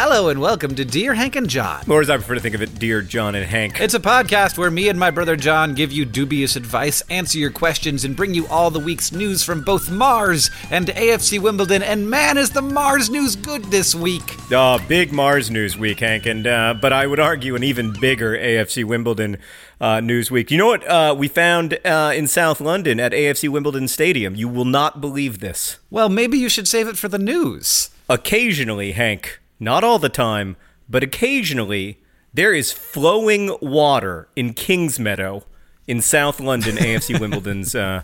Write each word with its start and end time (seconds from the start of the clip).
Hello 0.00 0.28
and 0.28 0.40
welcome 0.40 0.76
to 0.76 0.84
Dear 0.84 1.12
Hank 1.14 1.34
and 1.34 1.50
John. 1.50 1.82
Or 1.90 2.00
as 2.00 2.08
I 2.08 2.16
prefer 2.18 2.36
to 2.36 2.40
think 2.40 2.54
of 2.54 2.62
it, 2.62 2.78
Dear 2.78 3.02
John 3.02 3.34
and 3.34 3.44
Hank. 3.44 3.80
It's 3.80 3.94
a 3.94 3.98
podcast 3.98 4.56
where 4.56 4.70
me 4.70 4.88
and 4.88 4.96
my 4.96 5.10
brother 5.10 5.34
John 5.34 5.74
give 5.74 5.90
you 5.90 6.04
dubious 6.04 6.54
advice, 6.54 7.00
answer 7.10 7.36
your 7.36 7.50
questions, 7.50 8.04
and 8.04 8.14
bring 8.14 8.32
you 8.32 8.46
all 8.46 8.70
the 8.70 8.78
week's 8.78 9.10
news 9.10 9.42
from 9.42 9.62
both 9.62 9.90
Mars 9.90 10.52
and 10.70 10.86
AFC 10.86 11.40
Wimbledon. 11.40 11.82
And 11.82 12.08
man, 12.08 12.38
is 12.38 12.50
the 12.50 12.62
Mars 12.62 13.10
news 13.10 13.34
good 13.34 13.64
this 13.72 13.92
week! 13.92 14.22
Uh, 14.52 14.78
big 14.86 15.12
Mars 15.12 15.50
news 15.50 15.76
week, 15.76 15.98
Hank, 15.98 16.26
and 16.26 16.46
uh, 16.46 16.74
but 16.80 16.92
I 16.92 17.08
would 17.08 17.18
argue 17.18 17.56
an 17.56 17.64
even 17.64 17.92
bigger 17.92 18.38
AFC 18.38 18.84
Wimbledon 18.84 19.38
uh, 19.80 19.98
news 19.98 20.30
week. 20.30 20.52
You 20.52 20.58
know 20.58 20.68
what 20.68 20.88
uh, 20.88 21.16
we 21.18 21.26
found 21.26 21.76
uh, 21.84 22.12
in 22.14 22.28
South 22.28 22.60
London 22.60 23.00
at 23.00 23.10
AFC 23.10 23.48
Wimbledon 23.48 23.88
Stadium? 23.88 24.36
You 24.36 24.48
will 24.48 24.64
not 24.64 25.00
believe 25.00 25.40
this. 25.40 25.80
Well, 25.90 26.08
maybe 26.08 26.38
you 26.38 26.48
should 26.48 26.68
save 26.68 26.86
it 26.86 26.96
for 26.96 27.08
the 27.08 27.18
news. 27.18 27.90
Occasionally, 28.08 28.92
Hank, 28.92 29.40
not 29.60 29.84
all 29.84 29.98
the 29.98 30.08
time, 30.08 30.56
but 30.88 31.02
occasionally, 31.02 32.00
there 32.32 32.54
is 32.54 32.72
flowing 32.72 33.56
water 33.60 34.28
in 34.36 34.54
Kingsmeadow 34.54 35.44
in 35.86 36.02
South 36.02 36.40
London, 36.40 36.76
AFC 36.76 37.18
Wimbledon's 37.18 37.74
uh, 37.74 38.02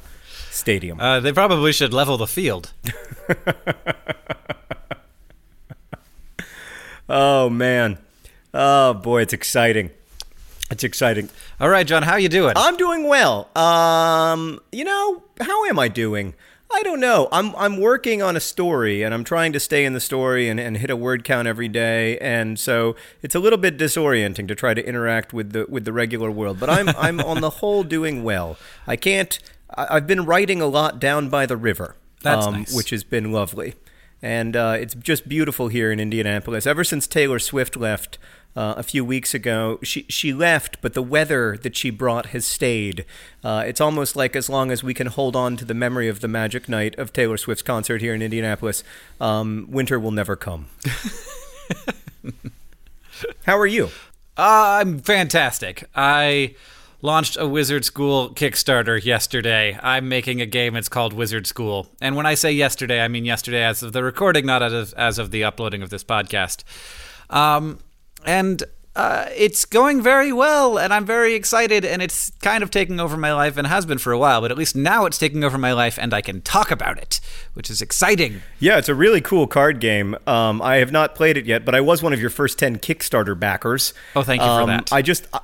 stadium. 0.51 1.01
Uh, 1.01 1.21
they 1.21 1.33
probably 1.33 1.73
should 1.73 1.93
level 1.93 2.17
the 2.17 2.27
field. 2.27 2.73
oh 7.09 7.51
man, 7.51 7.99
oh 8.53 8.95
boy, 8.95 9.23
it's 9.23 9.33
exciting. 9.33 9.91
It's 10.71 10.83
exciting. 10.83 11.29
All 11.61 11.69
right, 11.69 11.87
John, 11.87 12.03
how 12.03 12.17
you 12.17 12.29
doing? 12.29 12.55
I'm 12.57 12.77
doing 12.77 13.07
well. 13.07 13.49
Um, 13.57 14.61
you 14.73 14.85
know, 14.85 15.23
how 15.41 15.67
am 15.67 15.79
I 15.79 15.89
doing? 15.89 16.35
I 16.75 16.83
don't 16.83 16.99
know. 16.99 17.29
I'm 17.31 17.55
I'm 17.55 17.77
working 17.79 18.21
on 18.21 18.37
a 18.37 18.41
story 18.41 19.05
and 19.05 19.15
I'm 19.15 19.23
trying 19.23 19.53
to 19.53 19.61
stay 19.61 19.85
in 19.85 19.93
the 19.93 20.01
story 20.01 20.49
and, 20.49 20.59
and 20.59 20.77
hit 20.77 20.91
a 20.91 20.97
word 20.97 21.23
count 21.23 21.47
every 21.47 21.69
day. 21.69 22.19
And 22.19 22.59
so 22.59 22.97
it's 23.23 23.37
a 23.37 23.39
little 23.39 23.59
bit 23.59 23.79
disorienting 23.79 24.49
to 24.49 24.57
try 24.57 24.75
to 24.75 24.85
interact 24.85 25.33
with 25.33 25.53
the 25.53 25.67
with 25.69 25.85
the 25.85 25.93
regular 25.93 26.33
world. 26.33 26.59
But 26.59 26.71
I'm 26.71 26.89
I'm 26.89 27.21
on 27.21 27.41
the 27.41 27.51
whole 27.51 27.85
doing 27.97 28.25
well. 28.25 28.57
I 28.89 28.97
can't 28.97 29.39
I, 29.73 29.95
have 29.95 30.09
been 30.09 30.25
writing 30.25 30.61
a 30.61 30.67
lot 30.67 30.99
down 30.99 31.29
by 31.29 31.47
the 31.47 31.57
river. 31.57 31.95
That's 32.23 32.47
um, 32.47 32.55
nice. 32.55 32.75
which 32.75 32.91
has 32.91 33.05
been 33.05 33.31
lovely. 33.31 33.75
And 34.25 34.57
uh, 34.57 34.79
it's 34.81 34.95
just 34.95 35.29
beautiful 35.29 35.69
here 35.69 35.93
in 35.93 36.01
Indianapolis. 36.01 36.67
Ever 36.67 36.83
since 36.83 37.07
Taylor 37.07 37.39
Swift 37.39 37.77
left, 37.77 38.17
uh, 38.57 38.75
a 38.77 38.83
few 38.83 39.05
weeks 39.05 39.35
ago. 39.35 39.79
She 39.83 40.07
she 40.09 40.33
left, 40.33 40.81
but 40.81 40.95
the 40.95 41.03
weather 41.03 41.57
that 41.63 41.77
she 41.77 41.91
brought 41.91 42.27
has 42.27 42.47
stayed. 42.47 43.05
Uh, 43.43 43.65
it's 43.67 43.81
almost 43.81 44.15
like 44.15 44.37
as 44.37 44.49
long 44.49 44.71
as 44.71 44.85
we 44.85 44.95
can 44.95 45.09
hold 45.09 45.35
on 45.35 45.57
to 45.57 45.65
the 45.65 45.75
memory 45.75 46.09
of 46.09 46.21
the 46.21 46.29
magic 46.29 46.69
night 46.69 46.97
of 46.97 47.13
Taylor 47.13 47.37
Swift's 47.37 47.63
concert 47.63 48.01
here 48.01 48.15
in 48.15 48.23
Indianapolis, 48.23 48.85
um, 49.21 49.67
winter 49.69 49.99
will 49.99 50.13
never 50.13 50.37
come. 50.37 50.67
How 53.45 53.59
are 53.59 53.67
you? 53.67 53.87
Uh, 54.37 54.79
I'm 54.81 55.01
fantastic. 55.01 55.85
I 55.95 56.55
launched 57.05 57.37
a 57.39 57.47
Wizard 57.47 57.85
School 57.85 58.31
Kickstarter 58.31 59.05
yesterday. 59.05 59.79
I'm 59.83 60.09
making 60.09 60.41
a 60.41 60.47
game. 60.47 60.75
It's 60.75 60.89
called 60.89 61.13
Wizard 61.13 61.47
School. 61.47 61.87
And 62.01 62.17
when 62.17 62.25
I 62.25 62.33
say 62.33 62.51
yesterday, 62.51 63.03
I 63.03 63.09
mean 63.09 63.27
yesterday 63.27 63.63
as 63.63 63.83
of 63.83 63.93
the 63.93 64.03
recording, 64.03 64.47
not 64.47 64.63
as 64.63 64.73
of, 64.73 64.95
as 64.95 65.19
of 65.19 65.31
the 65.31 65.45
uploading 65.45 65.83
of 65.83 65.91
this 65.91 66.03
podcast. 66.03 66.65
Um, 67.29 67.79
and 68.25 68.63
uh, 68.97 69.27
it's 69.37 69.67
going 69.67 70.01
very 70.01 70.33
well, 70.33 70.79
and 70.79 70.95
I'm 70.95 71.05
very 71.05 71.35
excited, 71.35 71.85
and 71.85 72.01
it's 72.01 72.31
kind 72.41 72.63
of 72.63 72.71
taking 72.71 72.99
over 72.99 73.19
my 73.19 73.35
life 73.35 73.59
and 73.59 73.67
has 73.67 73.85
been 73.85 73.99
for 73.99 74.13
a 74.13 74.19
while, 74.19 74.41
but 74.41 74.51
at 74.51 74.57
least 74.57 74.75
now 74.75 75.05
it's 75.05 75.19
taking 75.19 75.45
over 75.45 75.59
my 75.59 75.73
life, 75.73 75.99
and 76.01 76.15
I 76.15 76.23
can 76.23 76.41
talk 76.41 76.71
about 76.71 76.97
it, 76.97 77.21
which 77.53 77.69
is 77.69 77.83
exciting. 77.83 78.41
Yeah, 78.61 78.79
it's 78.79 78.89
a 78.89 78.95
really 78.95 79.21
cool 79.21 79.47
card 79.47 79.79
game. 79.79 80.17
Um, 80.27 80.63
I 80.63 80.77
have 80.77 80.93
not 80.93 81.15
played 81.15 81.37
it 81.37 81.45
yet, 81.45 81.67
but 81.67 81.75
I 81.75 81.83
was 81.83 82.03
one 82.03 82.15
of 82.15 82.21
your 82.21 82.31
first 82.31 82.59
10 82.59 82.79
Kickstarter 82.79 83.39
backers. 83.39 83.93
Oh, 84.17 84.23
thank 84.23 84.41
you 84.41 84.49
um, 84.49 84.63
for 84.63 84.67
that. 84.69 84.91
I 84.91 85.03
just. 85.03 85.27
I, 85.35 85.41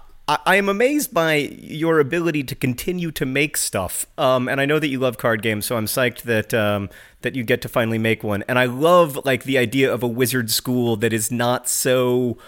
I 0.46 0.56
am 0.56 0.68
amazed 0.68 1.12
by 1.12 1.34
your 1.34 1.98
ability 1.98 2.44
to 2.44 2.54
continue 2.54 3.10
to 3.12 3.26
make 3.26 3.56
stuff, 3.56 4.06
um, 4.16 4.48
and 4.48 4.60
I 4.60 4.64
know 4.66 4.78
that 4.78 4.88
you 4.88 4.98
love 4.98 5.18
card 5.18 5.42
games, 5.42 5.66
so 5.66 5.76
I'm 5.76 5.86
psyched 5.86 6.22
that 6.22 6.54
um, 6.54 6.88
that 7.22 7.34
you 7.34 7.42
get 7.42 7.62
to 7.62 7.68
finally 7.68 7.98
make 7.98 8.22
one. 8.22 8.44
And 8.46 8.58
I 8.58 8.66
love 8.66 9.24
like 9.24 9.44
the 9.44 9.58
idea 9.58 9.92
of 9.92 10.02
a 10.02 10.08
wizard 10.08 10.50
school 10.50 10.96
that 10.96 11.12
is 11.12 11.30
not 11.30 11.68
so 11.68 12.38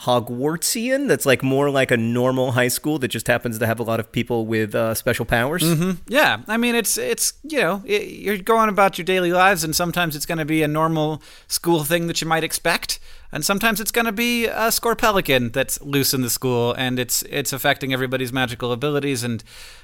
Hogwartsian 0.00 1.06
that's 1.06 1.24
like 1.24 1.42
more 1.42 1.70
like 1.70 1.90
a 1.90 1.96
normal 1.96 2.52
high 2.52 2.68
school 2.68 2.98
that 2.98 3.08
just 3.08 3.28
happens 3.28 3.58
to 3.58 3.66
have 3.66 3.78
a 3.78 3.84
lot 3.84 4.00
of 4.00 4.10
people 4.10 4.46
with 4.46 4.74
uh, 4.74 4.94
special 4.94 5.24
powers. 5.24 5.62
Mm-hmm. 5.62 6.02
Yeah, 6.08 6.42
I 6.48 6.56
mean 6.56 6.74
it's 6.74 6.98
it's 6.98 7.34
you 7.44 7.58
know 7.58 7.82
it, 7.84 8.08
you're 8.08 8.38
going 8.38 8.68
about 8.68 8.98
your 8.98 9.04
daily 9.04 9.32
lives, 9.32 9.62
and 9.62 9.76
sometimes 9.76 10.16
it's 10.16 10.26
going 10.26 10.38
to 10.38 10.44
be 10.44 10.62
a 10.62 10.68
normal 10.68 11.22
school 11.46 11.84
thing 11.84 12.08
that 12.08 12.20
you 12.20 12.26
might 12.26 12.42
expect, 12.42 12.98
and 13.32 13.44
sometimes 13.44 13.80
it's 13.80 13.90
going 13.90 14.04
to 14.04 14.12
be 14.12 14.46
a 14.46 14.68
Scorpelican 14.68 15.52
that's 15.52 15.80
loose 15.80 16.12
in 16.12 16.20
the 16.20 16.28
school, 16.28 16.74
and 16.74 16.98
it's 16.98 17.22
it's 17.22 17.52
affecting 17.52 17.92
everybody's 17.92 18.32
magical 18.32 18.72
abilities, 18.72 19.24
and 19.24 19.42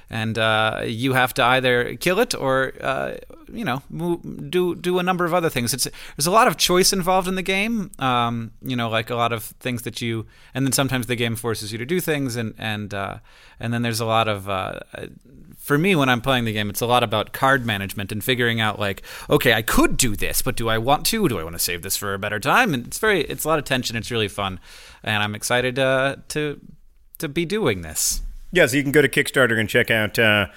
and 0.09 0.37
uh, 0.37 0.83
you 0.85 1.13
have 1.13 1.33
to 1.35 1.43
either 1.43 1.95
kill 1.95 2.19
it 2.19 2.35
or 2.35 2.73
uh, 2.79 3.15
you 3.51 3.65
know 3.65 3.81
do 4.49 4.75
do 4.75 4.99
a 4.99 5.03
number 5.03 5.25
of 5.25 5.33
other 5.33 5.49
things. 5.49 5.73
It's 5.73 5.87
there's 6.15 6.27
a 6.27 6.31
lot 6.31 6.47
of 6.47 6.57
choice 6.57 6.93
involved 6.93 7.27
in 7.27 7.35
the 7.35 7.41
game. 7.41 7.89
Um, 7.97 8.51
you 8.61 8.75
know, 8.75 8.87
like 8.87 9.09
a 9.09 9.15
lot 9.15 9.33
of 9.33 9.43
things 9.43 9.81
that 9.81 9.99
you, 9.99 10.27
and 10.53 10.65
then 10.65 10.71
sometimes 10.71 11.07
the 11.07 11.15
game 11.15 11.35
forces 11.35 11.71
you 11.71 11.79
to 11.79 11.85
do 11.85 11.99
things, 11.99 12.35
and 12.35 12.53
and 12.57 12.93
uh, 12.93 13.17
and 13.59 13.73
then 13.73 13.81
there's 13.81 13.99
a 13.99 14.05
lot 14.05 14.27
of 14.27 14.47
uh, 14.47 14.79
for 15.69 15.77
me 15.77 15.95
when 15.95 16.09
I'm 16.09 16.19
playing 16.19 16.45
the 16.45 16.51
game, 16.53 16.67
it's 16.71 16.81
a 16.81 16.87
lot 16.87 17.03
about 17.03 17.31
card 17.31 17.63
management 17.63 18.11
and 18.11 18.23
figuring 18.23 18.59
out 18.59 18.79
like, 18.79 19.03
okay, 19.29 19.53
I 19.53 19.61
could 19.61 19.97
do 19.97 20.15
this, 20.15 20.41
but 20.41 20.55
do 20.55 20.67
I 20.67 20.79
want 20.79 21.05
to? 21.05 21.29
Do 21.29 21.37
I 21.37 21.43
want 21.43 21.53
to 21.53 21.59
save 21.59 21.83
this 21.83 21.95
for 21.95 22.15
a 22.15 22.17
better 22.17 22.39
time? 22.39 22.73
And 22.73 22.87
it's 22.87 22.97
very, 22.97 23.21
it's 23.21 23.45
a 23.45 23.47
lot 23.47 23.59
of 23.59 23.65
tension. 23.65 23.95
It's 23.95 24.09
really 24.09 24.27
fun, 24.27 24.59
and 25.03 25.21
I'm 25.21 25.35
excited 25.35 25.77
uh, 25.77 26.15
to 26.29 26.59
to 27.19 27.29
be 27.29 27.45
doing 27.45 27.83
this. 27.83 28.23
Yeah, 28.51 28.65
so 28.65 28.77
you 28.77 28.81
can 28.81 28.91
go 28.91 29.03
to 29.03 29.07
Kickstarter 29.07 29.59
and 29.59 29.69
check 29.69 29.91
out 29.91 30.17
uh, 30.17 30.47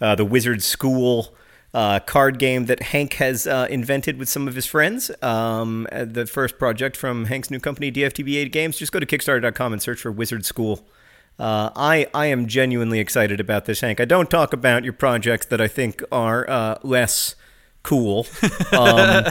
uh, 0.00 0.14
the 0.14 0.24
Wizard 0.24 0.62
School. 0.62 1.34
Uh, 1.74 1.98
card 2.00 2.38
game 2.38 2.66
that 2.66 2.82
Hank 2.82 3.14
has 3.14 3.46
uh, 3.46 3.66
invented 3.70 4.18
with 4.18 4.28
some 4.28 4.46
of 4.46 4.54
his 4.54 4.66
friends. 4.66 5.10
Um, 5.22 5.88
the 5.90 6.26
first 6.26 6.58
project 6.58 6.98
from 6.98 7.24
Hank's 7.24 7.50
new 7.50 7.58
company, 7.58 7.90
DFTBA 7.90 8.52
Games. 8.52 8.76
Just 8.76 8.92
go 8.92 9.00
to 9.00 9.06
Kickstarter.com 9.06 9.72
and 9.72 9.80
search 9.80 10.02
for 10.02 10.12
Wizard 10.12 10.44
School. 10.44 10.86
Uh, 11.38 11.70
I 11.74 12.06
I 12.14 12.26
am 12.26 12.46
genuinely 12.46 12.98
excited 13.00 13.40
about 13.40 13.64
this, 13.64 13.80
Hank. 13.80 14.00
I 14.00 14.04
don't 14.04 14.30
talk 14.30 14.52
about 14.52 14.84
your 14.84 14.92
projects 14.92 15.46
that 15.46 15.60
I 15.60 15.68
think 15.68 16.02
are 16.12 16.48
uh, 16.48 16.78
less 16.82 17.34
cool. 17.82 18.26
Um, 18.72 19.26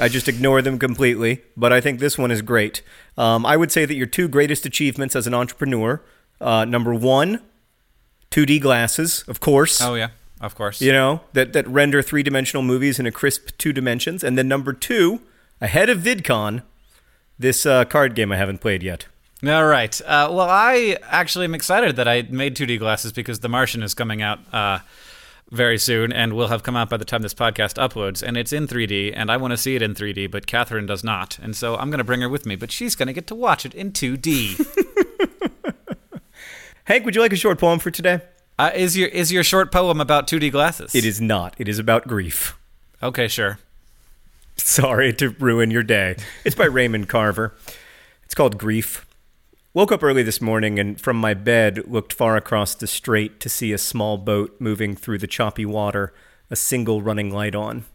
I 0.00 0.08
just 0.08 0.26
ignore 0.26 0.60
them 0.60 0.76
completely. 0.76 1.42
But 1.56 1.72
I 1.72 1.80
think 1.80 2.00
this 2.00 2.18
one 2.18 2.32
is 2.32 2.42
great. 2.42 2.82
Um, 3.16 3.46
I 3.46 3.56
would 3.56 3.70
say 3.70 3.84
that 3.84 3.94
your 3.94 4.08
two 4.08 4.26
greatest 4.26 4.66
achievements 4.66 5.14
as 5.14 5.28
an 5.28 5.34
entrepreneur 5.34 6.02
uh, 6.40 6.64
number 6.64 6.92
one, 6.92 7.40
2D 8.32 8.60
glasses, 8.60 9.24
of 9.28 9.38
course. 9.38 9.80
Oh 9.80 9.94
yeah, 9.94 10.08
of 10.40 10.56
course. 10.56 10.80
You 10.80 10.92
know, 10.92 11.20
that, 11.32 11.52
that 11.52 11.66
render 11.68 12.02
three 12.02 12.24
dimensional 12.24 12.62
movies 12.62 12.98
in 12.98 13.06
a 13.06 13.12
crisp 13.12 13.50
two 13.56 13.72
dimensions. 13.72 14.24
And 14.24 14.36
then 14.36 14.48
number 14.48 14.72
two, 14.72 15.20
ahead 15.60 15.88
of 15.88 16.00
VidCon, 16.00 16.62
this 17.38 17.64
uh, 17.64 17.84
card 17.84 18.16
game 18.16 18.32
I 18.32 18.36
haven't 18.36 18.58
played 18.58 18.82
yet. 18.82 19.06
All 19.44 19.66
right. 19.66 20.00
Uh, 20.02 20.28
well, 20.30 20.48
I 20.48 20.96
actually 21.02 21.46
am 21.46 21.54
excited 21.54 21.96
that 21.96 22.06
I 22.06 22.22
made 22.22 22.56
2D 22.56 22.78
glasses 22.78 23.12
because 23.12 23.40
The 23.40 23.48
Martian 23.48 23.82
is 23.82 23.92
coming 23.92 24.22
out 24.22 24.38
uh, 24.54 24.78
very 25.50 25.78
soon 25.78 26.12
and 26.12 26.34
will 26.34 26.46
have 26.46 26.62
come 26.62 26.76
out 26.76 26.88
by 26.88 26.96
the 26.96 27.04
time 27.04 27.22
this 27.22 27.34
podcast 27.34 27.74
uploads. 27.74 28.22
And 28.22 28.36
it's 28.36 28.52
in 28.52 28.68
3D, 28.68 29.12
and 29.16 29.32
I 29.32 29.36
want 29.36 29.50
to 29.50 29.56
see 29.56 29.74
it 29.74 29.82
in 29.82 29.94
3D, 29.94 30.30
but 30.30 30.46
Catherine 30.46 30.86
does 30.86 31.02
not. 31.02 31.38
And 31.40 31.56
so 31.56 31.76
I'm 31.76 31.90
going 31.90 31.98
to 31.98 32.04
bring 32.04 32.20
her 32.20 32.28
with 32.28 32.46
me, 32.46 32.54
but 32.54 32.70
she's 32.70 32.94
going 32.94 33.08
to 33.08 33.12
get 33.12 33.26
to 33.26 33.34
watch 33.34 33.66
it 33.66 33.74
in 33.74 33.90
2D. 33.90 34.64
Hank, 36.84 37.04
would 37.04 37.16
you 37.16 37.20
like 37.20 37.32
a 37.32 37.36
short 37.36 37.58
poem 37.58 37.78
for 37.80 37.90
today? 37.90 38.20
uh, 38.58 38.70
is 38.74 38.96
your 38.96 39.08
is 39.08 39.32
your 39.32 39.42
short 39.42 39.72
poem 39.72 40.00
about 40.00 40.28
2D 40.28 40.52
glasses? 40.52 40.94
It 40.94 41.04
is 41.04 41.20
not. 41.20 41.54
It 41.58 41.68
is 41.68 41.78
about 41.80 42.06
grief. 42.06 42.56
Okay, 43.02 43.26
sure. 43.26 43.58
Sorry 44.56 45.12
to 45.14 45.30
ruin 45.30 45.70
your 45.72 45.82
day. 45.82 46.16
It's 46.44 46.54
by 46.54 46.66
Raymond 46.66 47.08
Carver. 47.08 47.54
It's 48.24 48.34
called 48.34 48.58
Grief. 48.58 49.04
Woke 49.74 49.90
up 49.90 50.02
early 50.02 50.22
this 50.22 50.42
morning 50.42 50.78
and 50.78 51.00
from 51.00 51.16
my 51.16 51.32
bed 51.32 51.88
looked 51.88 52.12
far 52.12 52.36
across 52.36 52.74
the 52.74 52.86
strait 52.86 53.40
to 53.40 53.48
see 53.48 53.72
a 53.72 53.78
small 53.78 54.18
boat 54.18 54.54
moving 54.58 54.94
through 54.94 55.16
the 55.16 55.26
choppy 55.26 55.64
water, 55.64 56.12
a 56.50 56.56
single 56.56 57.00
running 57.00 57.30
light 57.30 57.54
on. 57.54 57.86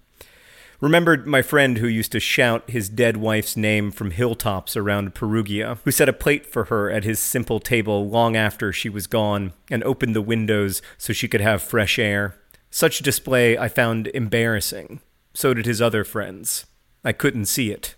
Remembered 0.82 1.28
my 1.28 1.44
friend 1.44 1.78
who 1.78 1.88
used 1.88 2.12
to 2.14 2.20
shout 2.20 2.68
his 2.68 2.90
dead 2.90 3.18
wife's 3.18 3.56
name 3.56 3.92
from 3.92 4.10
hilltops 4.10 4.76
around 4.76 5.14
Perugia, 5.14 5.78
who 5.84 5.92
set 5.92 6.10
a 6.10 6.14
plate 6.14 6.48
for 6.48 6.64
her 6.66 6.90
at 6.90 7.04
his 7.04 7.20
simple 7.20 7.60
table 7.60 8.10
long 8.10 8.36
after 8.36 8.74
she 8.74 8.90
was 8.90 9.06
gone 9.06 9.54
and 9.70 9.84
opened 9.84 10.16
the 10.16 10.22
windows 10.24 10.82
so 10.98 11.14
she 11.14 11.28
could 11.28 11.42
have 11.42 11.62
fresh 11.62 12.00
air. 12.00 12.34
Such 12.72 13.04
display 13.04 13.56
I 13.56 13.68
found 13.68 14.08
embarrassing. 14.16 15.00
So 15.36 15.54
did 15.54 15.68
his 15.68 15.80
other 15.80 16.04
friends. 16.04 16.66
I 17.04 17.12
couldn't 17.12 17.46
see 17.46 17.70
it. 17.70 17.94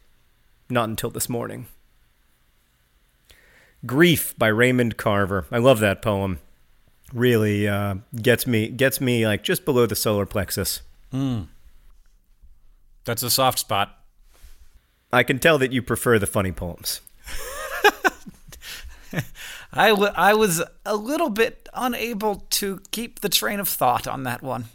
Not 0.69 0.89
until 0.89 1.11
this 1.11 1.29
morning. 1.29 1.67
Grief 3.85 4.37
by 4.37 4.47
Raymond 4.47 4.97
Carver. 4.97 5.45
I 5.51 5.57
love 5.57 5.79
that 5.79 6.01
poem. 6.01 6.39
Really 7.13 7.67
uh, 7.67 7.95
gets 8.21 8.45
me 8.45 8.67
gets 8.69 9.01
me 9.01 9.25
like 9.25 9.43
just 9.43 9.65
below 9.65 9.85
the 9.85 9.95
solar 9.95 10.25
plexus. 10.25 10.81
That's 13.05 13.23
a 13.23 13.29
soft 13.29 13.59
spot. 13.59 13.95
I 15.11 15.23
can 15.23 15.39
tell 15.39 15.57
that 15.57 15.71
you 15.71 15.81
prefer 15.81 16.19
the 16.19 16.27
funny 16.27 16.51
poems. 16.51 17.01
I, 19.73 19.89
w- 19.89 20.11
I 20.15 20.35
was 20.35 20.61
a 20.85 20.95
little 20.95 21.29
bit 21.31 21.67
unable 21.73 22.43
to 22.51 22.79
keep 22.91 23.21
the 23.21 23.29
train 23.29 23.59
of 23.59 23.67
thought 23.67 24.07
on 24.07 24.21
that 24.23 24.43
one. 24.43 24.65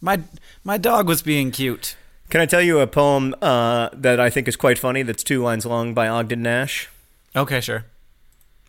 My 0.00 0.22
my 0.64 0.78
dog 0.78 1.06
was 1.08 1.20
being 1.20 1.50
cute. 1.50 1.96
Can 2.30 2.40
I 2.40 2.46
tell 2.46 2.62
you 2.62 2.80
a 2.80 2.86
poem 2.86 3.34
uh, 3.42 3.90
that 3.92 4.18
I 4.20 4.30
think 4.30 4.48
is 4.48 4.56
quite 4.56 4.78
funny? 4.78 5.02
That's 5.02 5.22
two 5.24 5.42
lines 5.42 5.66
long 5.66 5.92
by 5.94 6.08
Ogden 6.08 6.42
Nash. 6.42 6.88
Okay, 7.36 7.60
sure. 7.60 7.84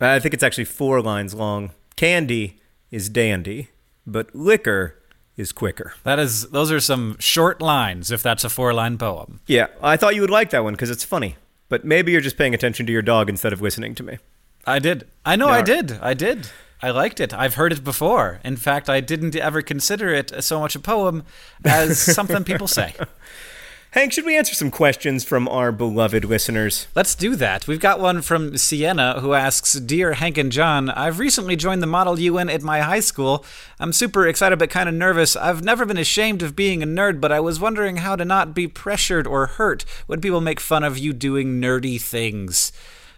I 0.02 0.20
think 0.20 0.34
it's 0.34 0.44
actually 0.44 0.66
four 0.66 1.02
lines 1.02 1.34
long. 1.34 1.72
Candy 1.96 2.62
is 2.92 3.10
dandy, 3.10 3.70
but 4.08 4.34
liquor 4.34 4.96
is 5.36 5.52
quicker. 5.52 5.94
That 6.04 6.20
is 6.20 6.50
those 6.50 6.72
are 6.72 6.80
some 6.80 7.18
short 7.20 7.62
lines 7.62 8.12
if 8.12 8.22
that's 8.22 8.44
a 8.44 8.50
four-line 8.50 8.98
poem. 8.98 9.40
Yeah, 9.48 9.68
I 9.82 9.98
thought 9.98 10.16
you 10.16 10.22
would 10.22 10.30
like 10.30 10.50
that 10.52 10.64
one 10.64 10.74
because 10.74 10.90
it's 10.90 11.04
funny. 11.04 11.36
But 11.70 11.86
maybe 11.86 12.12
you're 12.12 12.22
just 12.22 12.38
paying 12.38 12.54
attention 12.54 12.86
to 12.88 12.92
your 12.92 13.02
dog 13.04 13.30
instead 13.30 13.54
of 13.54 13.62
listening 13.62 13.96
to 13.96 14.04
me. 14.04 14.18
I 14.66 14.80
did. 14.80 15.08
I 15.26 15.36
know 15.36 15.48
I 15.48 15.62
did. 15.62 15.94
I 16.02 16.14
did. 16.14 16.50
I 16.82 16.92
liked 16.92 17.20
it. 17.20 17.34
I've 17.34 17.56
heard 17.56 17.74
it 17.74 17.84
before. 17.84 18.40
In 18.44 18.56
fact, 18.56 18.90
I 18.90 19.02
didn't 19.02 19.36
ever 19.36 19.62
consider 19.62 20.10
it 20.10 20.44
so 20.44 20.60
much 20.60 20.76
a 20.76 20.80
poem 20.80 21.24
as 21.64 22.00
something 22.00 22.44
people 22.44 22.68
say. 22.68 22.94
Hank, 23.94 24.14
should 24.14 24.26
we 24.26 24.38
answer 24.38 24.54
some 24.54 24.70
questions 24.70 25.24
from 25.24 25.48
our 25.48 25.72
beloved 25.72 26.24
listeners? 26.24 26.88
Let's 26.94 27.16
do 27.16 27.36
that. 27.38 27.66
We've 27.66 27.80
got 27.80 28.00
one 28.00 28.22
from 28.22 28.56
Sienna 28.56 29.20
who 29.22 29.34
asks 29.34 29.74
Dear 29.74 30.14
Hank 30.14 30.38
and 30.38 30.52
John, 30.52 30.92
I've 30.92 31.18
recently 31.18 31.56
joined 31.56 31.82
the 31.82 31.88
Model 31.88 32.20
UN 32.20 32.52
at 32.52 32.62
my 32.62 32.82
high 32.82 33.00
school. 33.00 33.44
I'm 33.80 33.92
super 33.92 34.28
excited 34.28 34.60
but 34.60 34.70
kind 34.70 34.88
of 34.90 34.94
nervous. 34.94 35.36
I've 35.36 35.64
never 35.64 35.88
been 35.88 35.98
ashamed 35.98 36.44
of 36.44 36.56
being 36.56 36.84
a 36.84 36.86
nerd, 36.86 37.20
but 37.20 37.32
I 37.32 37.40
was 37.40 37.60
wondering 37.60 37.98
how 37.98 38.16
to 38.16 38.24
not 38.24 38.54
be 38.54 38.68
pressured 38.68 39.26
or 39.26 39.48
hurt 39.48 39.86
when 40.06 40.22
people 40.22 40.40
make 40.40 40.60
fun 40.60 40.84
of 40.84 41.00
you 41.00 41.12
doing 41.12 41.60
nerdy 41.60 42.00
things. 42.00 42.72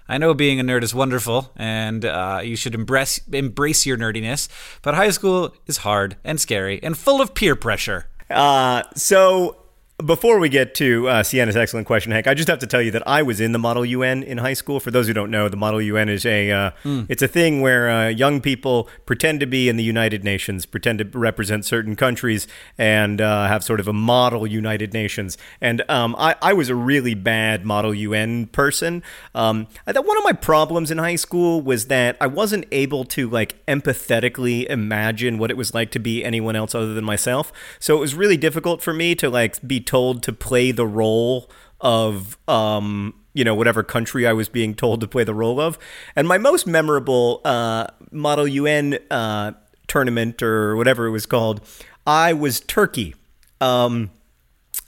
I 0.08 0.18
know 0.18 0.34
being 0.34 0.58
a 0.62 0.64
nerd 0.64 0.84
is 0.84 0.96
wonderful, 0.96 1.52
and 1.58 2.06
uh, 2.06 2.40
you 2.42 2.56
should 2.56 2.76
embrace 2.76 3.20
embrace 3.30 3.86
your 3.86 3.98
nerdiness. 3.98 4.48
But 4.82 4.96
high 4.96 5.12
school 5.12 5.54
is 5.68 5.78
hard 5.80 6.16
and 6.24 6.40
scary 6.40 6.80
and 6.82 6.98
full 6.98 7.20
of 7.20 7.36
peer 7.36 7.58
pressure. 7.58 8.08
Uh, 8.30 8.84
so 8.96 9.61
before 10.02 10.40
we 10.40 10.50
get 10.50 10.76
to 10.76 11.08
uh, 11.08 11.24
Sienna's 11.24 11.56
excellent 11.56 11.88
question, 11.88 12.12
Hank, 12.12 12.28
I 12.28 12.34
just 12.34 12.48
have 12.50 12.60
to 12.60 12.68
tell 12.68 12.82
you 12.82 12.92
that 12.92 13.08
I 13.08 13.22
was 13.22 13.40
in 13.40 13.52
the 13.52 13.60
Model 13.60 13.86
UN 13.86 14.24
in 14.24 14.38
high 14.38 14.54
school. 14.54 14.80
For 14.80 14.92
those 14.92 15.08
who 15.08 15.14
don't 15.14 15.32
know, 15.32 15.50
the 15.50 15.58
Model 15.58 15.82
UN 15.82 16.10
is 16.10 16.26
a 16.26 16.52
uh, 16.52 16.72
it's 16.86 17.22
a 17.22 17.28
thing 17.28 17.62
where 17.62 17.90
uh, 17.90 18.08
young 18.10 18.42
people 18.42 18.90
pretend 19.06 19.40
to 19.42 19.46
be 19.46 19.70
in 19.70 19.78
the 19.78 19.84
United 19.84 20.24
Nations, 20.24 20.66
pretend 20.66 21.00
to 21.00 21.06
represent 21.18 21.66
certain 21.66 21.96
countries, 21.96 22.48
and 22.78 23.22
uh, 23.22 23.48
have 23.48 23.64
sort 23.64 23.80
of 23.80 23.88
a 23.88 23.94
model 23.94 24.48
United 24.48 24.94
Nations. 24.94 25.38
And 25.60 25.84
um, 25.90 26.16
I, 26.18 26.36
I 26.42 26.54
was 26.54 26.70
a 26.70 26.76
really 26.76 27.14
bad 27.14 27.66
Model 27.66 27.94
UN 27.94 28.48
person. 28.48 29.04
Um, 29.36 29.68
I 29.86 29.94
thought 29.94 30.06
one 30.06 30.18
of 30.18 30.24
my 30.24 30.34
problems 30.34 30.92
in 30.92 30.98
high 30.98 31.16
school 31.16 31.62
was 31.62 31.88
that 31.88 32.18
I 32.20 32.28
wasn't 32.28 32.66
able 32.72 33.06
to 33.06 33.30
like 33.30 33.64
empathetically 33.66 34.66
imagine 34.70 35.38
what 35.38 35.52
it 35.52 35.58
was 35.58 35.74
like 35.74 35.92
to 35.92 36.00
be 36.00 36.24
anyone 36.24 36.56
else 36.56 36.74
other 36.74 36.94
than 36.94 37.06
myself. 37.06 37.52
So 37.80 37.98
it 37.98 38.00
was 38.00 38.16
really 38.16 38.38
difficult 38.38 38.82
for 38.82 38.94
me 38.94 39.16
to 39.16 39.30
like 39.30 39.66
be 39.68 39.80
told 39.92 40.24
to 40.24 40.32
play 40.32 40.72
the 40.72 40.88
role 40.88 41.50
of 41.82 42.38
um 42.48 43.14
you 43.34 43.44
know 43.44 43.54
whatever 43.54 43.84
country 43.84 44.26
I 44.26 44.32
was 44.32 44.48
being 44.48 44.74
told 44.74 45.02
to 45.02 45.08
play 45.08 45.26
the 45.26 45.34
role 45.34 45.60
of. 45.60 45.78
And 46.16 46.30
my 46.30 46.38
most 46.38 46.66
memorable 46.66 47.42
uh, 47.44 47.88
Model 48.10 48.48
UN 48.48 49.00
uh, 49.10 49.52
tournament 49.88 50.42
or 50.42 50.78
whatever 50.78 51.08
it 51.08 51.12
was 51.12 51.26
called, 51.26 51.60
I 52.08 52.32
was 52.32 52.62
Turkey. 52.62 53.16
Um, 53.60 54.12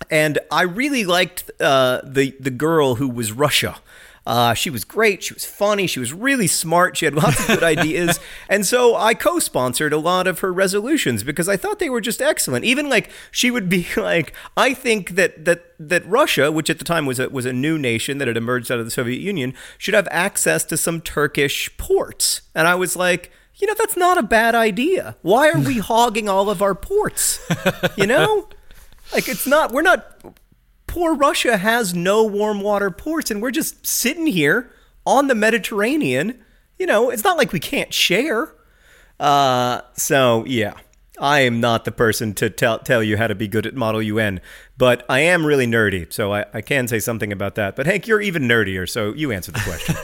and 0.10 0.40
I 0.50 0.62
really 0.64 1.04
liked 1.04 1.52
uh, 1.60 2.00
the 2.06 2.34
the 2.40 2.52
girl 2.52 2.96
who 2.96 3.10
was 3.10 3.34
Russia. 3.34 3.76
Uh, 4.25 4.54
she 4.54 4.70
was 4.70 4.86
great. 4.86 5.22
She 5.22 5.34
was 5.34 5.44
funny. 5.44 5.86
She 5.86 6.00
was 6.00 6.14
really 6.14 6.48
smart. 6.48 6.96
She 6.96 7.06
had 7.06 7.14
lots 7.14 7.42
of 7.42 7.48
good 7.48 7.64
ideas, 7.64 8.20
and 8.50 8.66
so 8.66 8.96
I 8.96 9.13
co-sponsored 9.13 9.92
a 9.92 9.98
lot 9.98 10.27
of 10.27 10.39
her 10.39 10.53
resolutions 10.53 11.24
because 11.24 11.50
I 11.50 11.58
thought 11.58 11.80
they 11.80 11.89
were 11.89 12.00
just 12.00 12.22
excellent. 12.22 12.63
Even 12.63 12.89
like 12.89 13.10
she 13.32 13.51
would 13.51 13.68
be 13.68 13.86
like, 13.98 14.34
I 14.56 14.74
think 14.74 15.12
that 15.12 15.44
that 15.44 15.65
that 15.77 16.08
Russia, 16.08 16.51
which 16.51 16.70
at 16.70 16.80
the 16.80 16.86
time 16.86 17.06
was 17.06 17.20
a, 17.20 17.30
was 17.30 17.46
a 17.46 17.51
new 17.51 17.77
nation 17.77 18.18
that 18.20 18.30
had 18.30 18.38
emerged 18.38 18.72
out 18.72 18.80
of 18.80 18.86
the 18.86 18.92
Soviet 18.92 19.20
Union, 19.20 19.53
should 19.77 19.94
have 19.94 20.08
access 20.10 20.63
to 20.65 20.77
some 20.77 21.01
Turkish 21.01 21.75
ports. 21.77 22.44
And 22.56 22.65
I 22.65 22.75
was 22.75 22.96
like, 22.96 23.30
you 23.56 23.68
know, 23.68 23.75
that's 23.77 23.98
not 23.98 24.18
a 24.18 24.24
bad 24.24 24.56
idea. 24.56 25.18
Why 25.22 25.50
are 25.50 25.60
we 25.60 25.77
hogging 25.80 26.30
all 26.30 26.50
of 26.50 26.62
our 26.62 26.75
ports? 26.75 27.46
You 27.98 28.08
know. 28.08 28.48
Like 29.12 29.27
it's 29.27 29.46
not 29.46 29.72
we're 29.72 29.84
not 29.84 30.24
poor 30.94 31.16
Russia 31.16 31.58
has 31.58 31.96
no 31.96 32.24
warm 32.24 32.62
water 32.62 32.92
ports 32.92 33.32
and 33.32 33.42
we're 33.42 33.50
just 33.50 33.84
sitting 33.84 34.28
here 34.28 34.72
on 35.08 35.26
the 35.26 35.34
Mediterranean. 35.34 36.40
You 36.78 36.86
know, 36.86 37.10
it's 37.10 37.24
not 37.24 37.36
like 37.36 37.52
we 37.52 37.60
can't 37.60 37.92
share. 37.92 38.54
Uh 39.20 39.82
so 39.96 40.46
yeah. 40.46 40.76
I 41.20 41.40
am 41.40 41.60
not 41.60 41.86
the 41.86 41.92
person 41.92 42.36
to 42.36 42.50
tell 42.52 42.78
tell 42.78 43.02
you 43.02 43.18
how 43.18 43.26
to 43.26 43.34
be 43.34 43.48
good 43.48 43.66
at 43.66 43.74
Model 43.74 44.04
UN, 44.04 44.40
but 44.78 45.04
I 45.10 45.22
am 45.22 45.46
really 45.48 45.66
nerdy, 45.66 46.12
so 46.14 46.34
I, 46.34 46.46
I 46.54 46.62
can 46.62 46.88
say 46.88 47.00
something 47.00 47.32
about 47.32 47.56
that. 47.56 47.76
But 47.76 47.86
Hank, 47.86 48.08
you're 48.08 48.22
even 48.22 48.44
nerdier, 48.44 48.90
so 48.90 49.14
you 49.14 49.32
answer 49.32 49.52
the 49.52 49.60
question. 49.60 49.96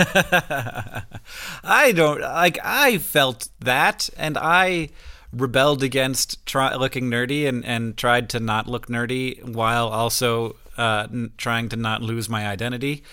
I 1.63 1.91
don't 1.91 2.21
like. 2.21 2.59
I 2.63 2.99
felt 2.99 3.49
that, 3.59 4.09
and 4.17 4.37
I 4.37 4.89
rebelled 5.33 5.81
against 5.81 6.45
try, 6.45 6.75
looking 6.75 7.09
nerdy 7.09 7.47
and, 7.47 7.65
and 7.65 7.97
tried 7.97 8.29
to 8.29 8.39
not 8.39 8.67
look 8.67 8.87
nerdy 8.87 9.43
while 9.43 9.87
also 9.87 10.55
uh, 10.79 11.07
n- 11.11 11.31
trying 11.37 11.67
to 11.69 11.75
not 11.75 12.01
lose 12.01 12.29
my 12.29 12.47
identity. 12.47 13.03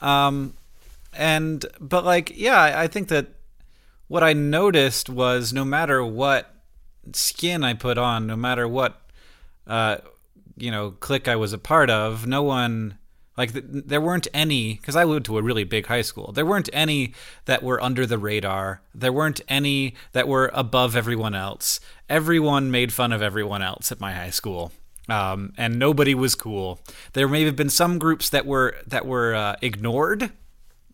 Um, 0.00 0.54
and 1.14 1.64
but 1.80 2.04
like, 2.04 2.32
yeah, 2.36 2.78
I 2.78 2.86
think 2.86 3.08
that 3.08 3.28
what 4.06 4.22
I 4.22 4.34
noticed 4.34 5.08
was 5.08 5.52
no 5.52 5.64
matter 5.64 6.04
what 6.04 6.54
skin 7.12 7.64
I 7.64 7.72
put 7.72 7.96
on, 7.96 8.26
no 8.26 8.36
matter 8.36 8.68
what 8.68 9.00
uh, 9.66 9.96
you 10.58 10.70
know 10.70 10.90
clique 10.90 11.26
I 11.26 11.36
was 11.36 11.54
a 11.54 11.58
part 11.58 11.88
of, 11.88 12.26
no 12.26 12.42
one 12.42 12.98
like 13.38 13.54
th- 13.54 13.64
there 13.66 14.00
weren't 14.00 14.28
any 14.34 14.74
because 14.74 14.94
I 14.94 15.06
went 15.06 15.24
to 15.24 15.38
a 15.38 15.42
really 15.42 15.64
big 15.64 15.86
high 15.86 16.02
school. 16.02 16.32
There 16.32 16.46
weren't 16.46 16.68
any 16.74 17.14
that 17.46 17.62
were 17.62 17.82
under 17.82 18.04
the 18.04 18.18
radar. 18.18 18.82
There 18.94 19.12
weren't 19.12 19.40
any 19.48 19.94
that 20.12 20.28
were 20.28 20.50
above 20.52 20.94
everyone 20.94 21.34
else. 21.34 21.80
Everyone 22.10 22.70
made 22.70 22.92
fun 22.92 23.10
of 23.10 23.22
everyone 23.22 23.62
else 23.62 23.90
at 23.90 24.00
my 24.00 24.12
high 24.12 24.30
school. 24.30 24.72
Um, 25.08 25.52
and 25.56 25.78
nobody 25.78 26.14
was 26.14 26.34
cool. 26.34 26.80
There 27.12 27.28
may 27.28 27.44
have 27.44 27.56
been 27.56 27.70
some 27.70 27.98
groups 27.98 28.28
that 28.30 28.46
were 28.46 28.76
that 28.86 29.06
were 29.06 29.34
uh, 29.34 29.56
ignored, 29.62 30.30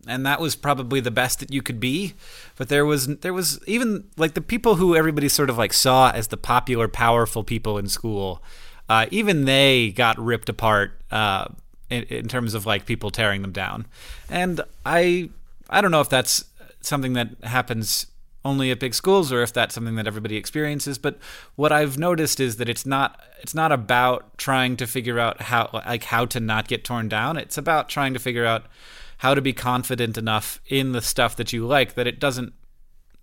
and 0.07 0.25
that 0.25 0.39
was 0.39 0.55
probably 0.55 0.99
the 0.99 1.11
best 1.11 1.39
that 1.39 1.51
you 1.51 1.61
could 1.61 1.79
be. 1.79 2.13
But 2.55 2.69
there 2.69 2.85
was 2.85 3.07
there 3.07 3.33
was 3.33 3.59
even 3.65 4.05
like 4.17 4.33
the 4.33 4.41
people 4.41 4.75
who 4.75 4.95
everybody 4.95 5.29
sort 5.29 5.49
of 5.49 5.57
like 5.57 5.73
saw 5.73 6.11
as 6.11 6.27
the 6.27 6.37
popular, 6.37 6.87
powerful 6.87 7.43
people 7.43 7.77
in 7.77 7.87
school. 7.87 8.43
Uh, 8.89 9.07
even 9.11 9.45
they 9.45 9.91
got 9.91 10.19
ripped 10.19 10.49
apart 10.49 10.99
uh, 11.09 11.47
in, 11.89 12.03
in 12.03 12.27
terms 12.27 12.53
of 12.53 12.65
like 12.65 12.85
people 12.85 13.09
tearing 13.09 13.41
them 13.41 13.51
down, 13.53 13.85
and 14.29 14.61
I 14.85 15.29
I 15.69 15.81
don't 15.81 15.91
know 15.91 16.01
if 16.01 16.09
that's 16.09 16.45
something 16.81 17.13
that 17.13 17.29
happens 17.43 18.07
only 18.45 18.71
at 18.71 18.79
big 18.79 18.93
schools 18.93 19.31
or 19.31 19.41
if 19.41 19.53
that's 19.53 19.75
something 19.75 19.95
that 19.95 20.07
everybody 20.07 20.35
experiences 20.35 20.97
but 20.97 21.17
what 21.55 21.71
i've 21.71 21.97
noticed 21.97 22.39
is 22.39 22.57
that 22.57 22.67
it's 22.69 22.85
not 22.85 23.19
it's 23.43 23.53
not 23.53 23.71
about 23.71 24.37
trying 24.37 24.77
to 24.77 24.87
figure 24.87 25.19
out 25.19 25.41
how 25.41 25.69
like 25.73 26.05
how 26.05 26.25
to 26.25 26.39
not 26.39 26.67
get 26.67 26.83
torn 26.83 27.09
down. 27.09 27.37
It's 27.37 27.57
about 27.57 27.89
trying 27.89 28.13
to 28.13 28.19
figure 28.19 28.45
out 28.45 28.65
how 29.17 29.35
to 29.35 29.41
be 29.41 29.53
confident 29.53 30.17
enough 30.17 30.59
in 30.67 30.93
the 30.93 31.01
stuff 31.01 31.35
that 31.35 31.53
you 31.53 31.67
like 31.67 31.93
that 31.95 32.07
it 32.07 32.19
doesn't 32.19 32.53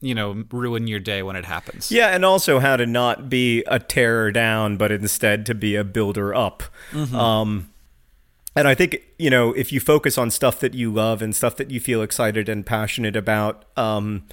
you 0.02 0.14
know 0.14 0.44
ruin 0.50 0.86
your 0.86 1.00
day 1.00 1.22
when 1.22 1.36
it 1.36 1.46
happens. 1.46 1.90
Yeah, 1.90 2.08
and 2.08 2.24
also 2.24 2.58
how 2.58 2.76
to 2.76 2.86
not 2.86 3.28
be 3.28 3.64
a 3.66 3.78
tearer 3.78 4.30
down, 4.30 4.76
but 4.76 4.92
instead 4.92 5.46
to 5.46 5.54
be 5.54 5.74
a 5.74 5.84
builder 5.84 6.34
up. 6.34 6.62
Um, 7.14 7.70
and 8.54 8.68
I 8.68 8.74
think 8.74 9.02
you 9.18 9.30
know 9.30 9.52
if 9.52 9.72
you 9.72 9.80
focus 9.80 10.18
on 10.18 10.30
stuff 10.30 10.60
that 10.60 10.74
you 10.74 10.92
love 10.92 11.22
and 11.22 11.34
stuff 11.34 11.56
that 11.56 11.70
you 11.70 11.80
feel 11.80 12.02
excited 12.02 12.48
and 12.48 12.64
passionate 12.64 13.16
about, 13.16 13.64
um, 13.78 14.24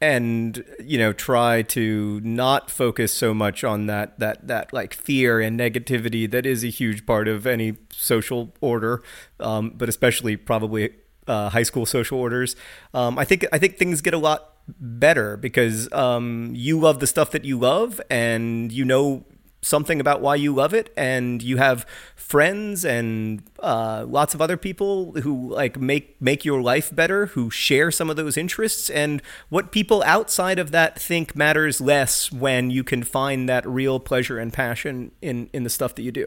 and 0.00 0.64
you 0.82 0.98
know 0.98 1.12
try 1.12 1.62
to 1.62 2.20
not 2.22 2.70
focus 2.70 3.12
so 3.12 3.32
much 3.32 3.64
on 3.64 3.86
that 3.86 4.18
that 4.18 4.46
that 4.46 4.72
like 4.72 4.92
fear 4.92 5.40
and 5.40 5.58
negativity 5.58 6.30
that 6.30 6.44
is 6.44 6.64
a 6.64 6.68
huge 6.68 7.06
part 7.06 7.28
of 7.28 7.46
any 7.46 7.76
social 7.90 8.52
order, 8.60 9.02
um, 9.40 9.70
but 9.70 9.88
especially 9.88 10.36
probably 10.36 10.90
uh, 11.26 11.48
high 11.50 11.62
school 11.62 11.86
social 11.86 12.18
orders. 12.18 12.56
Um, 12.92 13.18
I 13.18 13.24
think 13.24 13.46
I 13.52 13.58
think 13.58 13.76
things 13.76 14.00
get 14.00 14.14
a 14.14 14.18
lot 14.18 14.50
better 14.68 15.36
because 15.36 15.92
um, 15.92 16.52
you 16.54 16.78
love 16.80 17.00
the 17.00 17.06
stuff 17.06 17.30
that 17.32 17.44
you 17.44 17.58
love 17.58 18.00
and 18.10 18.72
you 18.72 18.84
know 18.84 19.24
something 19.64 20.00
about 20.00 20.20
why 20.20 20.34
you 20.34 20.54
love 20.54 20.74
it 20.74 20.92
and 20.96 21.42
you 21.42 21.56
have 21.56 21.86
friends 22.14 22.84
and 22.84 23.42
uh, 23.60 24.04
lots 24.06 24.34
of 24.34 24.42
other 24.42 24.56
people 24.56 25.12
who 25.22 25.52
like 25.52 25.80
make 25.80 26.20
make 26.20 26.44
your 26.44 26.60
life 26.60 26.94
better 26.94 27.26
who 27.26 27.50
share 27.50 27.90
some 27.90 28.10
of 28.10 28.16
those 28.16 28.36
interests 28.36 28.90
and 28.90 29.22
what 29.48 29.72
people 29.72 30.02
outside 30.06 30.58
of 30.58 30.70
that 30.70 30.98
think 30.98 31.34
matters 31.34 31.80
less 31.80 32.30
when 32.30 32.70
you 32.70 32.84
can 32.84 33.02
find 33.02 33.48
that 33.48 33.66
real 33.66 33.98
pleasure 33.98 34.38
and 34.38 34.52
passion 34.52 35.10
in 35.22 35.48
in 35.52 35.64
the 35.64 35.70
stuff 35.70 35.94
that 35.94 36.02
you 36.02 36.12
do. 36.12 36.26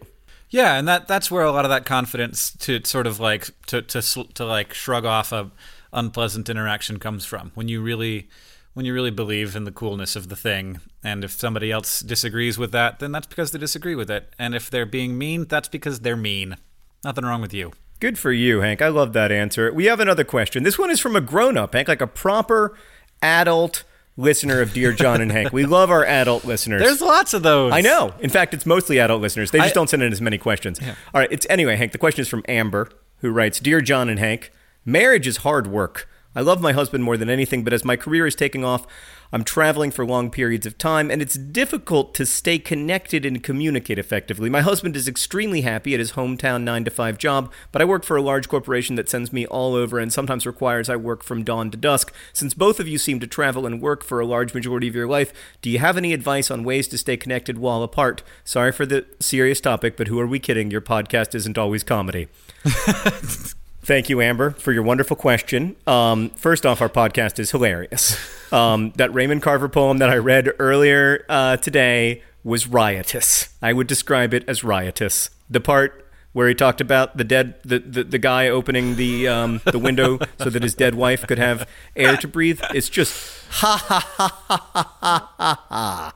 Yeah, 0.50 0.77
and 0.77 0.88
that 0.88 1.08
that's 1.08 1.29
where 1.29 1.44
a 1.44 1.51
lot 1.51 1.65
of 1.65 1.70
that 1.70 1.86
confidence 1.86 2.51
to 2.60 2.84
sort 2.86 3.06
of 3.06 3.20
like 3.20 3.50
to 3.67 3.82
to 3.82 4.01
to 4.34 4.46
like 4.46 4.74
shrug 4.74 5.06
off 5.06 5.32
a 5.32 5.51
unpleasant 5.94 6.50
interaction 6.50 7.00
comes 7.00 7.25
from. 7.25 7.51
When 7.53 7.67
you 7.67 7.82
really 7.82 8.29
when 8.77 8.86
you 8.86 8.93
really 8.93 9.10
believe 9.10 9.55
in 9.55 9.63
the 9.63 9.72
coolness 9.72 10.15
of 10.15 10.29
the 10.29 10.36
thing 10.36 10.79
and 11.03 11.24
if 11.24 11.31
somebody 11.31 11.72
else 11.72 12.00
disagrees 12.01 12.60
with 12.60 12.72
that 12.72 13.00
then 13.00 13.12
that's 13.12 13.25
because 13.25 13.50
they 13.50 13.57
disagree 13.57 13.96
with 13.96 14.12
it 14.12 14.31
and 14.38 14.53
if 14.53 14.69
they're 14.69 14.86
being 14.86 15.17
mean 15.17 15.46
that's 15.46 15.67
because 15.67 16.01
they're 16.01 16.15
mean 16.15 16.55
nothing 17.03 17.25
wrong 17.25 17.41
with 17.41 17.55
you 17.55 17.72
Good 18.00 18.19
for 18.19 18.31
you, 18.31 18.62
Hank. 18.62 18.79
I 18.84 18.89
love 18.89 19.13
that 19.13 19.31
answer. 19.31 19.74
We 19.74 19.86
have 19.86 20.00
another 20.00 20.24
question. 20.24 20.62
This 20.62 20.77
one 20.77 20.91
is 20.91 21.00
from 21.00 21.15
a 21.15 21.22
grown 21.22 21.57
up, 21.57 21.74
Hank, 21.74 21.88
like 21.88 22.00
a 22.00 22.05
proper 22.05 22.77
adult 23.24 23.86
listener 24.15 24.62
of 24.62 24.72
Dear 24.72 24.93
John 24.93 25.19
and 25.19 25.31
Hank. 25.31 25.51
We 25.51 25.65
love 25.77 25.89
our 25.89 26.05
adult 26.05 26.46
listeners. 26.46 26.79
there's 26.84 27.01
lots 27.01 27.34
of 27.34 27.41
those 27.41 27.74
I 27.74 27.81
know. 27.81 28.13
In 28.19 28.29
fact, 28.29 28.53
it's 28.53 28.67
mostly 28.67 29.00
adult 29.00 29.19
listeners. 29.19 29.50
They 29.50 29.57
just 29.57 29.72
I- 29.72 29.74
don't 29.74 29.89
send 29.89 30.03
in 30.03 30.12
as 30.12 30.22
many 30.22 30.38
questions. 30.38 30.79
All 30.79 31.22
right. 31.22 31.31
It's 31.31 31.48
anyway, 31.50 31.75
Hank. 31.75 31.91
The 31.91 31.98
question 31.98 32.22
is 32.22 32.27
from 32.27 32.43
Amber, 32.48 32.88
who 33.22 33.31
writes, 33.31 33.60
"Dear 33.60 33.81
John 33.81 34.10
and 34.10 34.19
Hank, 34.19 34.51
marriage 34.86 35.25
is 35.25 35.38
hard 35.38 35.65
work. 35.65 36.07
I 36.38 36.41
love 36.41 36.62
my 36.62 36.72
husband 36.72 37.03
more 37.03 37.17
than 37.17 37.32
anything, 37.32 37.63
but 37.63 37.74
as 37.74 37.84
my 37.84 37.96
career 37.96 38.27
is 38.27 38.36
taking 38.36 38.63
off, 38.63 38.86
I'm 39.34 39.44
traveling 39.44 39.89
for 39.89 40.06
long 40.06 40.29
periods 40.29 40.67
of 40.67 40.77
time, 40.77 41.10
and 41.10 41.20
it's 41.20 41.34
difficult 41.34 42.13
to 42.13 42.27
stay 42.27 42.60
connected 42.60 43.25
and 43.25 43.41
communicate 43.41 43.98
effectively. 43.98 44.48
My 44.48 44.62
husband 44.62 44.96
is 44.96 45.08
extremely 45.08 45.62
happy 45.62 45.96
at 45.96 46.00
his 46.00 46.12
hometown 46.12 46.62
9 46.62 46.84
to 46.84 46.91
5 46.91 47.17
job, 47.17 47.51
but 47.72 47.82
I 47.82 47.86
work 47.86 48.03
for 48.06 48.15
a 48.17 48.22
large 48.22 48.48
corporation 48.50 48.96
that 48.98 49.10
sends 49.10 49.34
me 49.34 49.48
all 49.48 49.74
over 49.74 49.98
and 49.98 50.13
sometimes 50.13 50.46
requires 50.46 50.89
I 50.89 50.96
work 50.96 51.24
from 51.24 51.44
dawn 51.44 51.72
to 51.72 51.77
dusk. 51.77 52.13
Since 52.34 52.53
both 52.53 52.79
of 52.79 52.88
you 52.88 53.00
seem 53.00 53.20
to 53.22 53.27
travel 53.27 53.65
and 53.65 53.82
work 53.82 54.03
for 54.03 54.20
a 54.20 54.25
large 54.27 54.53
majority 54.53 54.88
of 54.88 54.96
your 54.96 55.08
life, 55.08 55.34
do 55.63 55.72
you 55.72 55.79
have 55.79 55.98
any 55.98 56.13
advice 56.13 56.51
on 56.51 56.63
ways 56.63 56.88
to 56.89 57.00
stay 57.00 57.17
connected 57.17 57.58
while 57.58 57.82
apart? 57.82 58.22
Sorry 58.44 58.72
for 58.72 58.86
the 58.86 59.08
serious 59.20 59.60
topic, 59.60 59.98
but 59.98 60.08
who 60.08 60.20
are 60.20 60.27
we 60.27 60.38
kidding? 60.38 60.70
Your 60.70 60.82
podcast 60.82 61.34
isn't 61.34 61.58
always 61.58 61.84
comedy. 61.84 62.27
Thank 63.88 64.10
you, 64.10 64.20
Amber, 64.20 64.50
for 64.51 64.74
your 64.74 64.84
wonderful 64.84 65.15
question. 65.15 65.77
Um, 65.88 66.32
first 66.32 66.65
off, 66.65 66.82
our 66.82 66.89
podcast 66.89 67.39
is 67.39 67.51
hilarious. 67.51 68.17
Um, 68.50 68.94
that 68.96 69.13
Raymond 69.13 69.41
Carver 69.41 69.67
poem 69.67 69.98
that 69.98 70.10
I 70.10 70.15
read 70.15 70.53
earlier 70.58 71.25
uh, 71.27 71.58
today 71.58 72.24
was 72.46 72.65
riotous. 72.65 73.50
I 73.62 73.74
would 73.74 73.88
describe 73.88 74.34
it 74.34 74.48
as 74.48 74.63
riotous. 74.63 75.32
The 75.50 75.60
part 75.60 76.10
where 76.32 76.48
he 76.48 76.56
talked 76.56 76.79
about 76.79 77.17
the 77.17 77.25
dead 77.25 77.56
the, 77.65 77.79
the, 77.79 78.06
the 78.06 78.17
guy 78.17 78.48
opening 78.48 78.96
the 78.96 79.27
um, 79.27 79.60
the 79.65 79.77
window 79.77 80.20
so 80.39 80.50
that 80.50 80.63
his 80.63 80.75
dead 80.75 80.96
wife 80.96 81.27
could 81.27 81.39
have 81.39 81.67
air 81.94 82.15
to 82.15 82.25
breathe. 82.25 82.62
It's 82.74 82.88
just 82.88 83.44
ha 83.50 83.75
ha 83.75 84.00
ha 84.15 84.44
ha 84.48 84.98
ha 85.01 85.34
ha 85.38 85.65
ha. 85.67 86.13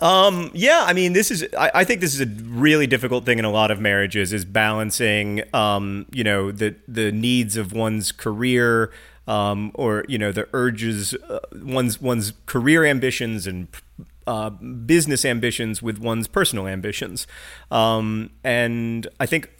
Um, 0.00 0.50
yeah, 0.54 0.84
I 0.86 0.92
mean, 0.92 1.12
this 1.12 1.30
is, 1.30 1.46
I, 1.58 1.70
I 1.74 1.84
think 1.84 2.00
this 2.00 2.14
is 2.14 2.20
a 2.20 2.26
really 2.26 2.86
difficult 2.86 3.24
thing 3.24 3.38
in 3.38 3.44
a 3.44 3.50
lot 3.50 3.70
of 3.70 3.80
marriages 3.80 4.32
is 4.32 4.44
balancing, 4.44 5.42
um, 5.54 6.06
you 6.12 6.22
know, 6.22 6.52
the, 6.52 6.76
the 6.86 7.10
needs 7.10 7.56
of 7.56 7.72
one's 7.72 8.12
career, 8.12 8.92
um, 9.26 9.72
or, 9.74 10.04
you 10.08 10.18
know, 10.18 10.32
the 10.32 10.48
urges, 10.52 11.14
uh, 11.14 11.40
one's, 11.52 12.00
one's 12.00 12.32
career 12.46 12.84
ambitions 12.84 13.46
and, 13.46 13.68
uh, 14.26 14.50
business 14.50 15.24
ambitions 15.24 15.82
with 15.82 15.98
one's 15.98 16.28
personal 16.28 16.66
ambitions. 16.66 17.26
Um, 17.70 18.30
and 18.44 19.08
I 19.18 19.26
think 19.26 19.50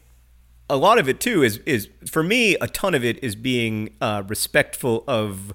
a 0.70 0.76
lot 0.76 0.98
of 0.98 1.08
it 1.08 1.20
too 1.20 1.42
is 1.42 1.58
is 1.58 1.88
for 2.06 2.22
me 2.22 2.54
a 2.56 2.66
ton 2.66 2.94
of 2.94 3.04
it 3.04 3.22
is 3.24 3.34
being 3.34 3.90
uh, 4.00 4.22
respectful 4.26 5.04
of 5.08 5.54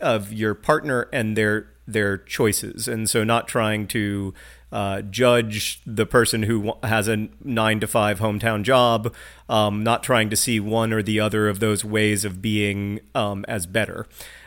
of 0.00 0.32
your 0.32 0.54
partner 0.54 1.08
and 1.12 1.36
their 1.36 1.68
their 1.92 2.18
choices. 2.18 2.88
And 2.88 3.08
so 3.08 3.24
not 3.24 3.48
trying 3.48 3.86
to 3.88 4.34
uh, 4.72 5.02
judge 5.02 5.80
the 5.84 6.06
person 6.06 6.44
who 6.44 6.74
has 6.82 7.08
a 7.08 7.28
nine 7.42 7.80
to 7.80 7.86
five 7.86 8.20
hometown 8.20 8.62
job 8.62 9.12
um, 9.48 9.82
not 9.82 10.02
trying 10.02 10.30
to 10.30 10.36
see 10.36 10.60
one 10.60 10.92
or 10.92 11.02
the 11.02 11.18
other 11.18 11.48
of 11.48 11.58
those 11.58 11.84
ways 11.84 12.24
of 12.24 12.40
being 12.40 13.00
um, 13.14 13.44
as 13.48 13.66
better. 13.66 14.06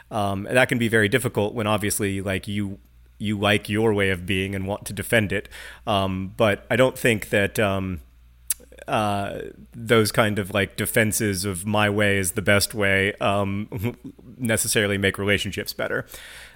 Um, 0.09 0.47
that 0.50 0.69
can 0.69 0.77
be 0.77 0.88
very 0.88 1.09
difficult 1.09 1.53
when 1.53 1.67
obviously 1.67 2.21
like 2.21 2.47
you 2.47 2.79
you 3.17 3.38
like 3.38 3.69
your 3.69 3.93
way 3.93 4.09
of 4.09 4.25
being 4.25 4.53
and 4.53 4.67
want 4.67 4.85
to 4.85 4.93
defend 4.93 5.31
it. 5.31 5.50
Um, 5.88 6.33
but 6.35 6.65
I 6.69 6.75
don't 6.75 6.97
think 6.97 7.29
that 7.29 7.57
um, 7.59 8.01
uh, 8.88 9.39
those 9.73 10.12
kind 10.12 10.39
of 10.39 10.53
like 10.53 10.75
defenses 10.75 11.45
of 11.45 11.65
my 11.65 11.89
way 11.89 12.17
is 12.17 12.33
the 12.33 12.41
best 12.41 12.73
way 12.73 13.13
um, 13.15 13.95
necessarily 14.38 14.97
make 14.97 15.17
relationships 15.17 15.73
better. 15.73 16.05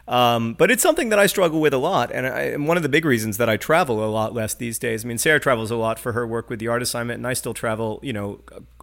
Um, 0.07 0.53
but 0.53 0.71
it's 0.71 0.81
something 0.81 1.09
that 1.09 1.19
I 1.19 1.25
struggle 1.25 1.59
with 1.59 1.73
a 1.73 1.77
lot, 1.77 2.11
and, 2.11 2.25
I, 2.25 2.41
and 2.43 2.67
one 2.67 2.77
of 2.77 2.83
the 2.83 2.89
big 2.89 3.03
reasons 3.03 3.37
that 3.37 3.49
I 3.49 3.57
travel 3.57 4.03
a 4.03 4.07
lot 4.07 4.33
less 4.33 4.53
these 4.53 4.79
days. 4.79 5.03
I 5.03 5.07
mean, 5.07 5.17
Sarah 5.17 5.39
travels 5.39 5.69
a 5.69 5.75
lot 5.75 5.99
for 5.99 6.13
her 6.13 6.25
work 6.25 6.49
with 6.49 6.59
the 6.59 6.67
art 6.67 6.81
assignment, 6.81 7.17
and 7.17 7.27
I 7.27 7.33
still 7.33 7.53
travel, 7.53 7.99
you 8.01 8.13
know, 8.13 8.39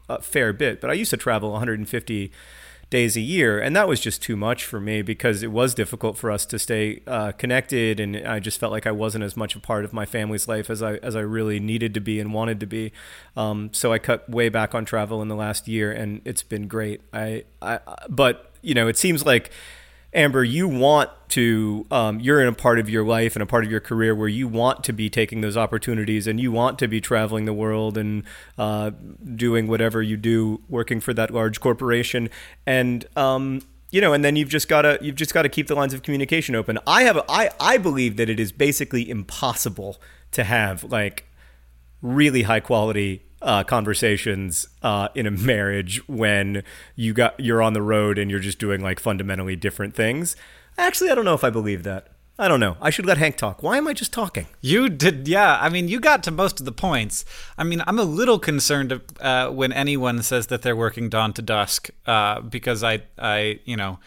a, 0.08 0.14
a 0.16 0.22
fair 0.22 0.52
bit. 0.52 0.80
But 0.80 0.90
I 0.90 0.94
used 0.94 1.10
to 1.10 1.16
travel 1.16 1.52
150 1.52 2.30
days 2.90 3.16
a 3.16 3.20
year, 3.20 3.58
and 3.58 3.74
that 3.74 3.88
was 3.88 4.00
just 4.00 4.22
too 4.22 4.36
much 4.36 4.64
for 4.64 4.80
me 4.80 5.02
because 5.02 5.42
it 5.42 5.50
was 5.50 5.74
difficult 5.74 6.16
for 6.16 6.30
us 6.30 6.46
to 6.46 6.58
stay 6.58 7.02
uh, 7.06 7.32
connected, 7.32 7.98
and 7.98 8.16
I 8.16 8.38
just 8.38 8.60
felt 8.60 8.70
like 8.70 8.86
I 8.86 8.92
wasn't 8.92 9.24
as 9.24 9.36
much 9.36 9.56
a 9.56 9.60
part 9.60 9.84
of 9.84 9.92
my 9.92 10.06
family's 10.06 10.46
life 10.46 10.70
as 10.70 10.82
I 10.82 10.94
as 10.96 11.16
I 11.16 11.20
really 11.20 11.58
needed 11.58 11.94
to 11.94 12.00
be 12.00 12.20
and 12.20 12.32
wanted 12.32 12.60
to 12.60 12.66
be. 12.66 12.92
Um, 13.36 13.70
so 13.72 13.92
I 13.92 13.98
cut 13.98 14.28
way 14.28 14.48
back 14.48 14.74
on 14.74 14.84
travel 14.84 15.22
in 15.22 15.28
the 15.28 15.34
last 15.34 15.66
year, 15.66 15.90
and 15.90 16.20
it's 16.24 16.42
been 16.42 16.68
great. 16.68 17.00
I, 17.12 17.44
I 17.60 17.80
but 18.08 18.52
you 18.62 18.74
know, 18.74 18.88
it 18.88 18.96
seems 18.96 19.26
like. 19.26 19.50
Amber, 20.14 20.44
you 20.44 20.68
want 20.68 21.10
to, 21.30 21.86
um, 21.90 22.20
you're 22.20 22.40
in 22.40 22.46
a 22.46 22.52
part 22.52 22.78
of 22.78 22.88
your 22.88 23.04
life 23.04 23.34
and 23.34 23.42
a 23.42 23.46
part 23.46 23.64
of 23.64 23.70
your 23.70 23.80
career 23.80 24.14
where 24.14 24.28
you 24.28 24.46
want 24.46 24.84
to 24.84 24.92
be 24.92 25.10
taking 25.10 25.40
those 25.40 25.56
opportunities 25.56 26.26
and 26.28 26.38
you 26.38 26.52
want 26.52 26.78
to 26.78 26.86
be 26.86 27.00
traveling 27.00 27.44
the 27.46 27.52
world 27.52 27.98
and 27.98 28.22
uh, 28.56 28.90
doing 29.34 29.66
whatever 29.66 30.00
you 30.00 30.16
do, 30.16 30.62
working 30.68 31.00
for 31.00 31.12
that 31.12 31.32
large 31.32 31.60
corporation. 31.60 32.30
And, 32.64 33.04
um, 33.16 33.62
you 33.90 34.00
know, 34.00 34.12
and 34.12 34.24
then 34.24 34.36
you've 34.36 34.48
just 34.48 34.68
got 34.68 34.82
to 34.82 34.98
you've 35.00 35.14
just 35.14 35.32
got 35.32 35.42
to 35.42 35.48
keep 35.48 35.68
the 35.68 35.74
lines 35.76 35.94
of 35.94 36.02
communication 36.02 36.56
open. 36.56 36.80
I 36.84 37.04
have 37.04 37.18
I 37.28 37.50
I 37.60 37.78
believe 37.78 38.16
that 38.16 38.28
it 38.28 38.40
is 38.40 38.50
basically 38.50 39.08
impossible 39.08 40.00
to 40.32 40.42
have 40.42 40.82
like 40.82 41.28
really 42.02 42.42
high 42.42 42.58
quality 42.58 43.22
uh, 43.44 43.62
conversations 43.62 44.66
uh, 44.82 45.08
in 45.14 45.26
a 45.26 45.30
marriage 45.30 46.06
when 46.08 46.64
you 46.96 47.12
got 47.12 47.38
you're 47.38 47.62
on 47.62 47.74
the 47.74 47.82
road 47.82 48.18
and 48.18 48.30
you're 48.30 48.40
just 48.40 48.58
doing 48.58 48.80
like 48.80 48.98
fundamentally 48.98 49.54
different 49.54 49.94
things. 49.94 50.34
Actually, 50.76 51.10
I 51.10 51.14
don't 51.14 51.24
know 51.24 51.34
if 51.34 51.44
I 51.44 51.50
believe 51.50 51.84
that. 51.84 52.08
I 52.36 52.48
don't 52.48 52.58
know. 52.58 52.76
I 52.80 52.90
should 52.90 53.06
let 53.06 53.18
Hank 53.18 53.36
talk. 53.36 53.62
Why 53.62 53.76
am 53.76 53.86
I 53.86 53.92
just 53.92 54.12
talking? 54.12 54.48
You 54.60 54.88
did, 54.88 55.28
yeah. 55.28 55.56
I 55.60 55.68
mean, 55.68 55.86
you 55.86 56.00
got 56.00 56.24
to 56.24 56.32
most 56.32 56.58
of 56.58 56.66
the 56.66 56.72
points. 56.72 57.24
I 57.56 57.62
mean, 57.62 57.80
I'm 57.86 58.00
a 58.00 58.04
little 58.04 58.40
concerned 58.40 59.00
uh, 59.20 59.50
when 59.50 59.72
anyone 59.72 60.20
says 60.20 60.48
that 60.48 60.62
they're 60.62 60.74
working 60.74 61.08
dawn 61.08 61.32
to 61.34 61.42
dusk, 61.42 61.90
uh, 62.06 62.40
because 62.40 62.82
I, 62.82 63.02
I, 63.16 63.60
you 63.64 63.76
know, 63.76 64.00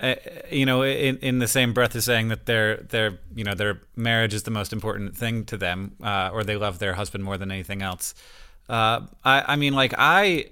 uh, 0.00 0.14
you 0.48 0.64
know, 0.64 0.84
in, 0.84 1.18
in 1.18 1.40
the 1.40 1.48
same 1.48 1.72
breath 1.72 1.96
as 1.96 2.04
saying 2.04 2.28
that 2.28 2.46
their 2.46 2.76
their 2.76 3.18
you 3.34 3.44
know 3.44 3.54
their 3.54 3.80
marriage 3.96 4.32
is 4.32 4.44
the 4.44 4.50
most 4.50 4.72
important 4.72 5.16
thing 5.16 5.44
to 5.46 5.56
them, 5.56 5.96
uh, 6.02 6.30
or 6.32 6.44
they 6.44 6.56
love 6.56 6.78
their 6.78 6.94
husband 6.94 7.24
more 7.24 7.36
than 7.36 7.50
anything 7.50 7.82
else. 7.82 8.14
Uh, 8.70 9.06
I, 9.24 9.44
I 9.48 9.56
mean, 9.56 9.74
like 9.74 9.94
I, 9.98 10.46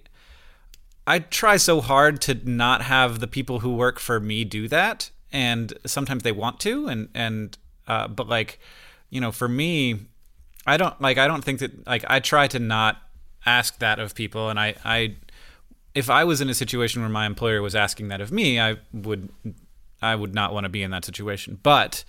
I 1.07 1.21
try 1.21 1.57
so 1.57 1.81
hard 1.81 2.21
to 2.23 2.35
not 2.35 2.83
have 2.83 3.21
the 3.21 3.27
people 3.27 3.61
who 3.61 3.75
work 3.75 3.99
for 3.99 4.19
me 4.21 4.45
do 4.45 4.69
that 4.69 5.11
and 5.33 5.73
sometimes 5.85 6.23
they 6.23 6.33
want 6.33 6.59
to 6.61 6.87
and 6.89 7.09
and 7.15 7.59
uh, 7.87 8.09
but 8.09 8.29
like 8.29 8.59
you 9.11 9.21
know 9.21 9.33
for 9.33 9.49
me 9.49 10.01
i 10.67 10.77
don't 10.77 11.01
like 11.01 11.19
i 11.19 11.27
don't 11.27 11.45
think 11.45 11.59
that 11.59 11.87
like 11.87 12.05
i 12.09 12.21
try 12.21 12.47
to 12.47 12.59
not 12.59 13.03
ask 13.45 13.79
that 13.79 13.99
of 13.99 14.15
people 14.15 14.49
and 14.49 14.59
i 14.59 14.75
i 14.85 15.17
if 15.95 16.09
i 16.09 16.25
was 16.25 16.41
in 16.41 16.49
a 16.49 16.55
situation 16.55 17.03
where 17.03 17.11
my 17.11 17.27
employer 17.27 17.61
was 17.61 17.75
asking 17.75 18.09
that 18.09 18.21
of 18.21 18.33
me 18.33 18.59
i 18.59 18.77
would 18.93 19.29
i 20.01 20.15
would 20.15 20.35
not 20.35 20.53
want 20.53 20.65
to 20.65 20.69
be 20.69 20.83
in 20.83 20.91
that 20.91 21.05
situation. 21.05 21.59
But 21.63 22.05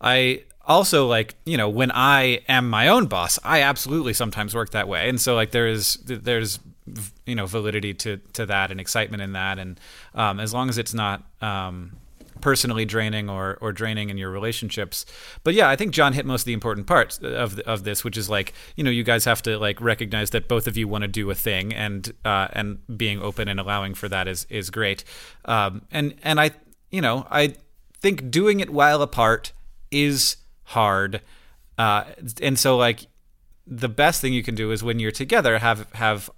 i 0.00 0.42
also 0.66 1.06
like 1.06 1.34
you 1.44 1.56
know 1.56 1.68
when 1.68 1.90
i 1.92 2.40
am 2.48 2.68
my 2.68 2.88
own 2.88 3.06
boss 3.06 3.38
i 3.44 3.60
absolutely 3.60 4.12
sometimes 4.12 4.54
work 4.54 4.70
that 4.70 4.88
way 4.88 5.08
and 5.08 5.20
so 5.20 5.34
like 5.34 5.50
there 5.50 5.66
is 5.66 5.98
there's 6.04 6.58
you 7.26 7.34
know 7.34 7.46
validity 7.46 7.94
to 7.94 8.18
to 8.32 8.44
that 8.46 8.70
and 8.70 8.80
excitement 8.80 9.22
in 9.22 9.32
that 9.32 9.58
and 9.58 9.80
um, 10.14 10.38
as 10.38 10.52
long 10.52 10.68
as 10.68 10.76
it's 10.76 10.92
not 10.94 11.22
um, 11.40 11.92
personally 12.44 12.84
draining 12.84 13.30
or 13.30 13.56
or 13.62 13.72
draining 13.72 14.10
in 14.10 14.18
your 14.18 14.30
relationships. 14.30 15.06
But 15.44 15.54
yeah, 15.54 15.68
I 15.70 15.76
think 15.76 15.92
John 15.92 16.12
hit 16.12 16.26
most 16.26 16.42
of 16.42 16.46
the 16.46 16.52
important 16.52 16.86
parts 16.86 17.18
of 17.18 17.56
the, 17.56 17.66
of 17.66 17.84
this, 17.84 18.04
which 18.04 18.18
is 18.18 18.28
like 18.28 18.52
you 18.76 18.84
know 18.84 18.90
you 18.90 19.02
guys 19.02 19.24
have 19.24 19.40
to 19.42 19.58
like 19.58 19.80
recognize 19.80 20.30
that 20.30 20.46
both 20.46 20.66
of 20.66 20.76
you 20.76 20.86
want 20.86 21.02
to 21.02 21.08
do 21.08 21.30
a 21.30 21.34
thing, 21.34 21.72
and 21.72 22.12
uh, 22.24 22.48
and 22.52 22.78
being 22.98 23.20
open 23.22 23.48
and 23.48 23.58
allowing 23.58 23.94
for 23.94 24.08
that 24.10 24.28
is 24.28 24.46
is 24.50 24.68
great. 24.68 25.04
Um, 25.46 25.86
and 25.90 26.14
and 26.22 26.38
I 26.38 26.50
you 26.90 27.00
know 27.00 27.26
I 27.30 27.54
think 28.00 28.30
doing 28.30 28.60
it 28.60 28.70
while 28.70 29.00
apart 29.00 29.52
is 29.90 30.36
hard, 30.64 31.20
uh, 31.78 32.04
and 32.40 32.58
so 32.58 32.76
like 32.76 33.06
the 33.66 33.88
best 33.88 34.20
thing 34.20 34.32
you 34.32 34.42
can 34.42 34.54
do 34.54 34.70
is 34.70 34.82
when 34.82 34.98
you're 34.98 35.10
together 35.10 35.58
have 35.58 35.90
have 35.92 36.30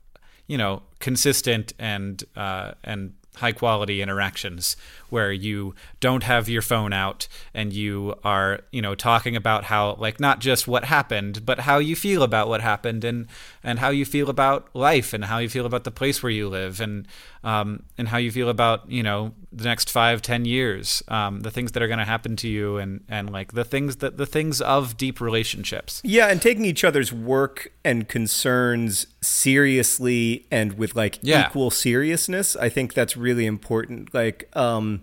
you 0.46 0.56
know 0.56 0.82
consistent 1.00 1.72
and 1.78 2.24
uh, 2.36 2.72
and 2.84 3.14
high 3.36 3.52
quality 3.52 4.02
interactions 4.02 4.76
where 5.08 5.32
you 5.32 5.74
don't 6.00 6.22
have 6.22 6.48
your 6.48 6.62
phone 6.62 6.92
out 6.92 7.28
and 7.54 7.72
you 7.72 8.14
are 8.24 8.60
you 8.72 8.82
know 8.82 8.94
talking 8.94 9.36
about 9.36 9.64
how 9.64 9.94
like 9.94 10.18
not 10.18 10.40
just 10.40 10.66
what 10.66 10.84
happened 10.84 11.44
but 11.44 11.60
how 11.60 11.78
you 11.78 11.94
feel 11.94 12.22
about 12.22 12.48
what 12.48 12.60
happened 12.60 13.04
and 13.04 13.26
and 13.62 13.78
how 13.78 13.90
you 13.90 14.04
feel 14.04 14.30
about 14.30 14.68
life 14.74 15.12
and 15.12 15.26
how 15.26 15.38
you 15.38 15.48
feel 15.48 15.66
about 15.66 15.84
the 15.84 15.90
place 15.90 16.22
where 16.22 16.32
you 16.32 16.48
live 16.48 16.80
and 16.80 17.06
um, 17.44 17.84
and 17.96 18.08
how 18.08 18.16
you 18.16 18.32
feel 18.32 18.48
about 18.48 18.90
you 18.90 19.02
know 19.02 19.32
the 19.52 19.64
next 19.64 19.90
five 19.90 20.20
ten 20.20 20.44
years 20.44 21.02
um, 21.08 21.40
the 21.40 21.50
things 21.50 21.72
that 21.72 21.82
are 21.82 21.86
going 21.86 21.98
to 21.98 22.04
happen 22.04 22.36
to 22.36 22.48
you 22.48 22.76
and 22.76 23.04
and 23.08 23.30
like 23.30 23.52
the 23.52 23.64
things 23.64 23.96
that 23.96 24.16
the 24.16 24.26
things 24.26 24.60
of 24.60 24.96
deep 24.96 25.20
relationships. 25.20 26.00
Yeah 26.04 26.26
and 26.26 26.42
taking 26.42 26.64
each 26.64 26.84
other's 26.84 27.12
work 27.12 27.72
and 27.84 28.08
concerns 28.08 29.06
seriously 29.26 30.46
and 30.50 30.74
with 30.78 30.94
like 30.94 31.18
yeah. 31.22 31.48
equal 31.48 31.70
seriousness 31.70 32.56
i 32.56 32.68
think 32.68 32.94
that's 32.94 33.16
really 33.16 33.46
important 33.46 34.12
like 34.14 34.48
um 34.56 35.02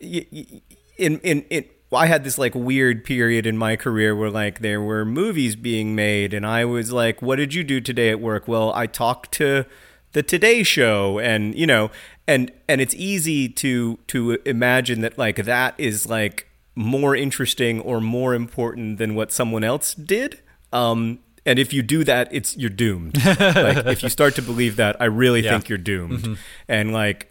in 0.00 1.18
in 1.20 1.42
in 1.50 1.64
I 1.92 2.06
had 2.06 2.24
this 2.24 2.38
like 2.38 2.54
weird 2.54 3.04
period 3.04 3.46
in 3.46 3.56
my 3.56 3.76
career 3.76 4.16
where 4.16 4.30
like 4.30 4.60
there 4.60 4.80
were 4.80 5.04
movies 5.04 5.54
being 5.54 5.94
made 5.94 6.34
and 6.34 6.46
I 6.46 6.64
was 6.64 6.92
like 6.92 7.22
what 7.22 7.36
did 7.36 7.54
you 7.54 7.64
do 7.64 7.80
today 7.80 8.10
at 8.10 8.20
work? 8.20 8.48
Well, 8.48 8.72
I 8.74 8.86
talked 8.86 9.32
to 9.32 9.64
the 10.12 10.22
Today 10.22 10.62
show 10.62 11.18
and 11.18 11.54
you 11.54 11.66
know 11.66 11.90
and 12.26 12.50
and 12.68 12.80
it's 12.80 12.94
easy 12.94 13.48
to 13.48 13.98
to 14.08 14.38
imagine 14.44 15.00
that 15.02 15.18
like 15.18 15.44
that 15.44 15.74
is 15.78 16.06
like 16.06 16.48
more 16.74 17.14
interesting 17.14 17.80
or 17.80 18.00
more 18.00 18.34
important 18.34 18.98
than 18.98 19.14
what 19.14 19.30
someone 19.30 19.64
else 19.64 19.94
did. 19.94 20.40
Um 20.72 21.20
and 21.46 21.58
if 21.58 21.72
you 21.72 21.82
do 21.82 22.04
that, 22.04 22.28
it's 22.30 22.56
you're 22.56 22.70
doomed. 22.70 23.24
like 23.24 23.86
if 23.86 24.02
you 24.02 24.08
start 24.08 24.34
to 24.36 24.42
believe 24.42 24.76
that, 24.76 25.00
I 25.00 25.04
really 25.06 25.42
yeah. 25.42 25.52
think 25.52 25.68
you're 25.68 25.78
doomed. 25.78 26.20
Mm-hmm. 26.20 26.34
And 26.68 26.92
like 26.92 27.30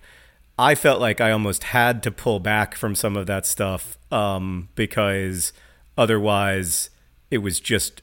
I 0.58 0.76
felt 0.76 1.02
like 1.02 1.20
I 1.20 1.32
almost 1.32 1.66
had 1.66 2.04
to 2.04 2.12
pull 2.12 2.40
back 2.40 2.76
from 2.76 2.94
some 2.96 3.18
of 3.18 3.26
that 3.26 3.46
stuff 3.46 3.98
um, 4.12 4.70
because 4.76 5.52
otherwise 5.98 6.90
it 7.32 7.40
was 7.40 7.60
just 7.60 8.02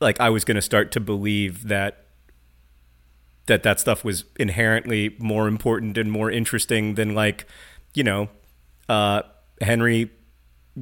like 0.00 0.20
I 0.20 0.30
was 0.30 0.44
going 0.44 0.54
to 0.54 0.62
start 0.62 0.92
to 0.92 1.00
believe 1.00 1.68
that 1.68 2.04
that 3.46 3.64
that 3.64 3.80
stuff 3.80 4.04
was 4.04 4.24
inherently 4.38 5.16
more 5.18 5.48
important 5.48 5.98
and 5.98 6.12
more 6.12 6.30
interesting 6.30 6.94
than 6.94 7.14
like 7.14 7.46
you 7.94 8.04
know 8.04 8.28
uh, 8.88 9.22
Henry 9.60 10.10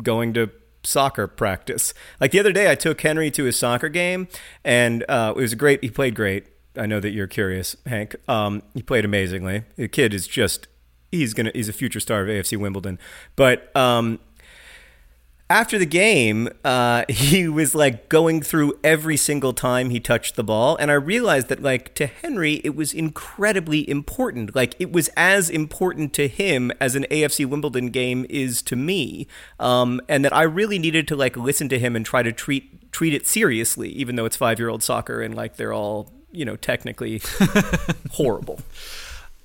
going 0.03 0.35
to 0.35 0.51
soccer 0.83 1.27
practice. 1.27 1.95
Like 2.21 2.31
the 2.31 2.41
other 2.41 2.53
day, 2.53 2.71
I 2.71 2.75
took 2.75 3.01
Henry 3.01 3.31
to 3.33 3.45
his 3.45 3.59
soccer 3.59 3.89
game, 3.89 4.29
and 4.65 5.05
uh, 5.09 5.33
it 5.37 5.41
was 5.41 5.55
great. 5.55 5.83
He 5.83 5.91
played 5.91 6.15
great. 6.15 6.47
I 6.77 6.87
know 6.87 7.01
that 7.01 7.11
you're 7.11 7.27
curious, 7.27 7.77
Hank. 7.87 8.17
Um, 8.29 8.63
he 8.75 8.83
played 8.83 9.05
amazingly. 9.05 9.65
The 9.77 9.89
kid 9.89 10.15
is 10.15 10.27
just 10.27 10.69
he's 11.11 11.35
gonna 11.35 11.51
he's 11.55 11.69
a 11.69 11.73
future 11.73 12.01
star 12.01 12.23
of 12.23 12.29
AFC 12.29 12.57
Wimbledon. 12.59 12.99
But 13.37 13.75
um, 13.77 14.21
after 15.51 15.79
the 15.79 15.87
game, 15.87 16.49
uh, 16.65 17.05
he 17.09 17.49
was 17.49 17.75
like 17.75 18.09
going 18.09 18.43
through 18.43 18.79
every 18.85 19.17
single 19.17 19.53
time 19.53 19.91
he 19.91 20.01
touched 20.01 20.37
the 20.37 20.45
ball, 20.45 20.77
and 20.77 20.91
I 20.91 20.95
realized 20.95 21.49
that 21.49 21.63
like 21.63 21.95
to 21.95 22.07
Henry, 22.07 22.61
it 22.65 22.75
was 22.75 22.93
incredibly 22.93 23.89
important. 23.89 24.55
Like 24.55 24.75
it 24.79 24.93
was 24.93 25.09
as 25.17 25.49
important 25.51 26.13
to 26.15 26.29
him 26.29 26.71
as 26.81 26.95
an 26.95 27.07
AFC 27.11 27.47
Wimbledon 27.47 27.91
game 27.91 28.27
is 28.29 28.63
to 28.63 28.77
me, 28.77 29.27
um, 29.59 30.01
and 30.09 30.25
that 30.25 30.35
I 30.35 30.43
really 30.43 30.79
needed 30.79 31.09
to 31.09 31.17
like 31.17 31.37
listen 31.37 31.69
to 31.71 31.79
him 31.79 31.97
and 31.97 32.05
try 32.05 32.23
to 32.23 32.33
treat 32.33 32.93
treat 32.93 33.15
it 33.15 33.27
seriously, 33.27 33.91
even 33.91 34.17
though 34.17 34.25
it's 34.25 34.37
five 34.37 34.59
year 34.59 34.69
old 34.69 34.83
soccer 34.83 35.23
and 35.23 35.35
like 35.35 35.57
they're 35.57 35.73
all 35.73 36.13
you 36.31 36.45
know 36.45 36.57
technically 36.57 37.23
horrible. 38.13 38.61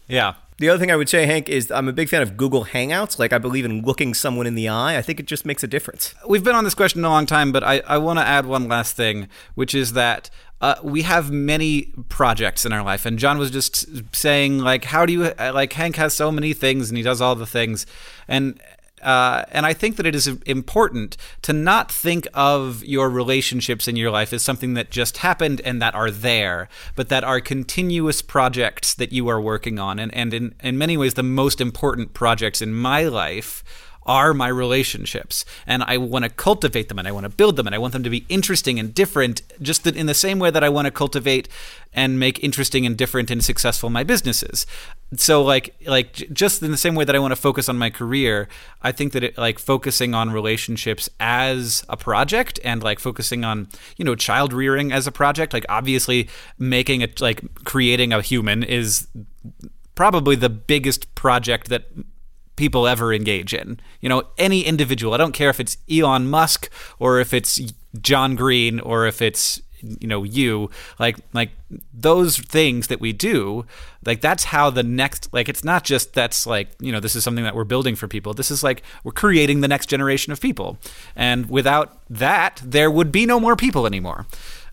Yeah, 0.07 0.33
the 0.57 0.69
other 0.69 0.79
thing 0.79 0.91
I 0.91 0.95
would 0.95 1.09
say, 1.09 1.25
Hank, 1.25 1.49
is 1.49 1.71
I'm 1.71 1.87
a 1.87 1.93
big 1.93 2.09
fan 2.09 2.21
of 2.21 2.37
Google 2.37 2.65
Hangouts. 2.65 3.19
Like, 3.19 3.33
I 3.33 3.37
believe 3.37 3.65
in 3.65 3.81
looking 3.81 4.13
someone 4.13 4.47
in 4.47 4.55
the 4.55 4.69
eye. 4.69 4.97
I 4.97 5.01
think 5.01 5.19
it 5.19 5.25
just 5.25 5.45
makes 5.45 5.63
a 5.63 5.67
difference. 5.67 6.13
We've 6.27 6.43
been 6.43 6.55
on 6.55 6.63
this 6.63 6.75
question 6.75 7.03
a 7.03 7.09
long 7.09 7.25
time, 7.25 7.51
but 7.51 7.63
I, 7.63 7.79
I 7.87 7.97
want 7.97 8.19
to 8.19 8.25
add 8.25 8.45
one 8.45 8.67
last 8.67 8.95
thing, 8.95 9.27
which 9.55 9.73
is 9.73 9.93
that 9.93 10.29
uh, 10.61 10.75
we 10.83 11.01
have 11.01 11.31
many 11.31 11.93
projects 12.09 12.65
in 12.65 12.71
our 12.71 12.83
life. 12.83 13.05
And 13.05 13.19
John 13.19 13.37
was 13.37 13.51
just 13.51 14.15
saying, 14.15 14.59
like, 14.59 14.85
how 14.85 15.05
do 15.05 15.13
you, 15.13 15.33
like, 15.37 15.73
Hank 15.73 15.97
has 15.97 16.13
so 16.13 16.31
many 16.31 16.53
things 16.53 16.89
and 16.89 16.97
he 16.97 17.03
does 17.03 17.19
all 17.19 17.35
the 17.35 17.45
things. 17.45 17.85
And, 18.27 18.59
uh, 19.03 19.45
and 19.51 19.65
I 19.65 19.73
think 19.73 19.97
that 19.97 20.05
it 20.05 20.15
is 20.15 20.27
important 20.27 21.17
to 21.43 21.53
not 21.53 21.91
think 21.91 22.27
of 22.33 22.83
your 22.83 23.09
relationships 23.09 23.87
in 23.87 23.95
your 23.95 24.11
life 24.11 24.33
as 24.33 24.41
something 24.41 24.73
that 24.73 24.91
just 24.91 25.17
happened 25.17 25.61
and 25.65 25.81
that 25.81 25.95
are 25.95 26.11
there, 26.11 26.69
but 26.95 27.09
that 27.09 27.23
are 27.23 27.39
continuous 27.39 28.21
projects 28.21 28.93
that 28.93 29.11
you 29.11 29.27
are 29.27 29.41
working 29.41 29.79
on. 29.79 29.99
And, 29.99 30.13
and 30.13 30.33
in, 30.33 30.55
in 30.63 30.77
many 30.77 30.97
ways, 30.97 31.13
the 31.13 31.23
most 31.23 31.61
important 31.61 32.13
projects 32.13 32.61
in 32.61 32.73
my 32.73 33.03
life 33.03 33.63
are 34.05 34.33
my 34.33 34.47
relationships 34.47 35.45
and 35.65 35.83
I 35.83 35.97
want 35.97 36.23
to 36.23 36.29
cultivate 36.29 36.89
them 36.89 36.99
and 36.99 37.07
I 37.07 37.11
want 37.11 37.25
to 37.25 37.29
build 37.29 37.55
them 37.55 37.67
and 37.67 37.75
I 37.75 37.77
want 37.77 37.93
them 37.93 38.03
to 38.03 38.09
be 38.09 38.25
interesting 38.29 38.79
and 38.79 38.93
different 38.93 39.41
just 39.61 39.85
in 39.87 40.05
the 40.05 40.13
same 40.13 40.39
way 40.39 40.51
that 40.51 40.63
I 40.63 40.69
want 40.69 40.85
to 40.85 40.91
cultivate 40.91 41.47
and 41.93 42.19
make 42.19 42.43
interesting 42.43 42.85
and 42.85 42.97
different 42.97 43.29
and 43.29 43.43
successful 43.43 43.89
my 43.89 44.03
businesses. 44.03 44.65
So 45.15 45.43
like 45.43 45.75
like 45.85 46.13
just 46.33 46.63
in 46.63 46.71
the 46.71 46.77
same 46.77 46.95
way 46.95 47.05
that 47.05 47.15
I 47.15 47.19
want 47.19 47.31
to 47.31 47.39
focus 47.39 47.69
on 47.69 47.77
my 47.77 47.89
career, 47.89 48.47
I 48.81 48.91
think 48.91 49.13
that 49.13 49.23
it 49.23 49.37
like 49.37 49.59
focusing 49.59 50.13
on 50.13 50.31
relationships 50.31 51.09
as 51.19 51.85
a 51.89 51.97
project 51.97 52.59
and 52.63 52.81
like 52.81 52.99
focusing 52.99 53.43
on, 53.43 53.67
you 53.97 54.05
know, 54.05 54.15
child 54.15 54.53
rearing 54.53 54.91
as 54.91 55.07
a 55.07 55.11
project, 55.11 55.53
like 55.53 55.65
obviously 55.69 56.29
making 56.57 57.01
it 57.01 57.21
like 57.21 57.41
creating 57.63 58.11
a 58.11 58.21
human 58.21 58.63
is 58.63 59.07
probably 59.95 60.35
the 60.35 60.49
biggest 60.49 61.13
project 61.15 61.69
that 61.69 61.85
people 62.55 62.87
ever 62.87 63.13
engage 63.13 63.53
in. 63.53 63.79
You 64.01 64.09
know, 64.09 64.23
any 64.37 64.61
individual, 64.61 65.13
I 65.13 65.17
don't 65.17 65.33
care 65.33 65.49
if 65.49 65.59
it's 65.59 65.77
Elon 65.89 66.29
Musk 66.29 66.69
or 66.99 67.19
if 67.19 67.33
it's 67.33 67.59
John 68.01 68.35
Green 68.35 68.79
or 68.79 69.05
if 69.05 69.21
it's 69.21 69.61
you 69.99 70.07
know 70.07 70.23
you 70.23 70.69
like 70.97 71.17
like 71.33 71.49
those 71.93 72.37
things 72.37 72.87
that 72.87 73.01
we 73.01 73.11
do 73.11 73.65
like 74.05 74.21
that's 74.21 74.45
how 74.45 74.69
the 74.69 74.83
next 74.83 75.27
like 75.33 75.49
it's 75.49 75.63
not 75.63 75.83
just 75.83 76.13
that's 76.13 76.47
like 76.47 76.69
you 76.79 76.91
know 76.91 76.99
this 76.99 77.15
is 77.15 77.23
something 77.23 77.43
that 77.43 77.55
we're 77.55 77.63
building 77.63 77.95
for 77.95 78.07
people. 78.07 78.33
This 78.33 78.51
is 78.51 78.63
like 78.63 78.83
we're 79.03 79.11
creating 79.11 79.61
the 79.61 79.67
next 79.67 79.87
generation 79.87 80.31
of 80.31 80.39
people. 80.39 80.77
And 81.15 81.49
without 81.49 81.99
that 82.09 82.61
there 82.63 82.89
would 82.89 83.11
be 83.11 83.25
no 83.25 83.39
more 83.39 83.55
people 83.55 83.85
anymore. 83.85 84.25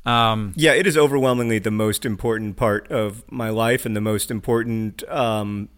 Um, 0.07 0.55
yeah, 0.57 0.73
it 0.73 0.87
is 0.87 0.97
overwhelmingly 0.97 1.59
the 1.59 1.71
most 1.71 2.07
important 2.07 2.57
part 2.57 2.91
of 2.91 3.23
my 3.31 3.51
life 3.51 3.85
and 3.85 3.95
the 3.95 4.01
most 4.01 4.31
important 4.31 5.07
um, 5.09 5.69